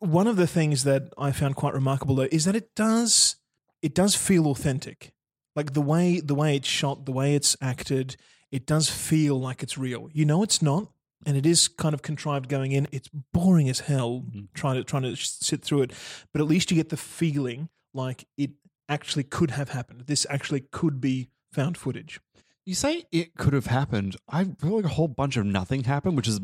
one 0.00 0.26
of 0.26 0.36
the 0.36 0.46
things 0.46 0.82
that 0.84 1.12
I 1.16 1.30
found 1.30 1.54
quite 1.54 1.74
remarkable 1.74 2.16
though 2.16 2.28
is 2.32 2.44
that 2.46 2.56
it 2.56 2.74
does 2.74 3.36
it 3.82 3.94
does 3.94 4.16
feel 4.16 4.48
authentic. 4.48 5.12
Like 5.54 5.74
the 5.74 5.80
way 5.80 6.18
the 6.18 6.34
way 6.34 6.56
it's 6.56 6.68
shot, 6.68 7.06
the 7.06 7.12
way 7.12 7.36
it's 7.36 7.56
acted, 7.60 8.16
it 8.50 8.66
does 8.66 8.90
feel 8.90 9.38
like 9.38 9.62
it's 9.62 9.78
real. 9.78 10.10
You 10.12 10.24
know 10.24 10.42
it's 10.42 10.60
not, 10.60 10.88
and 11.26 11.36
it 11.36 11.46
is 11.46 11.68
kind 11.68 11.94
of 11.94 12.02
contrived 12.02 12.48
going 12.48 12.72
in. 12.72 12.88
It's 12.92 13.08
boring 13.32 13.68
as 13.68 13.80
hell 13.80 14.24
trying 14.54 14.76
to 14.76 14.84
trying 14.84 15.02
to 15.02 15.16
sit 15.16 15.62
through 15.62 15.82
it, 15.82 15.92
but 16.32 16.40
at 16.40 16.48
least 16.48 16.70
you 16.70 16.76
get 16.76 16.88
the 16.88 16.96
feeling 16.96 17.68
like 17.94 18.26
it 18.36 18.50
actually 18.88 19.24
could 19.24 19.50
have 19.52 19.70
happened. 19.70 20.02
This 20.06 20.26
actually 20.30 20.60
could 20.60 21.00
be 21.00 21.28
found 21.52 21.76
footage. 21.76 22.20
You 22.64 22.74
say 22.74 23.04
it 23.10 23.34
could 23.36 23.54
have 23.54 23.66
happened. 23.66 24.16
I 24.28 24.44
feel 24.44 24.76
like 24.76 24.84
a 24.84 24.88
whole 24.88 25.08
bunch 25.08 25.36
of 25.36 25.46
nothing 25.46 25.84
happened, 25.84 26.16
which 26.16 26.28
is 26.28 26.38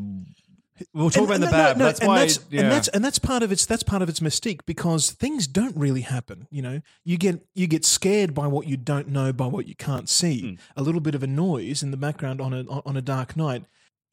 we'll 0.93 1.11
talk 1.11 1.25
about 1.25 1.35
in 1.35 1.41
the 1.43 1.47
no, 1.47 1.53
bad. 1.53 1.79
no, 1.79 1.85
that's 1.85 2.01
and 2.01 2.09
why. 2.09 2.21
that's, 2.21 2.41
yeah. 2.51 2.63
and 2.63 2.73
that's 2.73 2.89
and 2.89 3.05
that's 3.05 3.19
part 3.19 3.43
of 3.43 3.53
its 3.53 3.67
that's 3.67 3.83
part 3.83 4.03
of 4.03 4.09
its 4.09 4.21
mystique 4.21 4.61
because 4.67 5.11
things 5.11 5.47
don't 5.47 5.77
really 5.77 6.01
happen. 6.01 6.49
You 6.51 6.63
know, 6.63 6.81
you 7.05 7.19
get 7.19 7.47
you 7.55 7.67
get 7.67 7.85
scared 7.85 8.35
by 8.35 8.47
what 8.47 8.67
you 8.67 8.77
don't 8.77 9.09
know, 9.09 9.33
by 9.33 9.47
what 9.47 9.69
you 9.69 9.75
can't 9.75 10.09
see. 10.09 10.41
Hmm. 10.41 10.55
A 10.77 10.83
little 10.83 11.01
bit 11.01 11.15
of 11.15 11.23
a 11.23 11.27
noise 11.27 11.83
in 11.83 11.91
the 11.91 11.97
background 11.97 12.41
on 12.41 12.53
a 12.53 12.65
on 12.69 12.97
a 12.97 13.03
dark 13.03 13.37
night. 13.37 13.65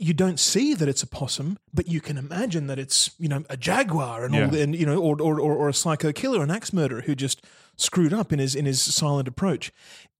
You 0.03 0.13
don't 0.13 0.39
see 0.39 0.73
that 0.73 0.89
it's 0.89 1.03
a 1.03 1.07
possum, 1.07 1.59
but 1.71 1.87
you 1.87 2.01
can 2.01 2.17
imagine 2.17 2.65
that 2.67 2.79
it's 2.79 3.11
you 3.19 3.29
know 3.29 3.43
a 3.49 3.55
jaguar 3.55 4.25
and 4.25 4.35
all, 4.35 4.47
the, 4.47 4.61
and 4.61 4.75
you 4.75 4.85
know, 4.85 4.97
or, 4.97 5.21
or 5.21 5.39
or 5.39 5.53
or 5.53 5.69
a 5.69 5.73
psycho 5.73 6.11
killer, 6.11 6.41
an 6.43 6.49
axe 6.49 6.73
murderer 6.73 7.01
who 7.01 7.13
just 7.15 7.45
screwed 7.77 8.11
up 8.11 8.33
in 8.33 8.39
his 8.39 8.55
in 8.55 8.65
his 8.65 8.81
silent 8.81 9.27
approach. 9.27 9.71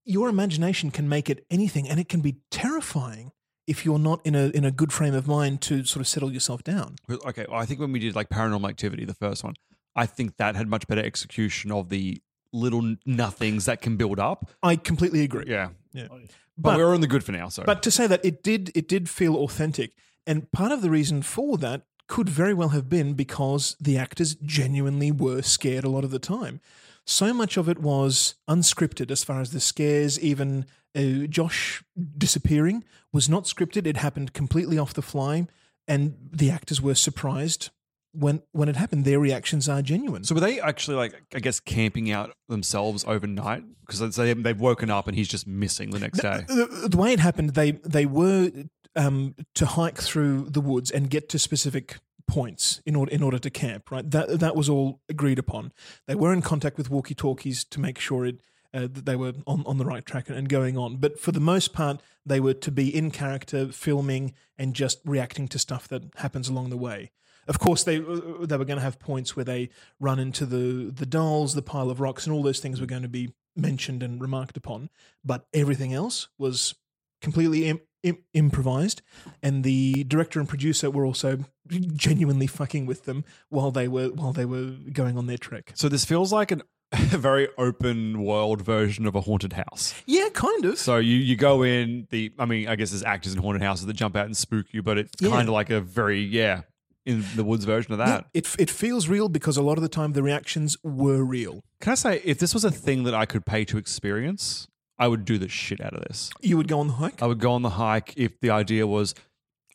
Your 0.04 0.28
imagination 0.28 0.90
can 0.92 1.08
make 1.08 1.28
it 1.28 1.44
anything, 1.50 1.88
and 1.88 1.98
it 1.98 2.08
can 2.08 2.20
be 2.20 2.36
terrifying 2.50 3.32
if 3.66 3.84
you're 3.84 3.98
not 3.98 4.24
in 4.24 4.34
a 4.36 4.50
in 4.50 4.64
a 4.64 4.70
good 4.70 4.92
frame 4.92 5.14
of 5.14 5.26
mind 5.26 5.60
to 5.62 5.84
sort 5.84 6.00
of 6.00 6.06
settle 6.06 6.32
yourself 6.32 6.62
down. 6.62 6.96
okay. 7.10 7.46
Well, 7.48 7.60
I 7.60 7.66
think 7.66 7.80
when 7.80 7.92
we 7.92 7.98
did 7.98 8.14
like 8.14 8.28
Paranormal 8.28 8.68
Activity, 8.68 9.04
the 9.04 9.14
first 9.14 9.42
one, 9.42 9.54
I 9.96 10.06
think 10.06 10.36
that 10.36 10.54
had 10.56 10.68
much 10.68 10.86
better 10.86 11.02
execution 11.02 11.72
of 11.72 11.88
the 11.88 12.22
little 12.52 12.96
nothings 13.06 13.64
that 13.64 13.80
can 13.80 13.96
build 13.96 14.18
up. 14.20 14.50
I 14.62 14.76
completely 14.76 15.22
agree. 15.22 15.44
Yeah. 15.46 15.70
Yeah. 15.92 16.08
But, 16.56 16.76
we're 16.76 16.94
on 16.94 17.00
the 17.00 17.06
good 17.06 17.24
for 17.24 17.32
now. 17.32 17.48
So, 17.48 17.64
But 17.64 17.82
to 17.82 17.90
say 17.90 18.06
that 18.06 18.24
it 18.24 18.42
did 18.42 18.70
it 18.74 18.88
did 18.88 19.08
feel 19.08 19.36
authentic. 19.36 19.92
And 20.26 20.50
part 20.52 20.72
of 20.72 20.82
the 20.82 20.90
reason 20.90 21.22
for 21.22 21.56
that 21.58 21.82
could 22.06 22.28
very 22.28 22.54
well 22.54 22.70
have 22.70 22.88
been 22.88 23.14
because 23.14 23.76
the 23.80 23.96
actors 23.96 24.34
genuinely 24.34 25.10
were 25.10 25.42
scared 25.42 25.84
a 25.84 25.88
lot 25.88 26.04
of 26.04 26.10
the 26.10 26.18
time. 26.18 26.60
So 27.04 27.32
much 27.32 27.56
of 27.56 27.68
it 27.68 27.78
was 27.78 28.34
unscripted 28.48 29.10
as 29.10 29.24
far 29.24 29.40
as 29.40 29.50
the 29.50 29.60
scares, 29.60 30.20
even 30.20 30.66
uh, 30.94 31.26
Josh 31.26 31.82
disappearing 32.16 32.84
was 33.12 33.28
not 33.28 33.44
scripted. 33.44 33.86
It 33.86 33.96
happened 33.96 34.32
completely 34.32 34.78
off 34.78 34.94
the 34.94 35.02
fly. 35.02 35.46
And 35.88 36.16
the 36.30 36.50
actors 36.50 36.80
were 36.80 36.94
surprised 36.94 37.70
when 38.12 38.42
when 38.52 38.68
it 38.68 38.76
happened. 38.76 39.04
Their 39.04 39.18
reactions 39.18 39.68
are 39.68 39.82
genuine. 39.82 40.24
so 40.24 40.34
were 40.34 40.40
they 40.40 40.60
actually 40.60 40.96
like 40.96 41.14
I 41.34 41.40
guess 41.40 41.60
camping 41.60 42.10
out 42.10 42.34
themselves 42.48 43.04
overnight 43.06 43.64
because 43.86 44.16
they 44.16 44.32
they've 44.34 44.60
woken 44.60 44.90
up 44.90 45.06
and 45.08 45.16
he's 45.16 45.28
just 45.28 45.46
missing 45.46 45.90
the 45.90 45.98
next 45.98 46.20
day. 46.20 46.44
the, 46.48 46.88
the 46.90 46.96
way 46.96 47.12
it 47.12 47.20
happened, 47.20 47.50
they 47.50 47.72
they 47.72 48.06
were 48.06 48.50
um, 48.96 49.34
to 49.54 49.66
hike 49.66 49.98
through 49.98 50.48
the 50.50 50.60
woods 50.60 50.90
and 50.90 51.10
get 51.10 51.28
to 51.30 51.38
specific 51.38 51.98
points 52.26 52.80
in 52.86 52.94
order 52.96 53.12
in 53.12 53.22
order 53.22 53.38
to 53.38 53.50
camp. 53.50 53.90
Right, 53.90 54.08
that 54.10 54.40
that 54.40 54.56
was 54.56 54.68
all 54.68 55.00
agreed 55.08 55.38
upon. 55.38 55.72
They 56.06 56.14
were 56.14 56.32
in 56.32 56.42
contact 56.42 56.76
with 56.78 56.90
walkie 56.90 57.14
talkies 57.14 57.64
to 57.64 57.80
make 57.80 57.98
sure 57.98 58.26
it. 58.26 58.40
Uh, 58.74 58.88
that 58.90 59.04
they 59.04 59.16
were 59.16 59.34
on, 59.46 59.62
on 59.66 59.76
the 59.76 59.84
right 59.84 60.06
track 60.06 60.30
and 60.30 60.48
going 60.48 60.78
on. 60.78 60.96
But 60.96 61.20
for 61.20 61.30
the 61.30 61.40
most 61.40 61.74
part, 61.74 62.00
they 62.24 62.40
were 62.40 62.54
to 62.54 62.70
be 62.70 62.88
in 62.88 63.10
character, 63.10 63.68
filming, 63.68 64.32
and 64.56 64.72
just 64.72 65.00
reacting 65.04 65.46
to 65.48 65.58
stuff 65.58 65.86
that 65.88 66.04
happens 66.16 66.48
along 66.48 66.70
the 66.70 66.78
way. 66.78 67.10
Of 67.48 67.58
course, 67.58 67.82
they 67.84 67.98
uh, 67.98 68.46
they 68.46 68.56
were 68.56 68.64
going 68.64 68.78
to 68.78 68.84
have 68.84 68.98
points 68.98 69.34
where 69.36 69.44
they 69.44 69.70
run 70.00 70.18
into 70.18 70.46
the 70.46 70.90
the 70.94 71.06
dolls, 71.06 71.54
the 71.54 71.62
pile 71.62 71.90
of 71.90 72.00
rocks, 72.00 72.26
and 72.26 72.34
all 72.34 72.42
those 72.42 72.60
things 72.60 72.80
were 72.80 72.86
going 72.86 73.02
to 73.02 73.08
be 73.08 73.32
mentioned 73.56 74.02
and 74.02 74.20
remarked 74.20 74.56
upon. 74.56 74.90
But 75.24 75.46
everything 75.52 75.92
else 75.92 76.28
was 76.38 76.74
completely 77.20 77.66
Im- 77.68 77.80
Im- 78.02 78.24
improvised, 78.34 79.02
and 79.42 79.64
the 79.64 80.04
director 80.04 80.40
and 80.40 80.48
producer 80.48 80.90
were 80.90 81.04
also 81.04 81.38
genuinely 81.68 82.46
fucking 82.46 82.86
with 82.86 83.04
them 83.04 83.24
while 83.48 83.70
they 83.70 83.88
were 83.88 84.08
while 84.08 84.32
they 84.32 84.44
were 84.44 84.72
going 84.92 85.16
on 85.18 85.26
their 85.26 85.38
trek. 85.38 85.72
So 85.74 85.88
this 85.88 86.04
feels 86.04 86.32
like 86.32 86.50
an, 86.50 86.62
a 86.92 86.96
very 87.18 87.48
open 87.58 88.22
world 88.24 88.62
version 88.62 89.06
of 89.06 89.14
a 89.14 89.20
haunted 89.22 89.52
house. 89.54 89.94
Yeah, 90.06 90.28
kind 90.32 90.64
of. 90.64 90.78
So 90.78 90.96
you 90.98 91.16
you 91.16 91.36
go 91.36 91.62
in 91.62 92.06
the 92.10 92.32
I 92.38 92.44
mean 92.44 92.68
I 92.68 92.76
guess 92.76 92.90
there's 92.90 93.02
actors 93.04 93.34
in 93.34 93.40
haunted 93.42 93.62
houses 93.62 93.86
that 93.86 93.94
jump 93.94 94.16
out 94.16 94.26
and 94.26 94.36
spook 94.36 94.66
you, 94.72 94.82
but 94.82 94.98
it's 94.98 95.12
Yeah. 95.20 95.30
kind 95.30 95.48
of 95.48 95.52
like 95.54 95.70
a 95.70 95.80
very 95.80 96.20
yeah 96.20 96.62
in 97.04 97.24
the 97.34 97.44
woods 97.44 97.64
version 97.64 97.92
of 97.92 97.98
that. 97.98 98.26
It 98.34 98.54
it 98.58 98.70
feels 98.70 99.08
real 99.08 99.28
because 99.28 99.56
a 99.56 99.62
lot 99.62 99.78
of 99.78 99.82
the 99.82 99.88
time 99.88 100.12
the 100.12 100.22
reactions 100.22 100.76
were 100.82 101.22
real. 101.22 101.64
Can 101.80 101.92
I 101.92 101.94
say 101.96 102.20
if 102.24 102.38
this 102.38 102.54
was 102.54 102.64
a 102.64 102.70
thing 102.70 103.04
that 103.04 103.14
I 103.14 103.26
could 103.26 103.44
pay 103.44 103.64
to 103.66 103.78
experience, 103.78 104.68
I 104.98 105.08
would 105.08 105.24
do 105.24 105.38
the 105.38 105.48
shit 105.48 105.80
out 105.80 105.94
of 105.94 106.02
this. 106.02 106.30
You 106.40 106.56
would 106.56 106.68
go 106.68 106.80
on 106.80 106.88
the 106.88 106.94
hike. 106.94 107.22
I 107.22 107.26
would 107.26 107.40
go 107.40 107.52
on 107.52 107.62
the 107.62 107.70
hike 107.70 108.14
if 108.16 108.38
the 108.40 108.50
idea 108.50 108.86
was 108.86 109.14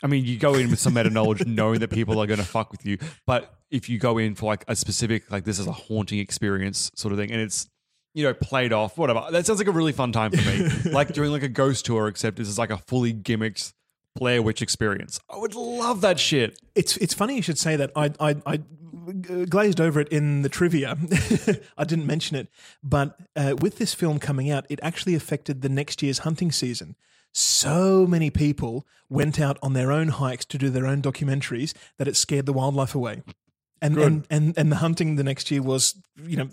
I 0.04 0.08
mean, 0.08 0.26
you 0.26 0.38
go 0.38 0.54
in 0.54 0.70
with 0.70 0.80
some 0.80 0.94
meta 0.94 1.10
knowledge 1.10 1.44
knowing 1.48 1.80
that 1.80 1.90
people 1.90 2.20
are 2.22 2.28
going 2.28 2.40
to 2.40 2.46
fuck 2.46 2.72
with 2.72 2.86
you, 2.86 3.00
but 3.26 3.54
if 3.72 3.90
you 3.90 3.98
go 3.98 4.18
in 4.18 4.36
for 4.36 4.46
like 4.46 4.64
a 4.68 4.76
specific 4.76 5.30
like 5.32 5.44
this 5.44 5.60
is 5.60 5.68
a 5.68 5.72
haunting 5.72 6.20
experience 6.20 6.92
sort 6.96 7.12
of 7.12 7.20
thing 7.20 7.32
and 7.32 7.42
it's 7.42 7.68
you 8.14 8.24
know, 8.24 8.34
played 8.34 8.74
off, 8.74 8.98
whatever. 8.98 9.28
That 9.30 9.46
sounds 9.46 9.60
like 9.60 9.68
a 9.68 9.72
really 9.72 9.92
fun 9.92 10.12
time 10.12 10.32
for 10.32 10.38
me. 10.38 10.68
like 10.92 11.14
doing 11.14 11.32
like 11.32 11.44
a 11.44 11.48
ghost 11.48 11.86
tour, 11.86 12.08
except 12.08 12.38
this 12.38 12.48
is 12.48 12.58
like 12.58 12.72
a 12.72 12.78
fully 12.78 13.14
gimmicked 13.14 13.74
Blair 14.18 14.42
Witch 14.42 14.62
experience. 14.62 15.20
I 15.30 15.38
would 15.38 15.56
love 15.56 16.02
that 16.02 16.20
shit. 16.20 16.60
It's 16.76 16.98
it's 16.98 17.14
funny 17.14 17.36
you 17.36 17.42
should 17.42 17.58
say 17.58 17.76
that. 17.76 17.92
I 17.96 18.12
I, 18.20 18.36
I 18.46 18.58
glazed 19.50 19.80
over 19.80 20.00
it 20.00 20.10
in 20.10 20.42
the 20.42 20.50
trivia. 20.50 20.98
I 21.78 21.84
didn't 21.84 22.06
mention 22.06 22.36
it, 22.36 22.50
but 22.84 23.18
uh, 23.36 23.56
with 23.60 23.78
this 23.78 23.94
film 23.94 24.20
coming 24.20 24.52
out, 24.52 24.66
it 24.70 24.80
actually 24.84 25.16
affected 25.16 25.62
the 25.62 25.70
next 25.70 26.02
year's 26.04 26.20
hunting 26.20 26.52
season. 26.52 26.96
So 27.34 28.08
many 28.08 28.30
people 28.30 28.86
went 29.10 29.40
out 29.40 29.58
on 29.62 29.74
their 29.74 29.92
own 29.92 30.08
hikes 30.08 30.46
to 30.46 30.58
do 30.58 30.70
their 30.70 30.88
own 30.88 31.02
documentaries 31.02 31.74
that 31.98 32.08
it 32.08 32.16
scared 32.16 32.46
the 32.46 32.54
wildlife 32.54 32.96
away. 32.96 33.22
And, 33.82 33.96
Good. 33.96 34.06
and 34.08 34.28
and 34.30 34.58
and 34.58 34.72
the 34.72 34.78
hunting 34.78 35.16
the 35.18 35.24
next 35.24 35.52
year 35.52 35.62
was 35.62 35.96
you 36.24 36.36
know 36.38 36.50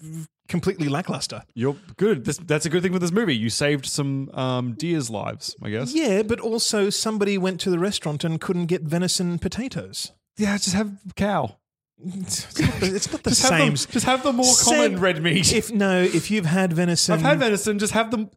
completely 0.48 0.88
lackluster. 0.88 1.42
You're 1.54 1.76
good. 1.96 2.24
This, 2.26 2.36
that's 2.36 2.66
a 2.66 2.68
good 2.70 2.82
thing 2.82 2.92
with 2.92 3.00
this 3.00 3.12
movie. 3.12 3.34
You 3.34 3.48
saved 3.48 3.86
some 3.86 4.28
um, 4.34 4.72
deer's 4.74 5.08
lives, 5.08 5.56
I 5.62 5.70
guess. 5.70 5.94
Yeah, 5.94 6.22
but 6.22 6.38
also 6.40 6.90
somebody 6.90 7.38
went 7.38 7.60
to 7.60 7.70
the 7.70 7.78
restaurant 7.78 8.24
and 8.24 8.38
couldn't 8.40 8.66
get 8.66 8.82
venison 8.82 9.38
potatoes. 9.38 10.12
Yeah, 10.36 10.52
just 10.58 10.74
have 10.74 10.92
cow. 11.16 11.56
It's 12.04 12.60
not 12.60 12.74
the, 12.80 12.86
it's 12.94 13.10
not 13.12 13.22
the 13.22 13.30
Just 13.36 13.42
have 13.42 13.48
same. 13.50 13.66
them- 13.68 13.74
just 13.76 14.04
have 14.04 14.22
the 14.22 14.32
more 14.32 14.52
common 14.64 15.00
red 15.00 15.22
meat. 15.22 15.52
If 15.52 15.72
no, 15.72 16.02
if 16.02 16.30
you've 16.30 16.44
had 16.44 16.72
venison, 16.72 17.14
I've 17.14 17.22
had 17.22 17.38
venison. 17.38 17.78
Just 17.78 17.92
have 17.94 18.10
them. 18.10 18.30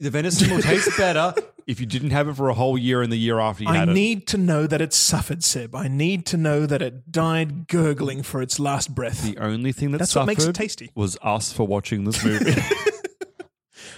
The 0.00 0.10
venison 0.10 0.50
will 0.50 0.62
taste 0.62 0.90
better. 0.96 1.34
if 1.66 1.80
you 1.80 1.86
didn't 1.86 2.10
have 2.10 2.28
it 2.28 2.34
for 2.36 2.48
a 2.48 2.54
whole 2.54 2.78
year 2.78 3.02
and 3.02 3.12
the 3.12 3.16
year 3.16 3.40
after 3.40 3.64
you 3.64 3.68
I 3.70 3.76
had 3.76 3.88
it. 3.88 3.92
need 3.92 4.26
to 4.28 4.38
know 4.38 4.66
that 4.66 4.80
it 4.80 4.92
suffered, 4.92 5.42
Seb. 5.42 5.74
I 5.74 5.88
need 5.88 6.24
to 6.26 6.36
know 6.36 6.66
that 6.66 6.80
it 6.82 7.10
died 7.10 7.66
gurgling 7.68 8.22
for 8.22 8.40
its 8.40 8.58
last 8.60 8.94
breath. 8.94 9.22
The 9.22 9.38
only 9.38 9.72
thing 9.72 9.90
that 9.92 9.98
That's 9.98 10.12
suffered 10.12 10.22
what 10.22 10.26
makes 10.28 10.44
it 10.44 10.54
tasty. 10.54 10.90
was 10.94 11.18
us 11.22 11.52
for 11.52 11.66
watching 11.66 12.04
this 12.04 12.24
movie. 12.24 12.54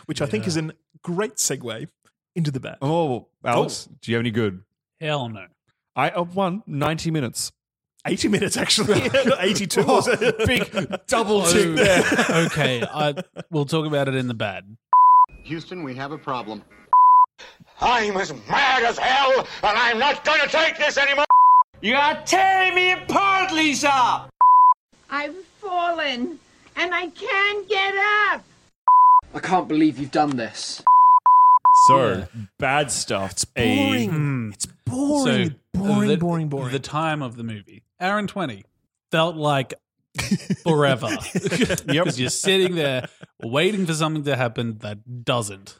Which 0.06 0.20
I 0.22 0.26
think 0.26 0.46
is 0.46 0.56
a 0.56 0.70
great 1.02 1.34
segue 1.36 1.86
into 2.34 2.50
the 2.50 2.60
bad. 2.60 2.78
oh, 2.82 3.28
Alex, 3.44 3.88
do 4.00 4.10
you 4.10 4.16
have 4.16 4.22
any 4.22 4.30
good? 4.30 4.62
Hell 5.00 5.28
no. 5.28 5.46
I 5.96 6.10
uh, 6.10 6.22
one 6.24 6.62
90 6.66 7.10
minutes. 7.10 7.52
80 8.06 8.28
minutes, 8.28 8.56
actually. 8.56 9.02
82. 9.38 9.82
was 9.84 10.08
it? 10.08 10.38
Big 10.46 11.06
double 11.06 11.42
tick 11.42 11.76
there. 11.76 12.02
okay, 12.46 12.82
I, 12.82 13.14
we'll 13.50 13.66
talk 13.66 13.84
about 13.86 14.08
it 14.08 14.14
in 14.14 14.26
the 14.26 14.34
bad. 14.34 14.76
Houston, 15.44 15.82
we 15.82 15.94
have 15.94 16.12
a 16.12 16.18
problem. 16.18 16.62
I'm 17.80 18.16
as 18.16 18.32
mad 18.48 18.82
as 18.82 18.98
hell, 18.98 19.38
and 19.38 19.78
I'm 19.78 19.98
not 19.98 20.24
gonna 20.24 20.46
take 20.46 20.76
this 20.76 20.98
anymore! 20.98 21.24
You 21.80 21.94
are 21.94 22.20
tearing 22.24 22.74
me 22.74 22.92
apart, 22.92 23.52
Lisa! 23.52 24.28
I've 25.10 25.34
fallen 25.60 26.38
and 26.76 26.94
I 26.94 27.08
can't 27.08 27.68
get 27.68 27.94
up. 28.32 28.44
I 29.34 29.38
can't 29.40 29.68
believe 29.68 29.98
you've 29.98 30.10
done 30.10 30.36
this. 30.36 30.82
So 31.88 32.26
bad 32.58 32.90
stuff. 32.90 33.32
It's 33.32 33.46
eh? 33.56 33.76
boring. 33.76 34.10
Hmm. 34.10 34.50
It's 34.52 34.66
boring, 34.86 35.54
boring, 35.72 36.08
the, 36.08 36.16
boring, 36.16 36.48
boring. 36.48 36.72
The 36.72 36.78
time 36.78 37.22
of 37.22 37.36
the 37.36 37.44
movie, 37.44 37.82
hour 38.00 38.18
and 38.18 38.28
20, 38.28 38.64
felt 39.10 39.36
like 39.36 39.74
forever. 40.62 41.08
Because 41.86 42.18
you're 42.20 42.30
sitting 42.30 42.74
there 42.74 43.08
waiting 43.42 43.86
for 43.86 43.94
something 43.94 44.24
to 44.24 44.36
happen 44.36 44.78
that 44.78 45.24
doesn't. 45.24 45.78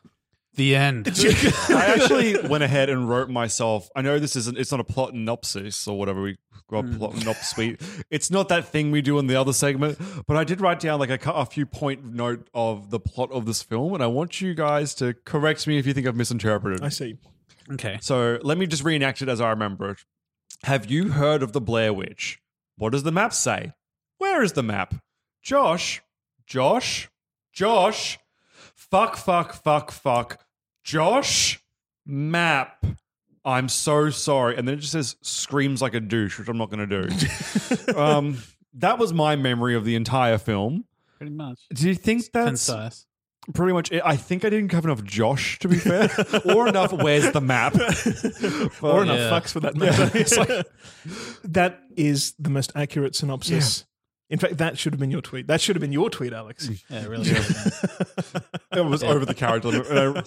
The 0.55 0.75
end. 0.75 1.09
I 1.71 1.95
actually 1.97 2.37
went 2.49 2.64
ahead 2.64 2.90
and 2.90 3.09
wrote 3.09 3.31
myself. 3.31 3.88
I 3.95 4.03
know 4.03 4.19
this 4.19 4.35
isn't. 4.37 4.59
It's 4.59 4.71
not 4.73 4.81
a 4.81 4.85
plot 4.85 5.11
synopsis 5.11 5.87
or 5.87 5.97
whatever 5.99 6.21
we 6.23 6.37
got 6.69 6.85
Hmm. 6.85 6.99
plot 6.99 7.16
synopsis. 7.16 8.03
It's 8.11 8.31
not 8.33 8.49
that 8.49 8.66
thing 8.69 8.90
we 8.90 9.01
do 9.01 9.19
in 9.21 9.27
the 9.29 9.37
other 9.37 9.53
segment. 9.53 9.99
But 10.27 10.37
I 10.37 10.45
did 10.45 10.61
write 10.61 10.81
down 10.81 10.99
like 10.99 11.25
a, 11.25 11.31
a 11.31 11.47
few 11.47 11.66
point 11.66 12.05
note 12.05 12.49
of 12.53 12.90
the 12.90 12.99
plot 12.99 13.31
of 13.31 13.47
this 13.47 13.62
film, 13.62 13.95
and 13.95 14.03
I 14.03 14.09
want 14.09 14.40
you 14.40 14.55
guys 14.55 14.93
to 14.97 15.14
correct 15.25 15.66
me 15.69 15.79
if 15.79 15.87
you 15.87 15.95
think 15.95 16.07
I've 16.07 16.16
misinterpreted. 16.16 16.83
I 16.83 16.88
see. 16.88 17.16
Okay. 17.73 17.99
So 18.03 18.40
let 18.43 18.59
me 18.59 18.66
just 18.66 18.83
reenact 18.83 19.23
it 19.23 19.29
as 19.29 19.40
I 19.40 19.51
remember 19.51 19.90
it. 19.90 19.99
Have 20.64 20.90
you 20.90 21.11
heard 21.11 21.43
of 21.45 21.53
the 21.53 21.61
Blair 21.61 21.93
Witch? 21.95 22.40
What 22.77 22.90
does 22.90 23.05
the 23.05 23.12
map 23.12 23.33
say? 23.33 23.73
Where 24.21 24.43
is 24.43 24.53
the 24.53 24.63
map? 24.63 24.95
Josh, 25.43 26.03
Josh, 26.47 27.09
Josh, 27.55 28.19
fuck, 28.75 29.17
fuck, 29.17 29.55
fuck, 29.55 29.91
fuck, 29.91 30.45
Josh, 30.85 31.59
map. 32.05 32.85
I'm 33.47 33.71
so 33.71 34.11
sorry. 34.11 34.57
And 34.59 34.69
then 34.69 34.75
it 34.75 34.81
just 34.81 34.93
says 34.93 35.17
screams 35.23 35.81
like 35.81 35.95
a 35.95 36.01
douche, 36.01 36.39
which 36.39 36.49
I'm 36.49 36.59
not 36.59 36.69
going 36.71 36.87
to 36.87 37.09
do. 37.09 37.95
um, 37.97 38.37
that 38.75 38.99
was 38.99 39.15
my 39.15 39.37
memory 39.37 39.75
of 39.75 39.87
the 39.87 39.95
entire 39.97 40.37
film. 40.37 40.85
Pretty 41.17 41.33
much. 41.33 41.59
Do 41.73 41.89
you 41.89 41.95
think 41.95 42.31
that's 42.31 42.67
Concise. 42.67 43.07
pretty 43.55 43.73
much 43.73 43.91
it? 43.91 44.03
I 44.05 44.17
think 44.17 44.45
I 44.45 44.51
didn't 44.51 44.73
have 44.73 44.85
enough 44.85 45.03
Josh, 45.03 45.59
to 45.61 45.69
be 45.69 45.77
fair, 45.79 46.11
or 46.55 46.69
enough 46.69 46.93
where's 46.93 47.31
the 47.33 47.41
map, 47.41 47.75
or 48.83 49.03
enough 49.03 49.19
Yeah. 49.19 49.31
fucks 49.31 49.53
for 49.53 49.61
that 49.61 49.77
matter. 49.77 50.11
It's 50.19 50.37
like- 50.37 50.67
that 51.45 51.81
is 51.97 52.35
the 52.39 52.51
most 52.51 52.73
accurate 52.77 53.15
synopsis. 53.17 53.87
In 54.31 54.38
fact, 54.38 54.59
that 54.59 54.79
should 54.79 54.93
have 54.95 55.01
been 55.01 55.11
your 55.11 55.21
tweet. 55.23 55.49
That 55.49 55.61
should 55.61 55.75
have 55.77 55.81
been 55.81 55.93
your 55.93 56.09
tweet, 56.09 56.33
Alex. 56.33 56.69
Mm. 56.69 56.83
Yeah, 56.88 57.01
it 57.03 57.09
really. 57.09 57.31
it 58.73 58.85
was 58.88 59.03
over 59.03 59.25
the 59.25 59.35
character. 59.35 59.69
And 59.69 60.19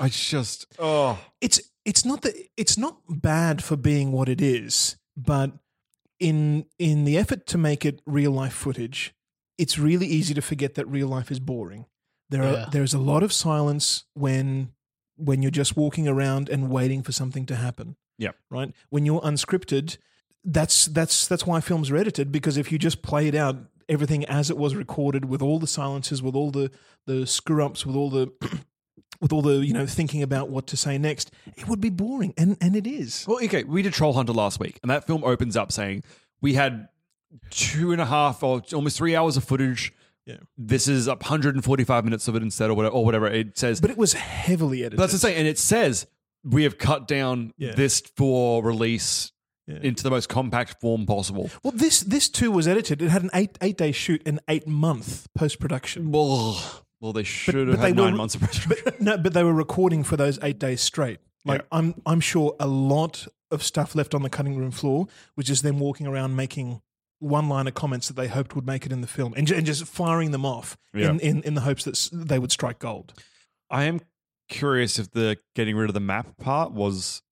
I, 0.00 0.04
I 0.04 0.08
just 0.08 0.66
oh 0.78 1.18
It's 1.40 1.60
it's 1.84 2.04
not 2.04 2.22
that 2.22 2.34
it's 2.56 2.78
not 2.78 2.98
bad 3.08 3.62
for 3.62 3.76
being 3.76 4.12
what 4.12 4.28
it 4.28 4.40
is, 4.40 4.96
but 5.16 5.52
in 6.20 6.66
in 6.78 7.04
the 7.04 7.18
effort 7.18 7.46
to 7.48 7.58
make 7.58 7.84
it 7.84 8.00
real 8.06 8.30
life 8.32 8.54
footage, 8.54 9.14
it's 9.58 9.78
really 9.78 10.06
easy 10.06 10.32
to 10.34 10.40
forget 10.42 10.74
that 10.74 10.86
real 10.86 11.08
life 11.08 11.30
is 11.30 11.40
boring. 11.40 11.86
There 12.30 12.42
Yeah. 12.44 12.64
are 12.66 12.70
there's 12.70 12.94
a 12.94 12.98
lot 12.98 13.22
of 13.22 13.32
silence 13.32 14.04
when 14.14 14.72
when 15.16 15.42
you're 15.42 15.50
just 15.50 15.76
walking 15.76 16.08
around 16.08 16.48
and 16.48 16.70
waiting 16.70 17.02
for 17.02 17.12
something 17.12 17.46
to 17.46 17.54
happen. 17.56 17.96
yeah. 18.18 18.32
right? 18.50 18.72
When 18.90 19.06
you're 19.06 19.20
unscripted, 19.20 19.96
that's 20.44 20.86
that's 20.86 21.26
that's 21.26 21.46
why 21.46 21.60
films 21.60 21.90
are 21.90 21.96
edited 21.96 22.30
because 22.30 22.56
if 22.56 22.70
you 22.70 22.78
just 22.78 23.02
played 23.02 23.34
out 23.34 23.56
everything 23.88 24.24
as 24.26 24.50
it 24.50 24.56
was 24.56 24.74
recorded 24.74 25.24
with 25.26 25.42
all 25.42 25.58
the 25.58 25.66
silences, 25.66 26.22
with 26.22 26.34
all 26.34 26.50
the 26.50 26.70
the 27.06 27.26
screw 27.26 27.64
ups, 27.64 27.84
with 27.86 27.96
all 27.96 28.10
the 28.10 28.30
with 29.20 29.32
all 29.32 29.42
the 29.42 29.64
you 29.64 29.72
know 29.72 29.86
thinking 29.86 30.22
about 30.22 30.48
what 30.50 30.66
to 30.68 30.76
say 30.76 30.98
next, 30.98 31.30
it 31.56 31.68
would 31.68 31.80
be 31.80 31.90
boring, 31.90 32.34
and 32.36 32.56
and 32.60 32.76
it 32.76 32.86
is. 32.86 33.24
Well, 33.26 33.42
okay, 33.44 33.64
we 33.64 33.82
did 33.82 33.92
Troll 33.92 34.12
Hunter 34.12 34.32
last 34.32 34.60
week, 34.60 34.78
and 34.82 34.90
that 34.90 35.06
film 35.06 35.24
opens 35.24 35.56
up 35.56 35.72
saying 35.72 36.02
we 36.40 36.54
had 36.54 36.88
two 37.50 37.92
and 37.92 38.00
a 38.00 38.06
half 38.06 38.42
or 38.42 38.62
almost 38.72 38.96
three 38.96 39.16
hours 39.16 39.36
of 39.36 39.44
footage. 39.44 39.92
Yeah. 40.26 40.36
This 40.56 40.88
is 40.88 41.06
up 41.06 41.20
145 41.22 42.04
minutes 42.04 42.28
of 42.28 42.36
it 42.36 42.42
instead, 42.42 42.70
or 42.70 42.74
whatever. 42.74 42.94
Or 42.94 43.04
whatever 43.04 43.26
it 43.26 43.58
says. 43.58 43.80
But 43.80 43.90
it 43.90 43.98
was 43.98 44.14
heavily 44.14 44.80
edited. 44.82 44.98
That's 44.98 45.12
the 45.12 45.18
thing, 45.18 45.36
and 45.36 45.46
it 45.46 45.58
says 45.58 46.06
we 46.42 46.62
have 46.64 46.78
cut 46.78 47.06
down 47.08 47.52
Yeah. 47.58 47.74
this 47.74 48.00
for 48.16 48.62
release 48.62 49.32
Yeah. 49.66 49.78
into 49.82 50.02
the 50.02 50.10
most 50.10 50.28
compact 50.28 50.78
form 50.80 51.06
possible. 51.06 51.50
Well, 51.62 51.72
this 51.72 52.00
this 52.00 52.28
too 52.28 52.50
was 52.50 52.68
edited. 52.68 53.00
It 53.00 53.08
had 53.08 53.22
an 53.22 53.30
eight 53.32 53.56
eight 53.62 53.78
day 53.78 53.92
shoot 53.92 54.20
and 54.26 54.38
eight 54.48 54.66
month 54.68 55.26
post 55.34 55.58
production. 55.58 56.12
Well, 56.12 56.60
well, 57.00 57.14
they 57.14 57.22
should 57.22 57.68
have 57.68 57.78
had 57.78 57.96
nine 57.96 58.14
months 58.16 58.34
of 58.34 58.42
but, 58.68 59.00
no, 59.00 59.16
but 59.16 59.32
they 59.32 59.42
were 59.42 59.54
recording 59.54 60.04
for 60.04 60.18
those 60.18 60.38
eight 60.42 60.58
days 60.58 60.82
straight. 60.82 61.18
Like 61.46 61.64
I'm 61.72 61.94
I'm 62.04 62.20
sure 62.20 62.54
a 62.60 62.66
lot 62.66 63.26
of 63.50 63.62
stuff 63.62 63.94
left 63.94 64.14
on 64.14 64.22
the 64.22 64.28
cutting 64.30 64.56
room 64.58 64.70
floor 64.70 65.06
was 65.36 65.46
just 65.46 65.62
them 65.62 65.78
walking 65.78 66.06
around 66.06 66.36
making 66.36 66.82
one 67.20 67.48
liner 67.48 67.70
comments 67.70 68.08
that 68.08 68.14
they 68.16 68.28
hoped 68.28 68.54
would 68.54 68.66
make 68.66 68.84
it 68.84 68.92
in 68.92 69.00
the 69.00 69.06
film 69.06 69.32
and, 69.34 69.50
and 69.50 69.64
just 69.64 69.86
firing 69.86 70.30
them 70.30 70.44
off 70.44 70.76
Yeah. 70.92 71.08
in, 71.10 71.20
in, 71.20 71.42
in 71.42 71.54
the 71.54 71.60
hopes 71.62 71.84
that 71.84 72.08
they 72.12 72.38
would 72.38 72.52
strike 72.52 72.78
gold. 72.80 73.14
I 73.70 73.84
am 73.84 74.00
curious 74.48 74.98
if 74.98 75.10
the 75.12 75.38
getting 75.54 75.74
rid 75.76 75.88
of 75.88 75.94
the 75.94 76.00
map 76.00 76.36
part 76.38 76.72
was 76.72 77.22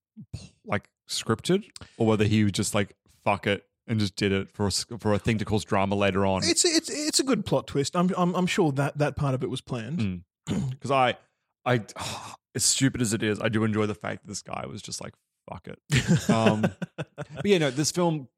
like 0.64 0.88
scripted, 1.12 1.64
or 1.96 2.07
whether 2.07 2.25
he 2.25 2.44
was 2.44 2.53
just 2.53 2.75
like 2.75 2.94
fuck 3.25 3.46
it 3.46 3.64
and 3.87 4.01
just 4.01 4.16
did 4.16 4.33
it 4.33 4.51
for 4.53 4.66
a, 4.66 4.70
for 4.70 5.12
a 5.12 5.18
thing 5.18 5.38
to 5.38 5.44
cause 5.44 5.64
drama 5.64 5.94
later 5.94 6.25
on. 6.25 6.42
It's 6.44 6.64
it's 6.64 6.90
it's 6.90 7.20
a 7.20 7.25
good 7.25 7.44
plot 7.44 7.66
twist. 7.66 7.96
I'm 7.96 8.11
I'm, 8.16 8.35
I'm 8.35 8.46
sure 8.46 8.72
that 8.72 8.98
that 8.98 9.16
part 9.16 9.35
of 9.35 9.42
it 9.42 9.51
was 9.51 9.61
planned. 9.61 9.98
Mm. 9.98 10.22
because 10.70 10.90
I, 10.90 11.16
I, 11.64 11.83
as 12.55 12.64
stupid 12.64 13.01
as 13.01 13.12
it 13.12 13.22
is, 13.22 13.40
I 13.40 13.48
do 13.48 13.64
enjoy 13.64 13.87
the 13.87 13.94
fact 13.94 14.22
that 14.22 14.29
this 14.29 14.42
guy 14.42 14.64
was 14.66 14.83
just 14.83 15.03
like, 15.03 15.14
"Fuck 15.48 15.68
it." 15.68 16.31
Um, 16.31 16.62
but 16.96 17.44
yeah, 17.44 17.59
no, 17.59 17.70
this 17.70 17.90
film, 17.90 18.29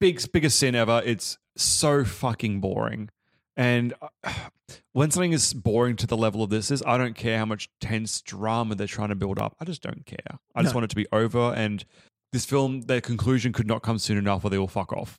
big 0.00 0.20
biggest 0.32 0.58
sin 0.58 0.74
ever. 0.74 1.02
It's 1.04 1.38
so 1.56 2.04
fucking 2.04 2.60
boring, 2.60 3.10
and 3.56 3.94
uh, 4.24 4.32
when 4.92 5.10
something 5.10 5.32
is 5.32 5.52
boring 5.54 5.96
to 5.96 6.06
the 6.06 6.16
level 6.16 6.42
of 6.42 6.50
this 6.50 6.70
is, 6.70 6.82
I 6.86 6.96
don't 6.96 7.14
care 7.14 7.38
how 7.38 7.46
much 7.46 7.68
tense 7.80 8.20
drama 8.22 8.74
they're 8.74 8.86
trying 8.86 9.10
to 9.10 9.14
build 9.14 9.38
up. 9.38 9.56
I 9.60 9.64
just 9.64 9.82
don't 9.82 10.06
care. 10.06 10.38
I 10.54 10.62
just 10.62 10.74
want 10.74 10.84
it 10.84 10.90
to 10.90 10.96
be 10.96 11.06
over 11.12 11.52
and. 11.54 11.84
This 12.32 12.46
film, 12.46 12.82
their 12.82 13.02
conclusion 13.02 13.52
could 13.52 13.66
not 13.66 13.82
come 13.82 13.98
soon 13.98 14.16
enough, 14.16 14.42
or 14.42 14.48
they 14.50 14.56
will 14.56 14.66
fuck 14.66 14.90
off. 14.92 15.18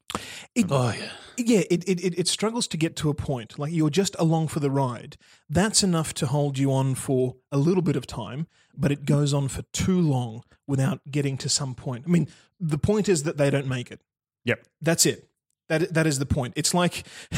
It, 0.55 0.65
Oh 0.69 0.91
yeah. 0.97 1.11
yeah, 1.37 1.61
it, 1.69 1.87
it 1.87 2.03
it 2.03 2.19
it 2.19 2.27
struggles 2.27 2.67
to 2.69 2.77
get 2.77 2.95
to 2.97 3.09
a 3.09 3.13
point. 3.13 3.59
Like 3.59 3.71
you're 3.71 3.91
just 3.91 4.15
along 4.17 4.47
for 4.47 4.59
the 4.59 4.71
ride. 4.71 5.15
That's 5.47 5.83
enough 5.83 6.15
to 6.15 6.25
hold 6.25 6.57
you 6.57 6.73
on 6.73 6.95
for 6.95 7.35
a 7.51 7.57
little 7.57 7.83
bit 7.83 7.95
of 7.95 8.07
time, 8.07 8.47
but 8.75 8.91
it 8.91 9.05
goes 9.05 9.31
on 9.31 9.47
for 9.47 9.61
too 9.73 10.01
long 10.01 10.43
without 10.65 11.01
getting 11.11 11.37
to 11.37 11.49
some 11.49 11.75
point. 11.75 12.05
I 12.07 12.09
mean, 12.09 12.27
the 12.59 12.79
point 12.79 13.07
is 13.07 13.23
that 13.23 13.37
they 13.37 13.51
don't 13.51 13.67
make 13.67 13.91
it. 13.91 14.01
Yep. 14.45 14.65
That's 14.81 15.05
it. 15.05 15.29
That 15.69 15.93
that 15.93 16.07
is 16.07 16.17
the 16.17 16.25
point. 16.25 16.53
It's 16.55 16.73
like 16.73 17.03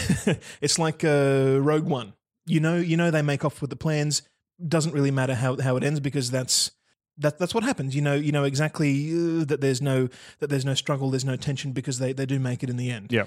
it's 0.62 0.80
like 0.80 1.04
uh, 1.04 1.60
Rogue 1.60 1.86
One. 1.86 2.14
You 2.46 2.62
know, 2.62 2.78
you 2.78 2.96
know 2.96 3.12
they 3.12 3.22
make 3.22 3.44
off 3.44 3.60
with 3.60 3.72
the 3.72 3.76
plans. 3.76 4.22
Doesn't 4.66 4.94
really 4.94 5.12
matter 5.12 5.36
how 5.36 5.60
how 5.62 5.76
it 5.76 5.84
ends 5.84 6.00
because 6.00 6.32
that's 6.32 6.72
that 7.18 7.38
that's 7.38 7.54
what 7.54 7.64
happens. 7.64 7.96
You 7.96 8.02
know, 8.02 8.16
you 8.16 8.32
know 8.32 8.44
exactly 8.44 9.12
uh, 9.12 9.46
that 9.46 9.62
there's 9.62 9.82
no 9.82 10.10
that 10.40 10.50
there's 10.50 10.66
no 10.66 10.74
struggle, 10.74 11.10
there's 11.10 11.26
no 11.26 11.36
tension 11.36 11.72
because 11.72 12.00
they 12.00 12.14
they 12.14 12.26
do 12.26 12.40
make 12.40 12.64
it 12.64 12.70
in 12.70 12.78
the 12.78 12.92
end. 12.92 13.12
Yeah. 13.12 13.26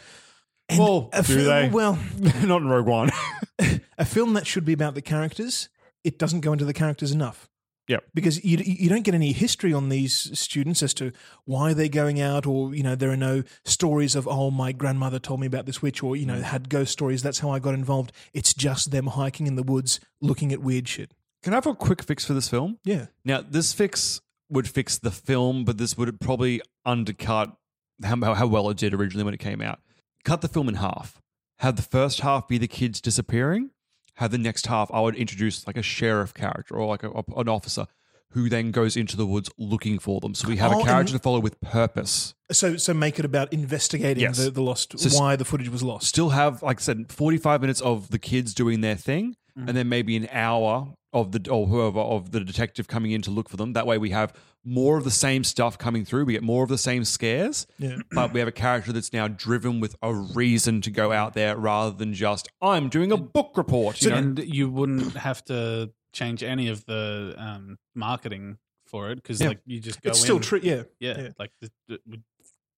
And 0.68 0.78
well, 0.80 1.08
a 1.12 1.22
do 1.22 1.34
film- 1.34 1.46
they? 1.46 1.68
Well, 1.70 1.98
not 2.44 2.60
in 2.62 2.68
Rogue 2.68 2.86
One. 2.86 3.10
a 3.98 4.04
film 4.04 4.34
that 4.34 4.46
should 4.46 4.64
be 4.66 4.72
about 4.74 4.94
the 4.94 5.00
characters, 5.02 5.68
it 6.04 6.18
doesn't 6.18 6.40
go 6.40 6.52
into 6.52 6.64
the 6.66 6.74
characters 6.74 7.10
enough. 7.12 7.48
Yep. 7.88 8.04
Because 8.12 8.44
you 8.44 8.58
you 8.58 8.90
don't 8.90 9.00
get 9.02 9.14
any 9.14 9.32
history 9.32 9.72
on 9.72 9.88
these 9.88 10.38
students 10.38 10.82
as 10.82 10.92
to 10.94 11.10
why 11.46 11.72
they're 11.72 11.88
going 11.88 12.20
out, 12.20 12.44
or 12.46 12.74
you 12.74 12.82
know 12.82 12.94
there 12.94 13.10
are 13.10 13.16
no 13.16 13.44
stories 13.64 14.14
of 14.14 14.28
oh 14.28 14.50
my 14.50 14.72
grandmother 14.72 15.18
told 15.18 15.40
me 15.40 15.46
about 15.46 15.64
this 15.64 15.80
witch, 15.80 16.02
or 16.02 16.14
you 16.14 16.26
Mm. 16.26 16.28
know 16.28 16.42
had 16.42 16.68
ghost 16.68 16.92
stories. 16.92 17.22
That's 17.22 17.38
how 17.38 17.48
I 17.48 17.60
got 17.60 17.72
involved. 17.72 18.12
It's 18.34 18.52
just 18.52 18.90
them 18.90 19.06
hiking 19.06 19.46
in 19.46 19.56
the 19.56 19.62
woods, 19.62 20.00
looking 20.20 20.52
at 20.52 20.60
weird 20.60 20.86
shit. 20.86 21.12
Can 21.48 21.54
I 21.54 21.56
have 21.56 21.66
a 21.66 21.74
quick 21.74 22.02
fix 22.02 22.26
for 22.26 22.34
this 22.34 22.46
film? 22.46 22.78
Yeah. 22.84 23.06
Now, 23.24 23.40
this 23.40 23.72
fix 23.72 24.20
would 24.50 24.68
fix 24.68 24.98
the 24.98 25.10
film, 25.10 25.64
but 25.64 25.78
this 25.78 25.96
would 25.96 26.20
probably 26.20 26.60
undercut 26.84 27.56
how, 28.04 28.34
how 28.34 28.46
well 28.46 28.68
it 28.68 28.76
did 28.76 28.92
originally 28.92 29.24
when 29.24 29.32
it 29.32 29.40
came 29.40 29.62
out. 29.62 29.80
Cut 30.26 30.42
the 30.42 30.48
film 30.48 30.68
in 30.68 30.74
half. 30.74 31.22
Have 31.60 31.76
the 31.76 31.82
first 31.82 32.20
half 32.20 32.48
be 32.48 32.58
the 32.58 32.68
kids 32.68 33.00
disappearing. 33.00 33.70
Have 34.16 34.30
the 34.30 34.36
next 34.36 34.66
half, 34.66 34.90
I 34.92 35.00
would 35.00 35.14
introduce 35.14 35.66
like 35.66 35.78
a 35.78 35.82
sheriff 35.82 36.34
character 36.34 36.74
or 36.74 36.86
like 36.86 37.02
a, 37.02 37.10
an 37.34 37.48
officer 37.48 37.86
who 38.32 38.48
then 38.48 38.70
goes 38.70 38.96
into 38.96 39.16
the 39.16 39.26
woods 39.26 39.50
looking 39.58 39.98
for 39.98 40.20
them. 40.20 40.34
So 40.34 40.48
we 40.48 40.56
have 40.58 40.72
Oh, 40.72 40.80
a 40.80 40.84
character 40.84 41.12
to 41.14 41.18
follow 41.18 41.40
with 41.40 41.60
purpose. 41.60 42.34
So 42.52 42.76
so 42.76 42.92
make 42.94 43.18
it 43.18 43.24
about 43.24 43.52
investigating 43.52 44.22
Yes. 44.22 44.38
the, 44.44 44.50
the 44.50 44.62
lost 44.62 44.98
So 44.98 45.18
why 45.18 45.36
the 45.36 45.44
footage 45.44 45.68
was 45.70 45.82
lost. 45.82 46.06
Still 46.06 46.30
have, 46.30 46.62
like 46.62 46.78
I 46.80 46.82
said, 46.82 47.10
45 47.10 47.60
minutes 47.60 47.80
of 47.80 48.10
the 48.10 48.18
kids 48.18 48.54
doing 48.54 48.80
their 48.80 48.96
thing, 48.96 49.36
Mm. 49.58 49.68
and 49.68 49.76
then 49.76 49.88
maybe 49.88 50.16
an 50.16 50.28
hour 50.30 50.94
of 51.12 51.32
the 51.32 51.50
or 51.50 51.66
whoever 51.66 51.98
of 52.00 52.30
the 52.32 52.40
detective 52.40 52.86
coming 52.86 53.10
in 53.12 53.22
to 53.22 53.30
look 53.30 53.48
for 53.48 53.56
them. 53.56 53.72
That 53.72 53.86
way 53.86 53.96
we 53.98 54.10
have 54.10 54.32
more 54.64 54.98
of 54.98 55.04
the 55.04 55.10
same 55.10 55.42
stuff 55.42 55.78
coming 55.78 56.04
through. 56.04 56.26
We 56.26 56.34
get 56.34 56.42
more 56.42 56.62
of 56.62 56.68
the 56.68 56.76
same 56.78 57.04
scares. 57.04 57.66
Yeah. 57.78 57.96
But 58.12 58.32
we 58.34 58.40
have 58.40 58.48
a 58.48 58.52
character 58.52 58.92
that's 58.92 59.12
now 59.12 59.26
driven 59.26 59.80
with 59.80 59.96
a 60.02 60.12
reason 60.12 60.80
to 60.82 60.90
go 60.90 61.10
out 61.12 61.32
there 61.32 61.56
rather 61.56 61.96
than 61.96 62.12
just 62.12 62.48
I'm 62.60 62.88
doing 62.90 63.10
a 63.10 63.16
book 63.16 63.56
report. 63.56 64.02
You 64.02 64.10
know? 64.10 64.16
and 64.16 64.38
you 64.38 64.68
wouldn't 64.68 65.14
have 65.16 65.42
to 65.46 65.90
change 66.12 66.42
any 66.42 66.68
of 66.68 66.84
the 66.86 67.34
um, 67.36 67.78
marketing 67.94 68.58
for 68.86 69.10
it 69.10 69.16
because 69.16 69.40
Yeah. 69.40 69.48
like 69.48 69.60
you 69.66 69.80
just 69.80 70.00
go 70.02 70.10
It's 70.10 70.20
still 70.20 70.40
true, 70.40 70.60
yeah, 70.62 70.82
yeah, 71.00 71.18
yeah. 71.20 71.28
like 71.38 71.50
th- 71.60 71.72
th- 71.88 72.20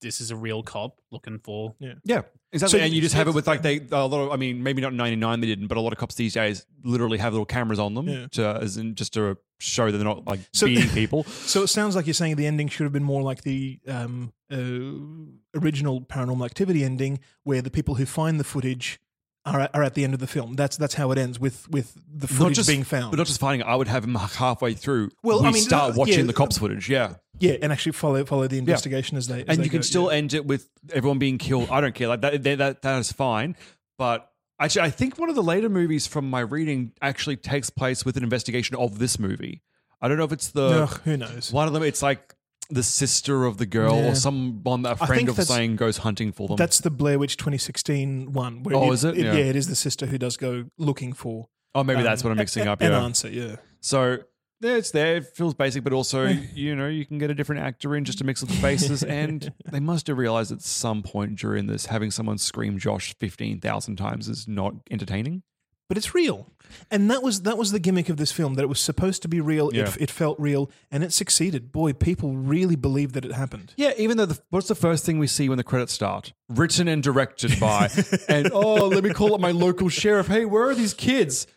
this 0.01 0.21
is 0.21 0.31
a 0.31 0.37
real 0.37 0.63
cop 0.63 0.97
looking 1.13 1.39
for 1.39 1.75
yeah 1.79 1.93
Yeah, 2.05 2.23
exactly. 2.53 2.79
So 2.79 2.85
and 2.85 2.93
you 2.95 3.03
just 3.03 3.15
have 3.15 3.29
it 3.29 3.35
with 3.35 3.47
like 3.47 3.61
they 3.63 3.81
a 3.93 4.07
lot 4.07 4.15
of. 4.25 4.33
I 4.33 4.37
mean, 4.37 4.63
maybe 4.63 4.81
not 4.81 4.95
ninety 4.95 5.15
nine 5.17 5.41
they 5.41 5.47
didn't, 5.47 5.67
but 5.69 5.77
a 5.77 5.81
lot 5.81 5.93
of 5.93 5.99
cops 5.99 6.15
these 6.15 6.33
days 6.33 6.65
literally 6.83 7.19
have 7.19 7.35
little 7.35 7.45
cameras 7.47 7.79
on 7.79 7.95
them 7.95 8.09
Yeah. 8.09 8.27
to 8.33 8.59
as 8.63 8.77
in 8.79 8.95
just 8.95 9.13
to 9.15 9.37
show 9.59 9.91
that 9.91 9.99
they're 9.99 10.07
not 10.07 10.27
like 10.27 10.41
So- 10.55 10.67
beating 10.67 10.89
people. 10.95 11.25
So 11.25 11.63
it 11.63 11.69
sounds 11.69 11.95
like 11.97 12.07
you're 12.07 12.15
saying 12.15 12.37
the 12.37 12.47
ending 12.47 12.69
should 12.69 12.85
have 12.85 12.95
been 12.95 13.05
more 13.05 13.23
like 13.23 13.43
the 13.43 13.79
um, 13.87 14.33
uh, 14.51 15.59
original 15.61 16.01
Paranormal 16.01 16.45
Activity 16.47 16.83
ending, 16.83 17.21
where 17.45 17.63
the 17.63 17.71
people 17.71 17.95
who 17.97 18.07
find 18.07 18.41
the 18.41 18.45
footage 18.45 18.99
are 19.45 19.61
at, 19.61 19.75
are 19.75 19.83
at 19.83 19.95
the 19.95 20.05
end 20.05 20.15
of 20.15 20.21
the 20.21 20.27
film. 20.27 20.55
That's 20.55 20.77
that's 20.77 20.95
how 20.95 21.11
it 21.13 21.19
ends 21.19 21.39
with 21.41 21.69
with 21.71 21.95
the 22.13 22.29
footage 22.29 22.57
just 22.57 22.69
being 22.69 22.85
found. 22.85 23.11
but 23.11 23.19
not 23.19 23.27
just 23.27 23.41
finding. 23.41 23.67
it, 23.67 23.71
I 23.71 23.75
would 23.75 23.89
have 23.89 24.05
him 24.05 24.15
halfway 24.15 24.75
through. 24.75 25.11
Well, 25.23 25.43
we 25.43 25.49
I 25.49 25.53
mean, 25.53 25.63
start 25.63 25.93
uh, 25.93 25.95
watching 25.97 26.21
yeah, 26.21 26.25
the 26.25 26.33
cops 26.33 26.59
footage. 26.59 26.89
Yeah, 26.89 27.15
yeah, 27.39 27.57
and 27.63 27.73
actually 27.73 27.93
follow 27.93 28.25
follow 28.25 28.47
the 28.47 28.59
investigation 28.59 29.17
as 29.17 29.29
they 29.29 29.41
as 29.41 29.49
and 29.49 29.59
they 29.59 29.65
you 29.65 29.71
can 29.71 29.83
still 29.83 30.11
yeah. 30.11 30.19
end 30.19 30.35
it 30.35 30.47
with 30.47 30.69
everyone 30.93 31.19
being 31.19 31.39
killed. 31.39 31.71
I 31.71 31.81
don't 31.81 31.95
care. 31.95 32.09
Like 32.09 32.21
that, 32.21 32.43
that, 32.43 32.83
that, 32.83 32.99
is 32.99 33.13
fine. 33.13 33.57
But 33.99 34.31
actually, 34.59 34.83
I 34.83 34.91
think 34.91 35.19
one 35.19 35.31
of 35.31 35.35
the 35.35 35.43
later 35.43 35.69
movies 35.69 36.07
from 36.07 36.29
my 36.29 36.41
reading 36.41 36.93
actually 37.01 37.37
takes 37.37 37.71
place 37.71 38.05
with 38.05 38.17
an 38.17 38.23
investigation 38.23 38.77
of 38.77 38.99
this 38.99 39.19
movie. 39.19 39.63
I 40.03 40.09
don't 40.09 40.19
know 40.19 40.25
if 40.25 40.33
it's 40.33 40.51
the 40.51 40.87
who 41.05 41.17
knows? 41.17 41.53
one 41.53 41.67
of 41.67 41.73
them. 41.73 41.83
It's 41.83 42.03
like 42.03 42.35
the 42.71 42.83
sister 42.83 43.45
of 43.45 43.59
the 43.59 43.67
girl 43.67 43.97
Yeah. 43.97 44.11
or 44.11 44.15
someone 44.15 44.83
that 44.83 44.93
a 44.93 44.97
friend 44.97 45.15
think 45.17 45.29
of 45.29 45.37
that's- 45.37 45.49
saying 45.55 45.77
goes 45.77 45.99
hunting 45.99 46.33
for 46.33 46.49
them. 46.49 46.57
That's 46.57 46.81
the 46.81 46.91
Blair 46.91 47.19
Witch 47.19 47.37
2016 47.37 48.33
one. 48.33 48.63
Where 48.63 48.77
Oh, 48.77 48.93
is 48.93 49.05
it? 49.05 49.17
Yeah. 49.17 49.33
Yeah. 49.35 49.45
it 49.45 49.57
is 49.57 49.67
the 49.69 49.75
sister 49.77 50.07
who 50.07 50.19
does 50.19 50.37
go 50.37 50.67
looking 50.79 51.13
for. 51.13 51.49
Oh, 51.75 51.85
maybe 51.85 51.99
um, 51.99 52.05
that's 52.05 52.25
what 52.25 52.31
I'm 52.31 52.37
mixing 52.37 52.67
a- 52.67 52.73
up. 52.73 52.81
An 52.81 52.91
yeah. 52.93 53.03
answer, 53.05 53.29
yeah. 53.29 53.57
So 53.81 54.19
yeah, 54.61 54.73
it's 54.77 54.91
there. 54.91 55.17
It 55.17 55.27
feels 55.35 55.55
basic, 55.55 55.83
but 55.85 55.93
also 55.93 56.27
you 56.55 56.77
know 56.77 56.87
you 56.89 57.07
can 57.07 57.19
get 57.19 57.31
a 57.31 57.35
different 57.35 57.63
actor 57.63 57.97
in 57.97 58.05
just 58.05 58.19
to 58.19 58.25
mix 58.25 58.43
up 58.43 58.49
the 58.49 58.57
faces. 58.57 59.03
and 59.03 59.53
they 59.71 59.81
must 59.81 60.07
have 60.07 60.19
realized 60.19 60.53
at 60.53 60.61
some 60.63 61.03
point 61.03 61.37
during 61.37 61.67
this, 61.67 61.87
having 61.87 62.11
someone 62.11 62.39
scream 62.39 62.79
Josh 62.79 63.15
fifteen 63.19 63.61
thousand 63.61 63.97
times 63.97 64.29
is 64.29 64.47
not 64.47 64.75
entertaining. 64.91 65.43
But 65.91 65.97
it's 65.99 66.15
real. 66.15 66.47
And 66.89 67.11
that 67.11 67.21
was 67.21 67.43
that 67.43 67.59
was 67.59 67.73
the 67.73 67.81
gimmick 67.81 68.09
of 68.09 68.17
this 68.17 68.31
film 68.31 68.55
that 68.55 68.63
it 68.63 68.69
was 68.69 68.79
supposed 68.79 69.23
to 69.23 69.29
be 69.29 69.41
real. 69.41 69.75
Yeah. 69.75 69.89
It, 69.89 70.03
it 70.03 70.11
felt 70.11 70.39
real, 70.39 70.71
and 70.89 71.03
it 71.03 71.13
succeeded. 71.13 71.73
Boy, 71.73 71.95
people 71.95 72.37
really 72.37 72.77
believed 72.77 73.15
that 73.15 73.25
it 73.25 73.33
happened. 73.33 73.75
Yeah, 73.77 73.91
even 73.97 74.17
though 74.17 74.27
the, 74.27 74.41
what's 74.51 74.69
the 74.69 74.77
first 74.77 75.05
thing 75.05 75.19
we 75.19 75.27
see 75.27 75.49
when 75.49 75.59
the 75.59 75.65
credits 75.65 75.93
start? 75.93 76.33
Written 76.49 76.87
and 76.87 77.03
directed 77.03 77.59
by, 77.59 77.91
and 78.29 78.53
oh, 78.53 78.87
let 78.87 79.03
me 79.03 79.13
call 79.13 79.35
up 79.35 79.41
my 79.41 79.51
local 79.51 79.89
sheriff. 79.89 80.29
Hey, 80.29 80.45
where 80.45 80.69
are 80.69 80.77
these 80.77 80.95
kids? 80.95 81.49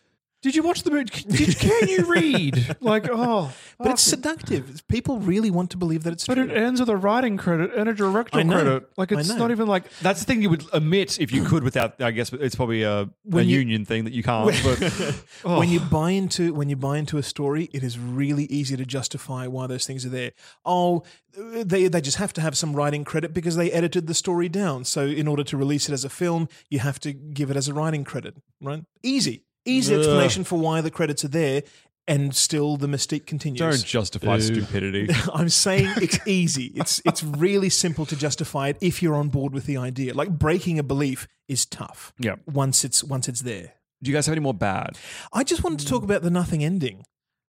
Did 0.44 0.54
you 0.54 0.62
watch 0.62 0.82
the 0.82 0.90
movie? 0.90 1.04
Did, 1.06 1.58
can 1.58 1.88
you 1.88 2.04
read? 2.04 2.76
Like, 2.82 3.08
oh, 3.10 3.50
But 3.78 3.92
it's 3.92 4.02
seductive. 4.02 4.86
People 4.88 5.18
really 5.18 5.50
want 5.50 5.70
to 5.70 5.78
believe 5.78 6.02
that 6.02 6.12
it's 6.12 6.26
But 6.26 6.34
true. 6.34 6.44
it 6.44 6.50
ends 6.54 6.80
with 6.80 6.90
a 6.90 6.96
writing 6.98 7.38
credit 7.38 7.72
and 7.74 7.88
a 7.88 7.94
director 7.94 8.44
know. 8.44 8.52
credit. 8.54 8.90
Like 8.98 9.10
I 9.12 9.20
it's 9.20 9.30
know. 9.30 9.36
not 9.38 9.50
even 9.52 9.66
like 9.66 9.84
that's 10.02 10.20
the 10.20 10.26
thing 10.26 10.42
you 10.42 10.50
would 10.50 10.64
omit 10.74 11.18
if 11.18 11.32
you 11.32 11.44
could 11.44 11.62
without. 11.64 11.98
I 12.02 12.10
guess 12.10 12.30
it's 12.30 12.54
probably 12.54 12.82
a, 12.82 13.04
a 13.04 13.10
When 13.24 13.48
you- 13.48 13.58
union 13.60 13.86
thing 13.86 14.04
that 14.04 14.12
you 14.12 14.22
can't. 14.22 14.54
But 14.62 15.14
oh. 15.46 15.58
When 15.60 15.70
you 15.70 15.80
buy 15.80 16.10
into 16.10 16.52
when 16.52 16.68
you 16.68 16.76
buy 16.76 16.98
into 16.98 17.16
a 17.16 17.22
story, 17.22 17.70
it 17.72 17.82
is 17.82 17.98
really 17.98 18.44
easy 18.44 18.76
to 18.76 18.84
justify 18.84 19.46
why 19.46 19.66
those 19.66 19.86
things 19.86 20.04
are 20.04 20.10
there. 20.10 20.32
Oh, 20.66 21.04
they 21.36 21.88
they 21.88 22.02
just 22.02 22.18
have 22.18 22.34
to 22.34 22.42
have 22.42 22.54
some 22.54 22.74
writing 22.76 23.02
credit 23.04 23.32
because 23.32 23.56
they 23.56 23.72
edited 23.72 24.06
the 24.08 24.14
story 24.14 24.50
down. 24.50 24.84
So 24.84 25.06
in 25.06 25.26
order 25.26 25.42
to 25.44 25.56
release 25.56 25.88
it 25.88 25.92
as 25.94 26.04
a 26.04 26.10
film, 26.10 26.50
you 26.68 26.80
have 26.80 27.00
to 27.00 27.14
give 27.14 27.50
it 27.50 27.56
as 27.56 27.66
a 27.66 27.72
writing 27.72 28.04
credit, 28.04 28.36
right? 28.60 28.84
Easy, 29.02 29.42
easy 29.64 29.94
Ugh. 29.94 30.00
explanation 30.00 30.44
for 30.44 30.58
why 30.58 30.80
the 30.80 30.90
credits 30.90 31.24
are 31.24 31.28
there, 31.28 31.62
and 32.06 32.34
still 32.34 32.76
the 32.76 32.86
mystique 32.86 33.26
continues. 33.26 33.58
don't 33.58 33.84
justify 33.84 34.38
stupidity. 34.38 35.08
I'm 35.34 35.48
saying 35.48 35.90
it's 35.96 36.18
easy. 36.26 36.72
It's 36.74 37.00
it's 37.04 37.22
really 37.22 37.70
simple 37.70 38.06
to 38.06 38.16
justify 38.16 38.68
it 38.68 38.76
if 38.80 39.02
you're 39.02 39.14
on 39.14 39.28
board 39.28 39.52
with 39.52 39.66
the 39.66 39.76
idea. 39.76 40.14
Like 40.14 40.30
breaking 40.30 40.78
a 40.78 40.82
belief 40.82 41.26
is 41.48 41.64
tough. 41.66 42.12
Yeah. 42.18 42.36
Once 42.46 42.84
it's 42.84 43.02
once 43.02 43.28
it's 43.28 43.42
there. 43.42 43.72
Do 44.02 44.10
you 44.10 44.16
guys 44.16 44.26
have 44.26 44.34
any 44.34 44.42
more 44.42 44.54
bad? 44.54 44.98
I 45.32 45.44
just 45.44 45.64
wanted 45.64 45.80
to 45.80 45.86
talk 45.86 46.02
about 46.02 46.22
the 46.22 46.30
nothing 46.30 46.62
ending, 46.62 47.04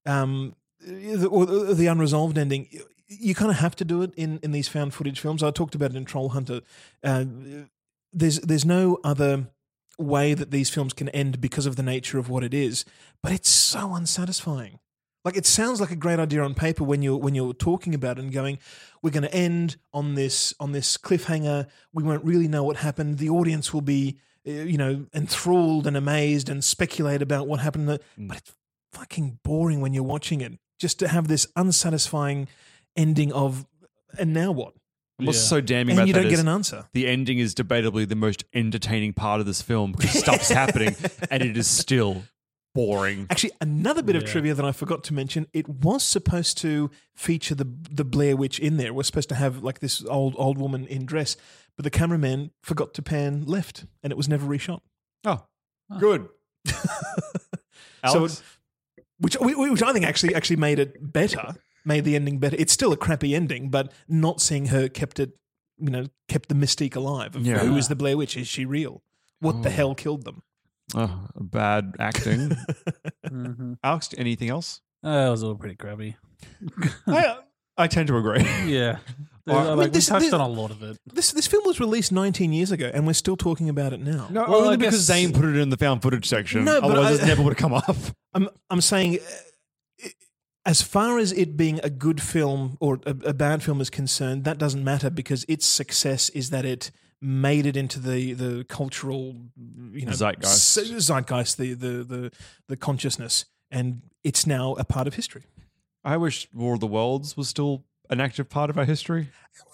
um, 0.05 0.55
the, 0.79 1.27
or 1.27 1.45
the 1.45 1.73
the 1.73 1.87
unresolved 1.87 2.37
ending. 2.37 2.69
You 3.07 3.35
kind 3.35 3.51
of 3.51 3.57
have 3.57 3.75
to 3.77 3.85
do 3.85 4.01
it 4.01 4.13
in, 4.15 4.39
in 4.41 4.51
these 4.51 4.67
found 4.67 4.93
footage 4.93 5.19
films. 5.19 5.43
I 5.43 5.51
talked 5.51 5.75
about 5.75 5.91
it 5.91 5.97
in 5.97 6.05
Troll 6.05 6.29
Hunter. 6.29 6.61
Uh, 7.03 7.25
there's 8.13 8.39
there's 8.39 8.65
no 8.65 8.99
other 9.03 9.47
way 9.97 10.33
that 10.33 10.51
these 10.51 10.69
films 10.69 10.93
can 10.93 11.09
end 11.09 11.41
because 11.41 11.65
of 11.65 11.75
the 11.75 11.83
nature 11.83 12.17
of 12.17 12.29
what 12.29 12.43
it 12.43 12.53
is, 12.53 12.85
but 13.21 13.31
it's 13.31 13.49
so 13.49 13.93
unsatisfying. 13.93 14.79
Like 15.23 15.37
it 15.37 15.47
sounds 15.47 15.81
like 15.81 15.89
a 15.89 15.95
great 15.95 16.19
idea 16.19 16.43
on 16.43 16.53
paper 16.53 16.83
when 16.83 17.01
you're 17.01 17.17
when 17.17 17.33
you're 17.33 17.53
talking 17.53 17.95
about 17.95 18.19
it 18.19 18.23
and 18.23 18.31
going, 18.31 18.59
we're 19.01 19.09
going 19.09 19.23
to 19.23 19.33
end 19.33 19.77
on 19.91 20.13
this 20.13 20.53
on 20.59 20.71
this 20.71 20.97
cliffhanger. 20.97 21.67
We 21.91 22.03
won't 22.03 22.23
really 22.23 22.47
know 22.47 22.63
what 22.63 22.77
happened. 22.77 23.17
The 23.17 23.29
audience 23.29 23.73
will 23.73 23.81
be, 23.81 24.19
uh, 24.47 24.51
you 24.51 24.77
know, 24.77 25.07
enthralled 25.15 25.87
and 25.87 25.97
amazed 25.97 26.47
and 26.47 26.63
speculate 26.63 27.23
about 27.23 27.47
what 27.47 27.59
happened. 27.59 27.87
But 27.87 28.37
it's 28.37 28.53
fucking 28.91 29.39
boring 29.43 29.81
when 29.81 29.93
you're 29.93 30.03
watching 30.03 30.41
it. 30.41 30.59
Just 30.77 30.99
to 30.99 31.07
have 31.07 31.27
this 31.27 31.47
unsatisfying 31.55 32.47
ending 32.95 33.31
of, 33.33 33.65
and 34.19 34.31
now 34.31 34.51
what? 34.51 34.73
And 35.17 35.27
What's 35.27 35.39
so 35.41 35.61
damning 35.61 35.91
And 35.91 35.99
about 35.99 36.07
you 36.07 36.13
that 36.13 36.19
don't 36.21 36.29
get 36.29 36.33
is 36.33 36.39
an 36.41 36.49
answer. 36.49 36.85
The 36.93 37.07
ending 37.07 37.39
is 37.39 37.55
debatably 37.55 38.07
the 38.07 38.15
most 38.17 38.43
entertaining 38.53 39.13
part 39.13 39.39
of 39.39 39.45
this 39.45 39.61
film 39.61 39.93
because 39.93 40.11
stuff's 40.19 40.49
happening 40.49 40.95
and 41.31 41.41
it 41.41 41.55
is 41.55 41.67
still 41.67 42.23
boring. 42.73 43.25
Actually, 43.29 43.53
another 43.61 44.03
bit 44.03 44.17
of 44.17 44.23
Yeah. 44.23 44.27
trivia 44.29 44.53
that 44.55 44.65
I 44.65 44.73
forgot 44.73 45.05
to 45.05 45.13
mention: 45.13 45.47
it 45.53 45.69
was 45.69 46.03
supposed 46.03 46.57
to 46.59 46.91
feature 47.15 47.55
the 47.55 47.67
the 47.89 48.03
Blair 48.03 48.35
Witch 48.35 48.59
in 48.59 48.75
there. 48.75 48.87
It 48.87 48.95
was 48.95 49.07
supposed 49.07 49.29
to 49.29 49.35
have 49.35 49.63
like 49.63 49.79
this 49.79 50.03
old 50.05 50.35
old 50.37 50.57
woman 50.57 50.85
in 50.87 51.05
dress, 51.05 51.37
but 51.77 51.83
the 51.85 51.89
cameraman 51.89 52.51
forgot 52.61 52.93
to 52.95 53.01
pan 53.01 53.45
left, 53.45 53.85
and 54.03 54.11
it 54.11 54.17
was 54.17 54.27
never 54.27 54.45
reshot. 54.45 54.81
Oh, 55.23 55.45
good. 55.97 56.27
So, 58.07 58.19
Alex? 58.19 58.43
which 59.17 59.35
which 59.39 59.81
I 59.81 59.91
think 59.91 60.05
actually 60.05 60.35
actually 60.35 60.57
made 60.57 60.77
it 60.77 61.11
better, 61.11 61.55
made 61.85 62.03
the 62.05 62.15
ending 62.15 62.39
better. 62.39 62.55
It's 62.59 62.73
still 62.73 62.91
a 62.91 62.97
crappy 62.97 63.35
ending, 63.35 63.69
but 63.69 63.91
not 64.07 64.41
seeing 64.41 64.67
her 64.67 64.87
kept 64.89 65.19
it, 65.19 65.31
you 65.77 65.89
know, 65.89 66.07
kept 66.27 66.49
the 66.49 66.55
mystique 66.55 66.95
alive. 66.95 67.35
Of 67.35 67.45
Yeah. 67.45 67.59
Who 67.59 67.77
is 67.77 67.87
the 67.87 67.95
Blair 67.95 68.17
Witch? 68.17 68.35
Is 68.37 68.47
she 68.47 68.65
real? 68.65 69.03
What 69.39 69.61
the 69.63 69.69
Oh. 69.69 69.71
hell 69.71 69.95
killed 69.95 70.23
them? 70.25 70.41
Oh, 70.95 71.27
bad 71.35 71.93
acting. 71.99 72.55
Alex, 73.83 74.09
anything 74.17 74.49
else? 74.49 74.81
Uh, 75.03 75.25
it 75.27 75.29
was 75.31 75.43
all 75.43 75.55
pretty 75.55 75.75
crappy. 75.75 76.15
I, 77.07 77.37
I 77.77 77.87
tend 77.87 78.07
to 78.07 78.17
agree. 78.17 78.43
Yeah. 78.65 78.97
All 79.47 79.55
right. 79.55 79.63
Like, 79.63 79.67
I 79.67 79.69
mean, 79.69 79.77
we 79.77 79.85
this- 79.89 80.07
touched 80.07 80.21
this- 80.25 80.33
on 80.33 80.41
a 80.41 80.47
lot 80.47 80.71
of 80.71 80.81
it. 80.81 80.97
This 81.13 81.31
this 81.31 81.45
film 81.45 81.63
was 81.65 81.79
released 81.79 82.11
19 82.11 82.51
years 82.51 82.71
ago, 82.71 82.89
and 82.91 83.05
we're 83.05 83.13
still 83.13 83.37
talking 83.37 83.69
about 83.69 83.93
it 83.93 83.99
now. 83.99 84.27
No, 84.31 84.41
Well, 84.47 84.55
only 84.55 84.73
I 84.73 84.75
because 84.77 84.95
guess- 84.95 85.01
Zane 85.01 85.33
put 85.33 85.45
it 85.45 85.55
in 85.57 85.69
the 85.69 85.77
found 85.77 86.01
footage 86.01 86.27
section. 86.27 86.65
No, 86.65 86.81
but 86.81 86.89
Otherwise, 86.91 87.19
I- 87.19 87.23
it 87.23 87.27
never 87.27 87.43
would 87.43 87.51
have 87.51 87.57
come 87.59 87.73
up. 87.75 87.95
I'm 88.33 88.49
I'm 88.71 88.81
saying, 88.81 89.19
uh, 89.19 89.23
as 90.65 90.81
far 90.81 91.19
as 91.19 91.31
it 91.31 91.55
being 91.55 91.79
a 91.83 91.89
good 91.89 92.21
film 92.21 92.77
or 92.79 92.99
a, 93.05 93.11
a 93.25 93.33
bad 93.33 93.61
film 93.61 93.79
is 93.79 93.89
concerned, 93.89 94.43
that 94.45 94.57
doesn't 94.57 94.83
matter 94.83 95.09
because 95.09 95.45
its 95.47 95.65
success 95.65 96.29
is 96.29 96.49
that 96.49 96.65
it 96.65 96.91
made 97.21 97.65
it 97.65 97.77
into 97.77 97.99
the 97.99 98.33
the 98.33 98.65
cultural 98.65 99.35
you 99.91 100.05
know 100.05 100.11
Zeitgeist. 100.11 100.77
zeitgeist, 101.07 101.57
the 101.57 101.73
the 101.73 102.03
the 102.03 102.31
the 102.67 102.77
consciousness, 102.77 103.45
and 103.71 104.01
it's 104.23 104.45
now 104.45 104.73
a 104.73 104.83
part 104.83 105.07
of 105.07 105.13
history. 105.13 105.43
I 106.03 106.17
wish 106.17 106.47
War 106.53 106.73
of 106.75 106.79
the 106.79 106.87
Worlds 106.87 107.37
was 107.37 107.49
still 107.49 107.83
an 108.09 108.19
active 108.21 108.49
part 108.49 108.69
of 108.69 108.77
our 108.77 108.85
history. 108.85 109.29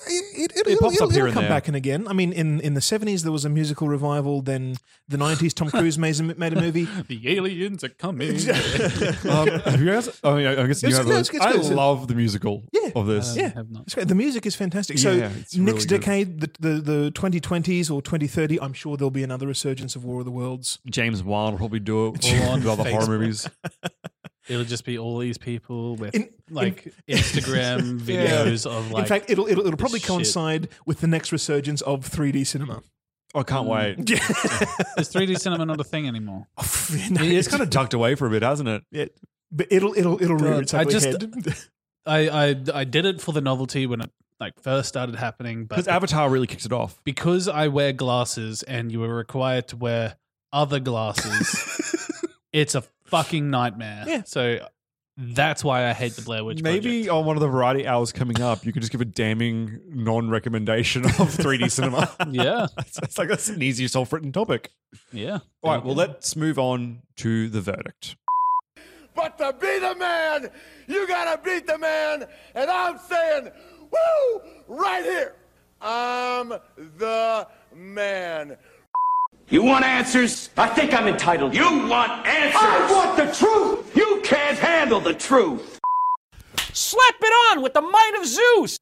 It, 0.08 0.52
It 0.68 0.80
pops 0.80 0.96
it'll, 0.96 1.08
up 1.08 1.12
here 1.12 1.22
it'll 1.22 1.26
and 1.28 1.34
come 1.34 1.44
there. 1.44 1.50
back 1.50 1.68
and 1.68 1.76
again. 1.76 2.08
I 2.08 2.14
mean, 2.14 2.32
in, 2.34 2.60
in 2.62 2.76
the 2.76 2.82
seventies 2.82 3.24
there 3.24 3.32
was 3.32 3.46
a 3.46 3.50
musical 3.50 3.88
revival. 3.88 4.42
Then 4.44 4.78
the 5.08 5.18
nineties, 5.18 5.56
Tom 5.56 5.70
Cruise 5.72 5.98
made 5.98 6.20
a, 6.20 6.24
made 6.24 6.54
a 6.54 6.62
movie. 6.62 6.88
the 7.08 7.36
aliens 7.36 7.84
are 7.84 7.90
coming. 7.90 8.30
um, 9.30 9.48
have 9.48 9.80
you 9.82 9.88
guys? 9.92 10.20
I 10.24 10.34
mean, 10.36 10.46
I 10.48 10.68
guess 10.68 10.84
you 10.84 10.90
It's- 10.90 10.98
have. 10.98 11.08
no, 11.08 11.14
it's- 11.14 11.30
it's 11.30 11.40
I 11.40 11.52
good. 11.54 11.62
It's- 11.62 11.72
love 11.72 12.08
the 12.08 12.14
musical 12.16 12.64
Yeah. 12.72 12.92
of 12.96 13.08
this. 13.08 13.36
yeah, 13.36 13.54
It's 13.82 13.96
great. 13.96 14.08
the 14.08 14.16
music 14.16 14.46
is 14.46 14.56
fantastic. 14.56 15.00
So 15.00 15.12
Yeah, 15.14 15.32
it's 15.40 15.56
next 15.56 15.86
good. 15.88 16.02
decade, 16.02 16.42
the 16.42 16.50
the 16.60 16.82
the 16.82 17.12
twenty 17.12 17.40
twenties 17.40 17.90
or 17.90 18.02
twenty 18.04 18.28
thirty, 18.28 18.60
I'm 18.62 18.74
sure 18.74 18.98
there'll 18.98 19.10
be 19.12 19.24
another 19.24 19.48
resurgence 19.48 19.96
of 19.96 20.04
War 20.06 20.20
of 20.20 20.26
the 20.26 20.32
Worlds. 20.32 20.78
James 20.90 21.24
Wan 21.24 21.54
will 21.54 21.58
probably 21.60 21.80
do 21.80 22.08
it. 22.10 22.24
Full 22.24 22.50
on 22.50 22.60
with 22.60 22.68
all 22.68 22.76
the 22.76 22.84
horror 22.92 23.08
movies. 23.08 23.50
It'll 24.52 24.66
just 24.66 24.84
be 24.86 24.98
all 24.98 25.18
these 25.18 25.38
people 25.38 25.96
with 25.96 26.14
In- 26.14 26.30
like 26.50 26.94
Instagram 27.08 28.00
videos 28.02 28.66
of 28.66 28.92
like. 28.92 29.04
in 29.04 29.08
fact, 29.08 29.30
it'll 29.30 29.48
it'll, 29.48 29.66
it'll 29.66 29.78
probably 29.78 30.00
shit. 30.00 30.10
coincide 30.10 30.68
with 30.86 31.00
the 31.00 31.08
next 31.08 31.32
resurgence 31.32 31.82
of 31.82 32.08
3D 32.10 32.46
cinema. 32.46 32.82
Oh, 33.34 33.40
I 33.40 33.44
can't 33.44 33.66
mm. 33.68 33.98
wait. 33.98 34.10
Yeah. 34.10 34.18
is 34.98 35.10
3D 35.14 35.40
cinema 35.40 35.66
not 35.66 35.80
a 35.80 35.84
thing 35.86 36.08
anymore? 36.08 36.48
Oh, 36.58 36.66
it's 36.94 37.48
kind 37.48 37.64
of 37.64 37.70
tucked 37.70 37.94
away 37.94 38.16
for 38.16 38.28
a 38.28 38.30
bit, 38.30 38.44
hasn't 38.44 38.68
it? 38.68 38.84
Yeah, 38.92 39.06
but 39.52 39.68
it'll 39.72 39.98
it'll 39.98 40.22
it'll 40.22 40.36
rear 40.36 40.54
God, 40.56 40.64
its 40.64 40.74
I 40.74 40.84
just- 40.84 41.06
head. 41.06 41.56
I, 42.06 42.28
I 42.50 42.56
I 42.74 42.84
did 42.84 43.06
it 43.06 43.22
for 43.22 43.32
the 43.32 43.42
novelty 43.42 43.86
when 43.88 44.02
it 44.02 44.10
like 44.40 44.60
first 44.62 44.90
started 44.90 45.16
happening, 45.16 45.66
but 45.66 45.76
Because 45.76 45.88
Avatar 45.88 46.30
really 46.30 46.48
kicked 46.48 46.66
it 46.66 46.74
off. 46.74 47.00
because 47.06 47.48
I 47.48 47.68
wear 47.70 47.94
glasses 47.94 48.64
and 48.64 48.92
you 48.92 49.00
were 49.00 49.16
required 49.16 49.68
to 49.70 49.78
wear 49.78 50.16
other 50.52 50.80
glasses, 50.80 52.02
it's 52.52 52.74
a 52.76 52.84
fucking 53.12 53.50
nightmare. 53.50 54.06
Yeah. 54.08 54.24
So 54.26 54.66
that's 55.18 55.64
why 55.64 55.88
I 55.88 55.94
hate 55.94 56.14
the 56.14 56.22
Blair 56.22 56.44
Witch 56.44 56.64
Maybe 56.64 57.10
on 57.10 57.26
one 57.26 57.36
of 57.36 57.42
the 57.42 57.48
variety 57.48 57.86
hours 57.86 58.12
coming 58.12 58.42
up, 58.42 58.66
you 58.66 58.74
could 58.74 58.82
just 58.82 58.92
give 58.92 59.02
a 59.02 59.06
damning 59.06 59.80
non-recommendation 59.88 61.06
of 61.06 61.12
3D 61.14 61.70
cinema. 61.70 62.10
Yeah. 62.30 62.68
it's, 62.80 62.98
it's 62.98 63.18
like 63.18 63.30
that's 63.30 63.50
an 63.50 63.62
easy 63.62 63.88
self-written 63.88 64.32
topic. 64.32 64.72
Yeah. 65.12 65.40
All 65.62 65.76
right, 65.76 65.84
well, 65.84 65.96
let's 65.96 66.36
move 66.36 66.58
on 66.58 67.04
to 67.18 67.50
the 67.50 67.62
verdict. 67.62 68.16
But 69.14 69.38
to 69.38 69.54
be 69.54 69.80
the 69.80 69.96
man, 69.96 70.50
you 70.88 71.08
gotta 71.08 71.40
beat 71.44 71.68
the 71.68 71.78
man. 71.78 72.26
And 72.56 72.72
I'm 72.72 72.98
saying, 72.98 73.52
woo, 73.92 74.42
right 74.68 75.04
here. 75.04 75.36
I'm 75.82 76.54
the 76.78 77.48
man. 77.76 78.58
You 79.52 79.64
want 79.64 79.84
answers? 79.84 80.50
I 80.58 80.70
think 80.70 80.94
I'm 80.94 81.10
entitled. 81.10 81.54
You 81.54 81.66
want 81.90 82.26
answers? 82.26 82.56
I 82.56 82.90
want 82.90 83.18
the 83.18 83.26
truth. 83.36 83.94
You 83.94 84.22
can't 84.24 84.58
handle 84.58 85.02
the 85.02 85.14
truth. 85.14 85.78
Slap 86.72 87.16
it 87.20 87.34
on 87.52 87.62
with 87.62 87.74
the 87.74 87.82
might 87.82 88.14
of 88.18 88.26
Zeus! 88.26 88.80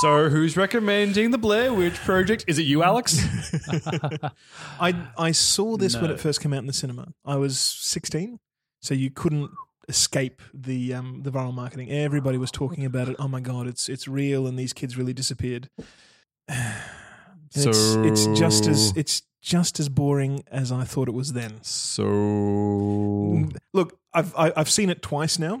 So, 0.00 0.28
who's 0.28 0.56
recommending 0.56 1.32
the 1.32 1.38
Blair 1.38 1.74
Witch 1.74 1.94
Project? 1.94 2.44
Is 2.46 2.60
it 2.60 2.62
you, 2.62 2.84
Alex? 2.84 3.18
I 4.80 4.94
I 5.18 5.32
saw 5.32 5.76
this 5.76 5.96
when 6.00 6.12
it 6.12 6.20
first 6.20 6.40
came 6.40 6.52
out 6.52 6.60
in 6.60 6.66
the 6.68 6.72
cinema. 6.72 7.12
I 7.26 7.34
was 7.34 7.58
16, 7.58 8.38
so 8.80 8.94
you 8.94 9.10
couldn't 9.10 9.50
escape 9.88 10.40
the 10.52 10.94
um, 10.94 11.22
the 11.24 11.32
viral 11.32 11.52
marketing. 11.52 11.90
Everybody 11.90 12.38
was 12.38 12.52
talking 12.52 12.84
about 12.84 13.08
it. 13.08 13.16
Oh 13.18 13.26
my 13.26 13.40
god, 13.40 13.66
it's 13.66 13.88
it's 13.88 14.06
real, 14.06 14.46
and 14.46 14.56
these 14.56 14.72
kids 14.72 14.96
really 14.96 15.12
disappeared. 15.12 15.68
It's 17.56 17.94
it's 17.94 18.26
just 18.36 18.66
as 18.66 18.92
it's 18.96 19.22
just 19.44 19.78
as 19.78 19.90
boring 19.90 20.42
as 20.50 20.72
I 20.72 20.84
thought 20.84 21.06
it 21.06 21.12
was 21.14 21.34
then. 21.34 21.62
So, 21.62 23.46
Look, 23.74 23.98
I've 24.14 24.34
I, 24.36 24.52
I've 24.56 24.70
seen 24.70 24.88
it 24.90 25.02
twice 25.02 25.38
now. 25.38 25.60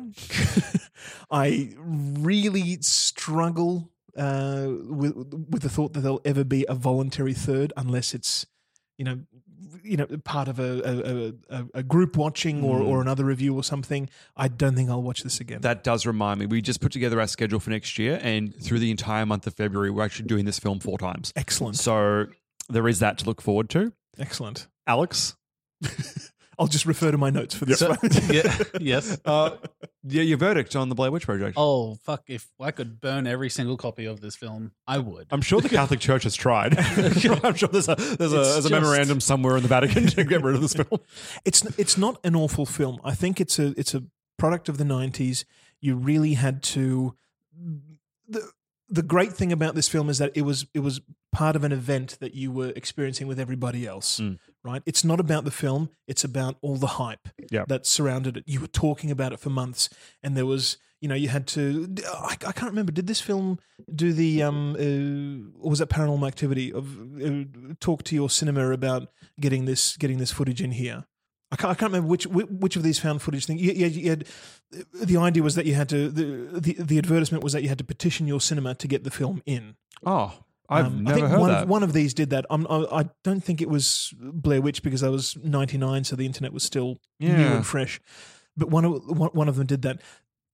I 1.30 1.70
really 1.78 2.78
struggle 2.80 3.90
uh, 4.16 4.68
with 4.88 5.14
with 5.50 5.62
the 5.62 5.68
thought 5.68 5.92
that 5.92 6.00
there'll 6.00 6.22
ever 6.24 6.44
be 6.44 6.64
a 6.68 6.74
voluntary 6.74 7.34
third, 7.34 7.72
unless 7.76 8.14
it's 8.14 8.46
you 8.96 9.04
know 9.04 9.18
you 9.82 9.98
know 9.98 10.06
part 10.24 10.48
of 10.48 10.58
a 10.58 11.34
a, 11.50 11.56
a, 11.58 11.64
a 11.74 11.82
group 11.82 12.16
watching 12.16 12.62
or, 12.64 12.78
Mm. 12.80 12.86
or 12.86 13.02
another 13.02 13.24
review 13.24 13.54
or 13.54 13.62
something. 13.64 14.08
I 14.36 14.48
don't 14.48 14.74
think 14.76 14.88
I'll 14.88 15.02
watch 15.02 15.22
this 15.22 15.40
again. 15.40 15.60
that 15.60 15.84
does 15.84 16.06
remind 16.06 16.40
me. 16.40 16.46
We 16.46 16.62
just 16.62 16.80
put 16.80 16.92
together 16.92 17.20
our 17.20 17.26
schedule 17.26 17.60
for 17.60 17.68
next 17.70 17.98
year, 17.98 18.18
and 18.22 18.54
through 18.62 18.78
the 18.78 18.90
entire 18.90 19.26
month 19.26 19.46
of 19.46 19.54
February, 19.54 19.90
we're 19.90 20.04
actually 20.04 20.26
doing 20.28 20.46
this 20.46 20.58
film 20.58 20.80
four 20.80 20.96
times. 20.96 21.32
Excellent. 21.36 21.76
So, 21.76 22.26
there 22.68 22.86
is 22.88 22.98
that 23.00 23.18
to 23.18 23.26
look 23.26 23.40
forward 23.42 23.68
to. 23.70 23.92
Excellent. 24.18 24.68
Alex? 24.86 25.36
I'll 26.56 26.68
just 26.68 26.86
refer 26.86 27.10
to 27.10 27.18
my 27.18 27.30
notes 27.30 27.52
for 27.56 27.64
this 27.64 27.80
So- 27.80 27.88
one. 27.88 27.98
yeah, 28.30 28.58
yes. 28.80 29.18
Uh, 29.24 29.56
yeah, 30.04 30.22
your 30.22 30.38
verdict 30.38 30.76
on 30.76 30.88
the 30.88 30.94
Blair 30.94 31.10
Witch 31.10 31.24
Project. 31.26 31.54
Oh 31.56 31.96
fuck! 32.04 32.22
If 32.28 32.46
I 32.60 32.70
could 32.70 33.00
burn 33.00 33.26
every 33.26 33.50
single 33.50 33.76
copy 33.76 34.04
of 34.04 34.20
this 34.20 34.36
film, 34.36 34.70
I 34.86 34.98
would. 34.98 35.26
I'm 35.32 35.40
sure 35.40 35.60
the 35.60 35.68
Catholic 35.68 35.98
Church 35.98 36.22
has 36.22 36.36
tried. 36.36 36.78
I'm 36.78 37.14
sure 37.14 37.34
there's 37.68 37.88
a 37.88 37.96
there's 37.96 38.32
a, 38.32 38.40
It's 38.40 38.52
there's 38.52 38.66
a 38.66 38.68
just- 38.68 38.70
memorandum 38.70 39.18
somewhere 39.20 39.56
in 39.56 39.62
the 39.62 39.68
Vatican 39.68 40.06
to 40.06 40.22
get 40.24 40.42
rid 40.42 40.54
of 40.54 40.60
this 40.60 40.74
film. 40.74 41.00
it's 41.44 41.62
it's 41.76 41.98
not 41.98 42.20
an 42.22 42.36
awful 42.36 42.66
film. 42.66 43.00
I 43.02 43.14
think 43.16 43.40
it's 43.40 43.58
a 43.58 43.74
it's 43.76 43.92
a 43.94 44.04
product 44.38 44.68
of 44.68 44.78
the 44.78 44.84
'90s. 44.84 45.44
You 45.80 45.96
really 45.96 46.34
had 46.34 46.62
to. 46.64 47.16
the 48.28 48.48
The 48.94 49.02
great 49.02 49.32
thing 49.32 49.50
about 49.52 49.74
this 49.74 49.88
film 49.88 50.08
is 50.08 50.18
that 50.18 50.32
it 50.34 50.42
was 50.42 50.66
it 50.72 50.80
was 50.80 51.00
part 51.32 51.56
of 51.56 51.64
an 51.64 51.72
event 51.72 52.16
that 52.20 52.34
you 52.34 52.52
were 52.52 52.72
experiencing 52.76 53.26
with 53.26 53.40
everybody 53.40 53.86
else. 53.86 54.20
Mm. 54.20 54.38
Right? 54.62 54.82
It's 54.86 55.04
not 55.04 55.20
about 55.20 55.44
the 55.44 55.50
film. 55.50 55.90
It's 56.06 56.24
about 56.24 56.56
all 56.62 56.76
the 56.76 56.86
hype 57.02 57.28
Yep. 57.50 57.68
that 57.68 57.86
surrounded 57.86 58.36
it. 58.36 58.44
You 58.46 58.60
were 58.60 58.68
talking 58.68 59.10
about 59.10 59.32
it 59.32 59.40
for 59.40 59.50
months, 59.50 59.88
and 60.22 60.36
there 60.36 60.46
was 60.46 60.78
you 61.00 61.08
know 61.08 61.14
you 61.16 61.28
had 61.28 61.46
to. 61.48 61.94
I, 62.12 62.36
I 62.46 62.52
can't 62.52 62.70
remember. 62.70 62.92
Did 62.92 63.08
this 63.08 63.20
film 63.20 63.58
do 63.92 64.12
the 64.12 64.42
um 64.42 64.76
uh, 64.78 65.60
or 65.62 65.70
was 65.70 65.80
it 65.80 65.88
Paranormal 65.88 66.28
Activity 66.28 66.72
of 66.72 66.86
uh, 67.22 67.74
talk 67.80 68.04
to 68.04 68.14
your 68.14 68.30
cinema 68.30 68.70
about 68.70 69.08
getting 69.40 69.64
this 69.64 69.96
getting 69.96 70.18
this 70.18 70.30
footage 70.30 70.62
in 70.62 70.70
here? 70.72 71.04
I 71.54 71.56
can't, 71.56 71.70
I 71.70 71.74
can't 71.74 71.92
remember 71.92 72.08
which 72.08 72.26
which 72.26 72.76
of 72.76 72.82
these 72.82 72.98
found 72.98 73.22
footage 73.22 73.46
things. 73.46 73.60
You, 73.62 73.72
you, 73.72 73.86
you 73.86 74.10
had, 74.10 74.24
the 74.92 75.16
idea 75.16 75.42
was 75.42 75.54
that 75.54 75.66
you 75.66 75.74
had 75.74 75.88
to 75.90 76.08
the, 76.08 76.60
the 76.60 76.72
the 76.82 76.98
advertisement 76.98 77.44
was 77.44 77.52
that 77.52 77.62
you 77.62 77.68
had 77.68 77.78
to 77.78 77.84
petition 77.84 78.26
your 78.26 78.40
cinema 78.40 78.74
to 78.74 78.88
get 78.88 79.04
the 79.04 79.10
film 79.10 79.40
in. 79.46 79.76
Oh, 80.04 80.32
I've 80.68 80.86
Um, 80.86 81.04
never 81.04 81.10
I 81.10 81.14
think 81.20 81.28
heard 81.30 81.40
one, 81.40 81.50
that. 81.52 81.68
one 81.68 81.82
of 81.82 81.92
these 81.92 82.14
did 82.14 82.30
that. 82.30 82.46
I'm, 82.50 82.66
I, 82.68 82.86
I 83.02 83.10
don't 83.22 83.42
think 83.44 83.60
it 83.60 83.68
was 83.70 84.12
Blair 84.18 84.60
Witch 84.62 84.82
because 84.82 85.02
I 85.02 85.10
was 85.10 85.36
99, 85.44 86.04
so 86.04 86.16
the 86.16 86.26
internet 86.26 86.52
was 86.52 86.62
still 86.64 86.98
new 87.20 87.28
and 87.56 87.66
fresh. 87.66 88.00
But 88.56 88.70
one 88.70 88.84
of 88.84 88.92
one, 89.06 89.30
one 89.30 89.48
of 89.48 89.56
them 89.56 89.66
did 89.66 89.82
that. 89.82 90.00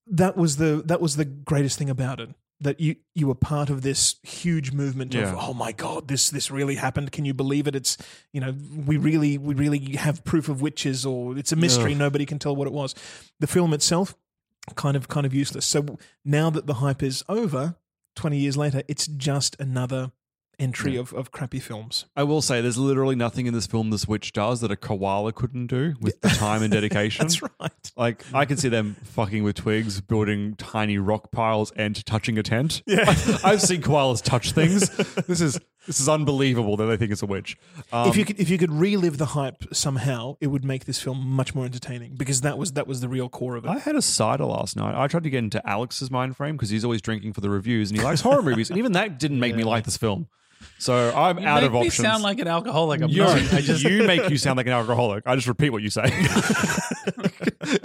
That 0.07 0.37
was 0.37 0.57
the 0.57 0.83
that 0.87 1.01
was 1.01 1.17
the 1.17 1.25
greatest 1.25 1.79
thing 1.79 1.89
about 1.91 2.21
it. 2.21 2.31
That 2.63 2.79
you 2.79 2.97
you 3.15 3.27
were 3.27 3.35
part 3.35 3.71
of 3.71 3.81
this 3.83 4.17
huge 4.23 4.73
movement 4.73 5.15
Yeah. 5.15 5.33
of 5.33 5.37
oh 5.39 5.55
my 5.55 5.73
god 5.73 6.09
this 6.09 6.29
this 6.29 6.51
really 6.51 6.75
happened. 6.75 7.11
Can 7.11 7.25
you 7.25 7.33
believe 7.33 7.67
it? 7.67 7.75
It's 7.75 7.97
you 8.33 8.41
know 8.41 8.55
we 8.87 8.99
really 8.99 9.39
we 9.39 9.55
really 9.55 9.97
have 9.97 10.23
proof 10.25 10.49
of 10.51 10.61
witches 10.61 11.07
or 11.07 11.39
it's 11.39 11.53
a 11.53 11.57
mystery. 11.57 11.93
Ugh. 11.93 11.99
nobody 11.99 12.27
can 12.27 12.39
tell 12.39 12.55
what 12.55 12.67
it 12.67 12.73
was. 12.75 12.95
The 13.39 13.47
film 13.47 13.73
itself 13.73 14.15
kind 14.75 14.95
of 14.97 15.09
kind 15.09 15.25
of 15.25 15.33
useless. 15.33 15.65
So 15.65 15.99
now 16.25 16.51
that 16.51 16.67
the 16.67 16.75
hype 16.75 17.03
is 17.03 17.25
over 17.29 17.77
20 18.17 18.37
years 18.37 18.57
later 18.59 18.83
it's 18.89 19.07
just 19.07 19.57
another 19.59 20.13
entry 20.61 20.95
Yeah. 20.95 21.01
of, 21.01 21.13
of 21.15 21.31
crappy 21.33 21.59
films 21.59 22.05
I 22.17 22.23
will 22.23 22.43
say 22.43 22.61
there's 22.61 22.79
literally 22.79 23.17
nothing 23.17 23.47
in 23.47 23.55
this 23.55 23.67
film 23.67 23.91
this 23.91 24.07
witch 24.07 24.33
does 24.33 24.61
that 24.61 24.71
a 24.71 24.77
koala 24.77 25.33
couldn't 25.33 25.67
do 25.69 25.95
with 26.01 26.21
the 26.21 26.29
time 26.29 26.63
and 26.63 26.71
dedication. 26.79 27.27
That's 27.27 27.43
right. 27.43 27.93
Like 27.97 28.25
I 28.35 28.45
can 28.45 28.57
see 28.57 28.69
them 28.69 28.97
fucking 29.03 29.43
with 29.43 29.57
twigs, 29.57 30.01
building 30.01 30.55
tiny 30.57 30.99
rock 30.99 31.31
piles, 31.33 31.73
and 31.77 32.05
touching 32.07 32.39
a 32.39 32.43
tent. 32.43 32.83
Yeah. 32.91 33.05
I've 33.45 33.63
seen 33.63 33.81
koalas 33.83 34.23
touch 34.23 34.53
things. 34.53 34.89
This 35.27 35.41
is 35.41 35.59
this 35.87 35.99
is 35.99 36.09
unbelievable 36.09 36.77
that 36.77 36.85
they 36.87 36.97
think 36.97 37.11
it's 37.13 37.23
a 37.23 37.27
witch. 37.27 37.57
Um, 37.93 38.09
if 38.09 38.17
you 38.17 38.25
could 38.25 38.39
if 38.39 38.51
you 38.51 38.59
could 38.59 38.71
relive 38.73 39.17
the 39.19 39.27
hype 39.27 39.65
somehow 39.73 40.37
it 40.41 40.49
would 40.49 40.65
make 40.65 40.85
this 40.85 41.01
film 41.01 41.19
much 41.27 41.55
more 41.55 41.65
entertaining 41.65 42.15
because 42.17 42.43
that 42.43 42.59
was 42.59 42.73
that 42.73 42.87
was 42.87 43.01
the 43.01 43.09
real 43.09 43.29
core 43.29 43.57
of 43.57 43.65
it 43.65 43.69
I 43.69 43.79
had 43.79 43.97
a 43.97 44.03
cider 44.03 44.45
last 44.45 44.77
night. 44.77 44.95
I 44.95 45.07
tried 45.07 45.23
to 45.25 45.31
get 45.31 45.39
into 45.39 45.67
Alex's 45.69 46.11
mind 46.11 46.37
frame 46.37 46.57
because 46.57 46.71
he's 46.71 46.85
always 46.85 47.01
drinking 47.01 47.33
for 47.33 47.41
the 47.41 47.51
reviews 47.51 47.91
and 47.91 47.99
he 47.99 48.05
likes 48.05 48.21
horror 48.21 48.43
movies. 48.43 48.69
And 48.71 48.79
even 48.79 48.93
that 48.93 49.19
didn't 49.19 49.41
make 49.41 49.55
me 49.57 49.65
like 49.65 49.85
this 49.85 49.97
film. 49.97 50.29
So 50.79 51.13
I'm 51.15 51.39
You 51.39 51.47
out 51.47 51.63
of 51.65 51.75
options. 51.75 51.97
sound 51.97 52.23
like 52.23 52.39
an 52.39 52.49
alcoholic. 52.49 53.03
I'm 53.03 53.11
You-. 53.11 53.25
I 53.25 53.61
just 53.61 53.83
you 53.85 54.05
make 54.05 54.29
you 54.31 54.39
sound 54.39 54.57
like 54.57 54.67
an 54.67 54.73
alcoholic. 54.73 55.25
I 55.27 55.35
just 55.35 55.47
repeat 55.47 55.71
what 55.71 55.83
you 55.83 55.91
say. 55.91 56.05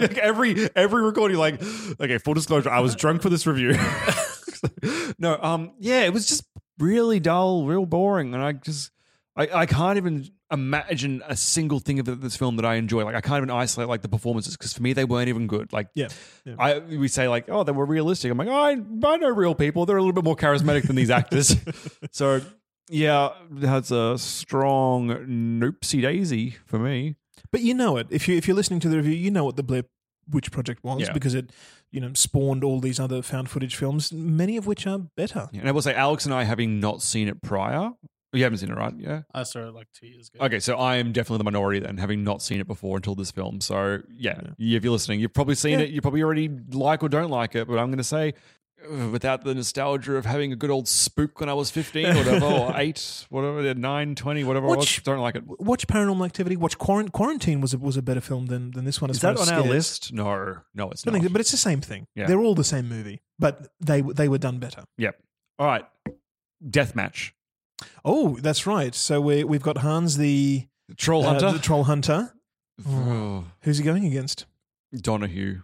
Like, 0.00 0.18
every 0.18 0.68
every 0.74 1.02
recording, 1.02 1.36
like, 1.36 1.62
okay, 2.00 2.18
full 2.18 2.34
disclosure, 2.34 2.70
I 2.70 2.80
was 2.80 2.96
drunk 2.96 3.22
for 3.22 3.28
this 3.28 3.46
review. 3.46 3.76
no, 5.18 5.38
um, 5.40 5.72
yeah, 5.78 6.02
it 6.04 6.12
was 6.12 6.26
just 6.26 6.44
really 6.78 7.20
dull, 7.20 7.66
real 7.66 7.86
boring, 7.86 8.34
and 8.34 8.42
I 8.42 8.52
just, 8.52 8.90
I, 9.36 9.48
I 9.52 9.66
can't 9.66 9.96
even 9.96 10.28
imagine 10.50 11.22
a 11.28 11.36
single 11.36 11.78
thing 11.78 11.98
of 12.00 12.20
this 12.20 12.36
film 12.36 12.56
that 12.56 12.64
I 12.64 12.76
enjoy. 12.76 13.04
Like, 13.04 13.14
I 13.14 13.20
can't 13.20 13.36
even 13.38 13.50
isolate 13.50 13.88
like 13.88 14.02
the 14.02 14.08
performances 14.08 14.56
because 14.56 14.72
for 14.72 14.82
me 14.82 14.92
they 14.92 15.04
weren't 15.04 15.28
even 15.28 15.46
good. 15.46 15.72
Like, 15.72 15.88
Yeah, 15.94 16.08
yeah. 16.44 16.54
I 16.58 16.78
we 16.78 17.06
say 17.08 17.28
like, 17.28 17.44
oh, 17.48 17.62
they 17.62 17.72
were 17.72 17.86
realistic. 17.86 18.30
I'm 18.32 18.38
like, 18.38 18.48
oh, 18.48 18.54
I, 18.54 18.70
I 18.72 19.16
know 19.18 19.28
real 19.28 19.54
people. 19.54 19.86
They're 19.86 19.98
a 19.98 20.00
little 20.00 20.14
bit 20.14 20.24
more 20.24 20.36
charismatic 20.36 20.86
than 20.86 20.96
these 20.96 21.10
actors. 21.10 21.54
so 22.12 22.40
yeah, 22.88 23.30
that's 23.50 23.90
a 23.90 24.16
strong 24.18 25.08
noopsie 25.08 26.02
daisy 26.02 26.56
for 26.66 26.78
me. 26.78 27.16
But 27.52 27.60
you 27.62 27.74
know 27.74 27.96
it. 27.96 28.06
If 28.10 28.28
you 28.28 28.36
if 28.36 28.46
you're 28.48 28.56
listening 28.56 28.80
to 28.80 28.88
the 28.88 28.96
review, 28.96 29.14
you 29.14 29.30
know 29.30 29.44
what 29.44 29.56
the 29.56 29.62
Blair 29.62 29.84
Witch 30.30 30.50
Project 30.50 30.82
was 30.82 31.02
Yeah. 31.02 31.12
because 31.12 31.34
it, 31.34 31.52
you 31.92 32.00
know, 32.00 32.10
spawned 32.14 32.64
all 32.64 32.80
these 32.80 32.98
other 32.98 33.22
found 33.22 33.48
footage 33.48 33.76
films, 33.76 34.12
many 34.12 34.56
of 34.56 34.66
which 34.66 34.86
are 34.86 34.98
better. 35.16 35.48
And 35.52 35.68
I 35.68 35.72
will 35.72 35.82
say, 35.82 35.94
Alex 35.94 36.24
and 36.24 36.34
I, 36.34 36.44
having 36.44 36.80
not 36.80 37.02
seen 37.02 37.28
it 37.28 37.40
prior, 37.42 37.90
you 38.32 38.42
haven't 38.42 38.58
seen 38.58 38.70
it, 38.70 38.76
right? 38.76 38.92
Yeah. 38.98 39.22
I 39.32 39.44
saw 39.44 39.68
it 39.68 39.74
like 39.74 39.86
two 39.94 40.06
years 40.08 40.28
ago. 40.28 40.44
Okay, 40.44 40.58
so 40.58 40.76
I 40.76 40.96
am 40.96 41.12
definitely 41.12 41.38
the 41.38 41.44
minority 41.44 41.78
then, 41.78 41.96
having 41.98 42.24
not 42.24 42.42
seen 42.42 42.60
it 42.60 42.66
before 42.66 42.96
until 42.96 43.14
this 43.14 43.30
film. 43.30 43.60
So 43.60 44.00
yeah, 44.12 44.40
if 44.58 44.82
you're 44.82 44.92
listening, 44.92 45.20
you've 45.20 45.32
probably 45.32 45.54
seen 45.54 45.78
Yeah. 45.78 45.84
it. 45.86 45.90
You 45.90 46.00
probably 46.00 46.22
already 46.22 46.50
like 46.70 47.02
or 47.04 47.08
don't 47.08 47.30
like 47.30 47.54
it. 47.54 47.68
But 47.68 47.78
I'm 47.78 47.86
going 47.86 47.98
to 47.98 48.04
say, 48.04 48.34
without 49.10 49.42
the 49.44 49.54
nostalgia 49.54 50.16
of 50.16 50.26
having 50.26 50.52
a 50.52 50.56
good 50.56 50.70
old 50.70 50.86
spook 50.86 51.40
when 51.40 51.48
I 51.48 51.54
was 51.54 51.70
15 51.70 52.06
or 52.06 52.14
whatever, 52.14 52.44
or 52.46 52.72
8, 52.76 53.26
whatever, 53.30 53.74
9, 53.74 54.14
20, 54.14 54.44
whatever 54.44 54.66
I 54.66 54.68
was. 54.68 54.76
Watch- 54.78 55.02
Don't 55.04 55.20
like 55.20 55.34
it. 55.36 55.42
Watch 55.46 55.86
Paranormal 55.86 56.24
Activity. 56.24 56.56
Watch 56.56 56.78
Quarant- 56.78 57.12
Quarantine 57.12 57.60
was 57.60 57.74
a, 57.74 57.78
was 57.78 57.96
a 57.96 58.02
better 58.02 58.20
film 58.20 58.46
than, 58.46 58.70
than 58.72 58.84
this 58.84 59.00
one. 59.00 59.10
As 59.10 59.16
Is 59.16 59.22
that 59.22 59.38
on 59.38 59.48
our 59.48 59.62
list? 59.62 60.12
No, 60.12 60.58
no, 60.74 60.90
it's 60.90 61.02
don't 61.02 61.14
think- 61.20 61.32
but 61.32 61.40
it's 61.40 61.50
the 61.50 61.56
same 61.56 61.80
thing. 61.80 62.06
Yeah. 62.14 62.26
They're 62.26 62.40
all 62.40 62.54
the 62.54 62.64
same 62.64 62.88
movie, 62.88 63.22
but 63.38 63.68
they 63.80 64.02
they 64.02 64.28
were 64.28 64.38
done 64.38 64.58
better. 64.58 64.84
Yep. 64.98 65.16
All 65.58 65.66
right. 65.66 65.84
Deathmatch. 66.64 67.32
Oh, 68.04 68.36
that's 68.40 68.66
right. 68.66 68.94
So 68.94 69.20
we 69.20 69.44
we've 69.44 69.62
got 69.62 69.78
Hans 69.78 70.16
the 70.16 70.66
Troll 70.96 71.24
uh, 71.24 71.32
Hunter. 71.32 71.52
the 71.52 71.58
troll 71.58 71.84
hunter. 71.84 72.32
Oh. 72.88 73.44
Who's 73.62 73.78
he 73.78 73.84
going 73.84 74.04
against? 74.06 74.46
Donahue. 74.94 75.62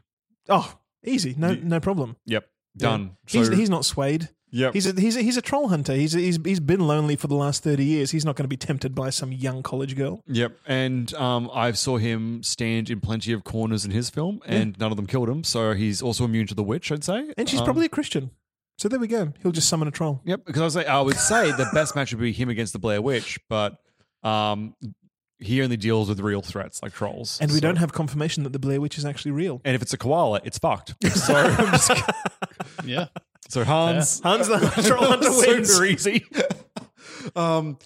Oh, 0.48 0.76
easy. 1.04 1.34
No 1.38 1.54
no 1.54 1.78
problem. 1.80 2.16
Yep. 2.26 2.46
Yeah. 2.77 2.89
Done. 2.89 3.16
He's, 3.27 3.49
So- 3.49 3.55
he's 3.55 3.70
not 3.70 3.85
swayed. 3.85 4.29
Yep. 4.55 4.75
He's 4.75 4.87
a, 4.87 5.01
he's 5.01 5.16
a, 5.16 5.23
he's 5.23 5.39
a 5.39 5.41
troll 5.41 5.68
hunter. 5.68 5.95
He's 5.95 6.14
a, 6.14 6.18
he's 6.18 6.39
he's 6.45 6.61
been 6.61 6.81
lonely 6.87 7.16
for 7.16 7.27
the 7.27 7.35
last 7.35 7.62
thirty 7.62 7.87
years. 7.87 8.11
He's 8.11 8.27
not 8.27 8.37
going 8.37 8.45
to 8.45 8.49
be 8.49 8.59
tempted 8.59 8.95
by 8.95 9.09
some 9.09 9.33
young 9.33 9.62
college 9.62 9.97
girl. 9.97 10.23
Yep, 10.27 10.59
and 10.66 11.14
um, 11.14 11.51
I 11.55 11.73
saw 11.73 11.97
him 11.97 12.43
stand 12.43 12.91
in 12.91 13.01
plenty 13.01 13.33
of 13.33 13.45
corners 13.45 13.87
in 13.87 13.93
his 13.93 14.11
film, 14.11 14.43
and 14.45 14.79
none 14.79 14.91
of 14.91 14.97
them 14.99 15.07
killed 15.07 15.31
him. 15.31 15.43
So 15.43 15.73
he's 15.73 16.03
also 16.03 16.27
immune 16.27 16.47
to 16.49 16.55
the 16.55 16.62
witch, 16.62 16.93
I'd 16.93 17.03
say. 17.03 17.33
And 17.39 17.49
she's 17.49 17.61
Um, 17.61 17.64
probably 17.64 17.87
a 17.87 17.89
Christian. 17.89 18.31
So 18.77 18.91
there 18.91 19.01
we 19.01 19.07
go. 19.07 19.33
He'll 19.43 19.53
just 19.53 19.70
summon 19.70 19.89
a 19.89 19.91
troll. 19.91 20.20
Yep, 20.27 20.45
because 20.45 20.61
I 20.61 20.64
was 20.66 20.77
like, 20.77 20.87
I 20.87 21.01
would 21.01 21.16
say 21.16 21.51
the 21.53 21.70
best 21.73 21.97
match 21.97 22.12
would 22.12 22.20
be 22.20 22.33
him 22.33 22.51
against 22.51 22.75
the 22.75 22.79
Blair 22.79 23.01
Witch, 23.01 23.39
but 23.49 23.79
um, 24.23 24.75
he 25.39 25.62
only 25.62 25.79
deals 25.79 26.11
with 26.11 26.20
real 26.20 26.43
threats 26.43 26.83
like 26.83 26.93
trolls. 26.93 27.39
And 27.41 27.51
we 27.51 27.55
So- 27.57 27.61
don't 27.62 27.77
have 27.77 27.95
confirmation 27.95 28.43
that 28.43 28.53
the 28.53 28.59
Blair 28.59 28.83
Witch 28.83 28.99
is 28.99 29.07
actually 29.07 29.31
real. 29.31 29.62
And 29.64 29.75
if 29.75 29.81
it's 29.81 29.95
a 29.95 29.99
koala, 29.99 30.43
it's 30.45 30.59
fucked. 30.59 30.95
So 31.11 31.35
I'm 31.35 31.70
just 31.73 31.91
Yeah. 32.85 33.07
So 33.49 33.64
Hans, 33.64 34.20
Hans 34.20 34.49
the 34.49 34.59
troll 34.87 35.05
hunter 35.07 35.31
wins. 35.31 35.73
Super 35.73 35.85
easy. 35.85 36.27
um, 37.37 37.77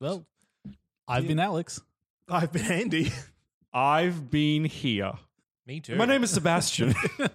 Well, 0.00 0.26
I've 1.06 1.26
been 1.26 1.38
Alex. 1.38 1.80
I've 2.28 2.52
been 2.52 2.70
Andy. 2.70 3.12
I've 3.72 4.28
been 4.30 4.64
here. 4.64 5.12
Me 5.66 5.78
too. 5.80 5.94
My 5.94 6.04
name 6.04 6.24
is 6.24 6.30
Sebastian. 6.32 6.94
and 7.18 7.30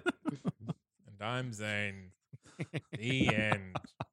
I'm 1.21 1.53
Zane. 1.53 2.11
the 2.97 3.33
end. 3.33 3.77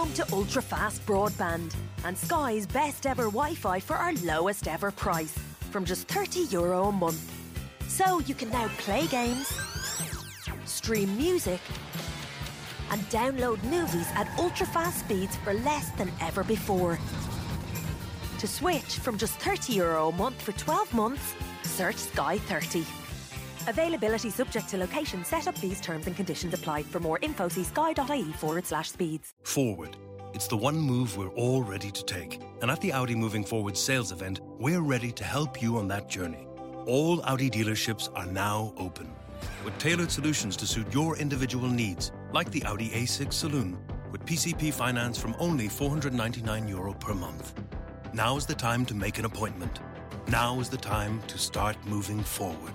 home 0.00 0.12
to 0.14 0.24
ultra 0.32 0.62
fast 0.62 1.04
broadband 1.04 1.74
and 2.04 2.16
Sky's 2.16 2.66
best 2.66 3.04
ever 3.04 3.24
Wi 3.24 3.54
Fi 3.54 3.80
for 3.80 3.96
our 3.96 4.14
lowest 4.24 4.66
ever 4.66 4.90
price 4.90 5.38
from 5.70 5.84
just 5.84 6.08
€30 6.08 6.50
Euro 6.52 6.84
a 6.84 6.92
month. 6.92 7.30
So 7.86 8.20
you 8.20 8.34
can 8.34 8.48
now 8.48 8.68
play 8.78 9.06
games, 9.08 9.46
stream 10.64 11.14
music, 11.18 11.60
and 12.90 13.02
download 13.10 13.62
movies 13.64 14.08
at 14.14 14.26
ultra 14.38 14.64
fast 14.64 15.00
speeds 15.00 15.36
for 15.44 15.52
less 15.52 15.90
than 15.98 16.10
ever 16.22 16.44
before. 16.44 16.98
To 18.38 18.46
switch 18.46 19.00
from 19.04 19.18
just 19.18 19.38
€30 19.38 19.74
Euro 19.76 20.08
a 20.08 20.12
month 20.12 20.40
for 20.40 20.52
12 20.52 20.94
months, 20.94 21.34
search 21.62 21.96
Sky 21.96 22.38
30. 22.38 22.86
Availability 23.68 24.30
subject 24.30 24.68
to 24.68 24.78
location, 24.78 25.24
setup 25.24 25.56
fees, 25.56 25.80
terms 25.80 26.06
and 26.06 26.16
conditions 26.16 26.54
apply. 26.54 26.82
For 26.84 27.00
more 27.00 27.18
info, 27.22 27.48
see 27.48 27.64
sky.ie 27.64 28.32
forward 28.32 28.66
slash 28.66 28.90
speeds. 28.90 29.34
Forward. 29.42 29.96
It's 30.32 30.46
the 30.46 30.56
one 30.56 30.76
move 30.76 31.16
we're 31.16 31.28
all 31.30 31.62
ready 31.62 31.90
to 31.90 32.04
take. 32.04 32.40
And 32.62 32.70
at 32.70 32.80
the 32.80 32.92
Audi 32.92 33.14
Moving 33.14 33.44
Forward 33.44 33.76
sales 33.76 34.12
event, 34.12 34.40
we're 34.58 34.80
ready 34.80 35.10
to 35.12 35.24
help 35.24 35.60
you 35.60 35.76
on 35.76 35.88
that 35.88 36.08
journey. 36.08 36.46
All 36.86 37.20
Audi 37.24 37.50
dealerships 37.50 38.08
are 38.14 38.26
now 38.26 38.72
open. 38.76 39.12
With 39.64 39.76
tailored 39.78 40.10
solutions 40.10 40.56
to 40.58 40.66
suit 40.66 40.92
your 40.94 41.16
individual 41.16 41.68
needs, 41.68 42.12
like 42.32 42.50
the 42.50 42.64
Audi 42.64 42.90
A6 42.90 43.32
Saloon, 43.32 43.78
with 44.12 44.24
PCP 44.24 44.72
finance 44.72 45.18
from 45.18 45.34
only 45.38 45.68
499 45.68 46.68
euro 46.68 46.92
per 46.94 47.14
month. 47.14 47.54
Now 48.12 48.36
is 48.36 48.46
the 48.46 48.54
time 48.54 48.84
to 48.86 48.94
make 48.94 49.18
an 49.18 49.24
appointment. 49.24 49.80
Now 50.28 50.60
is 50.60 50.68
the 50.68 50.76
time 50.76 51.20
to 51.26 51.38
start 51.38 51.76
moving 51.86 52.20
forward. 52.22 52.74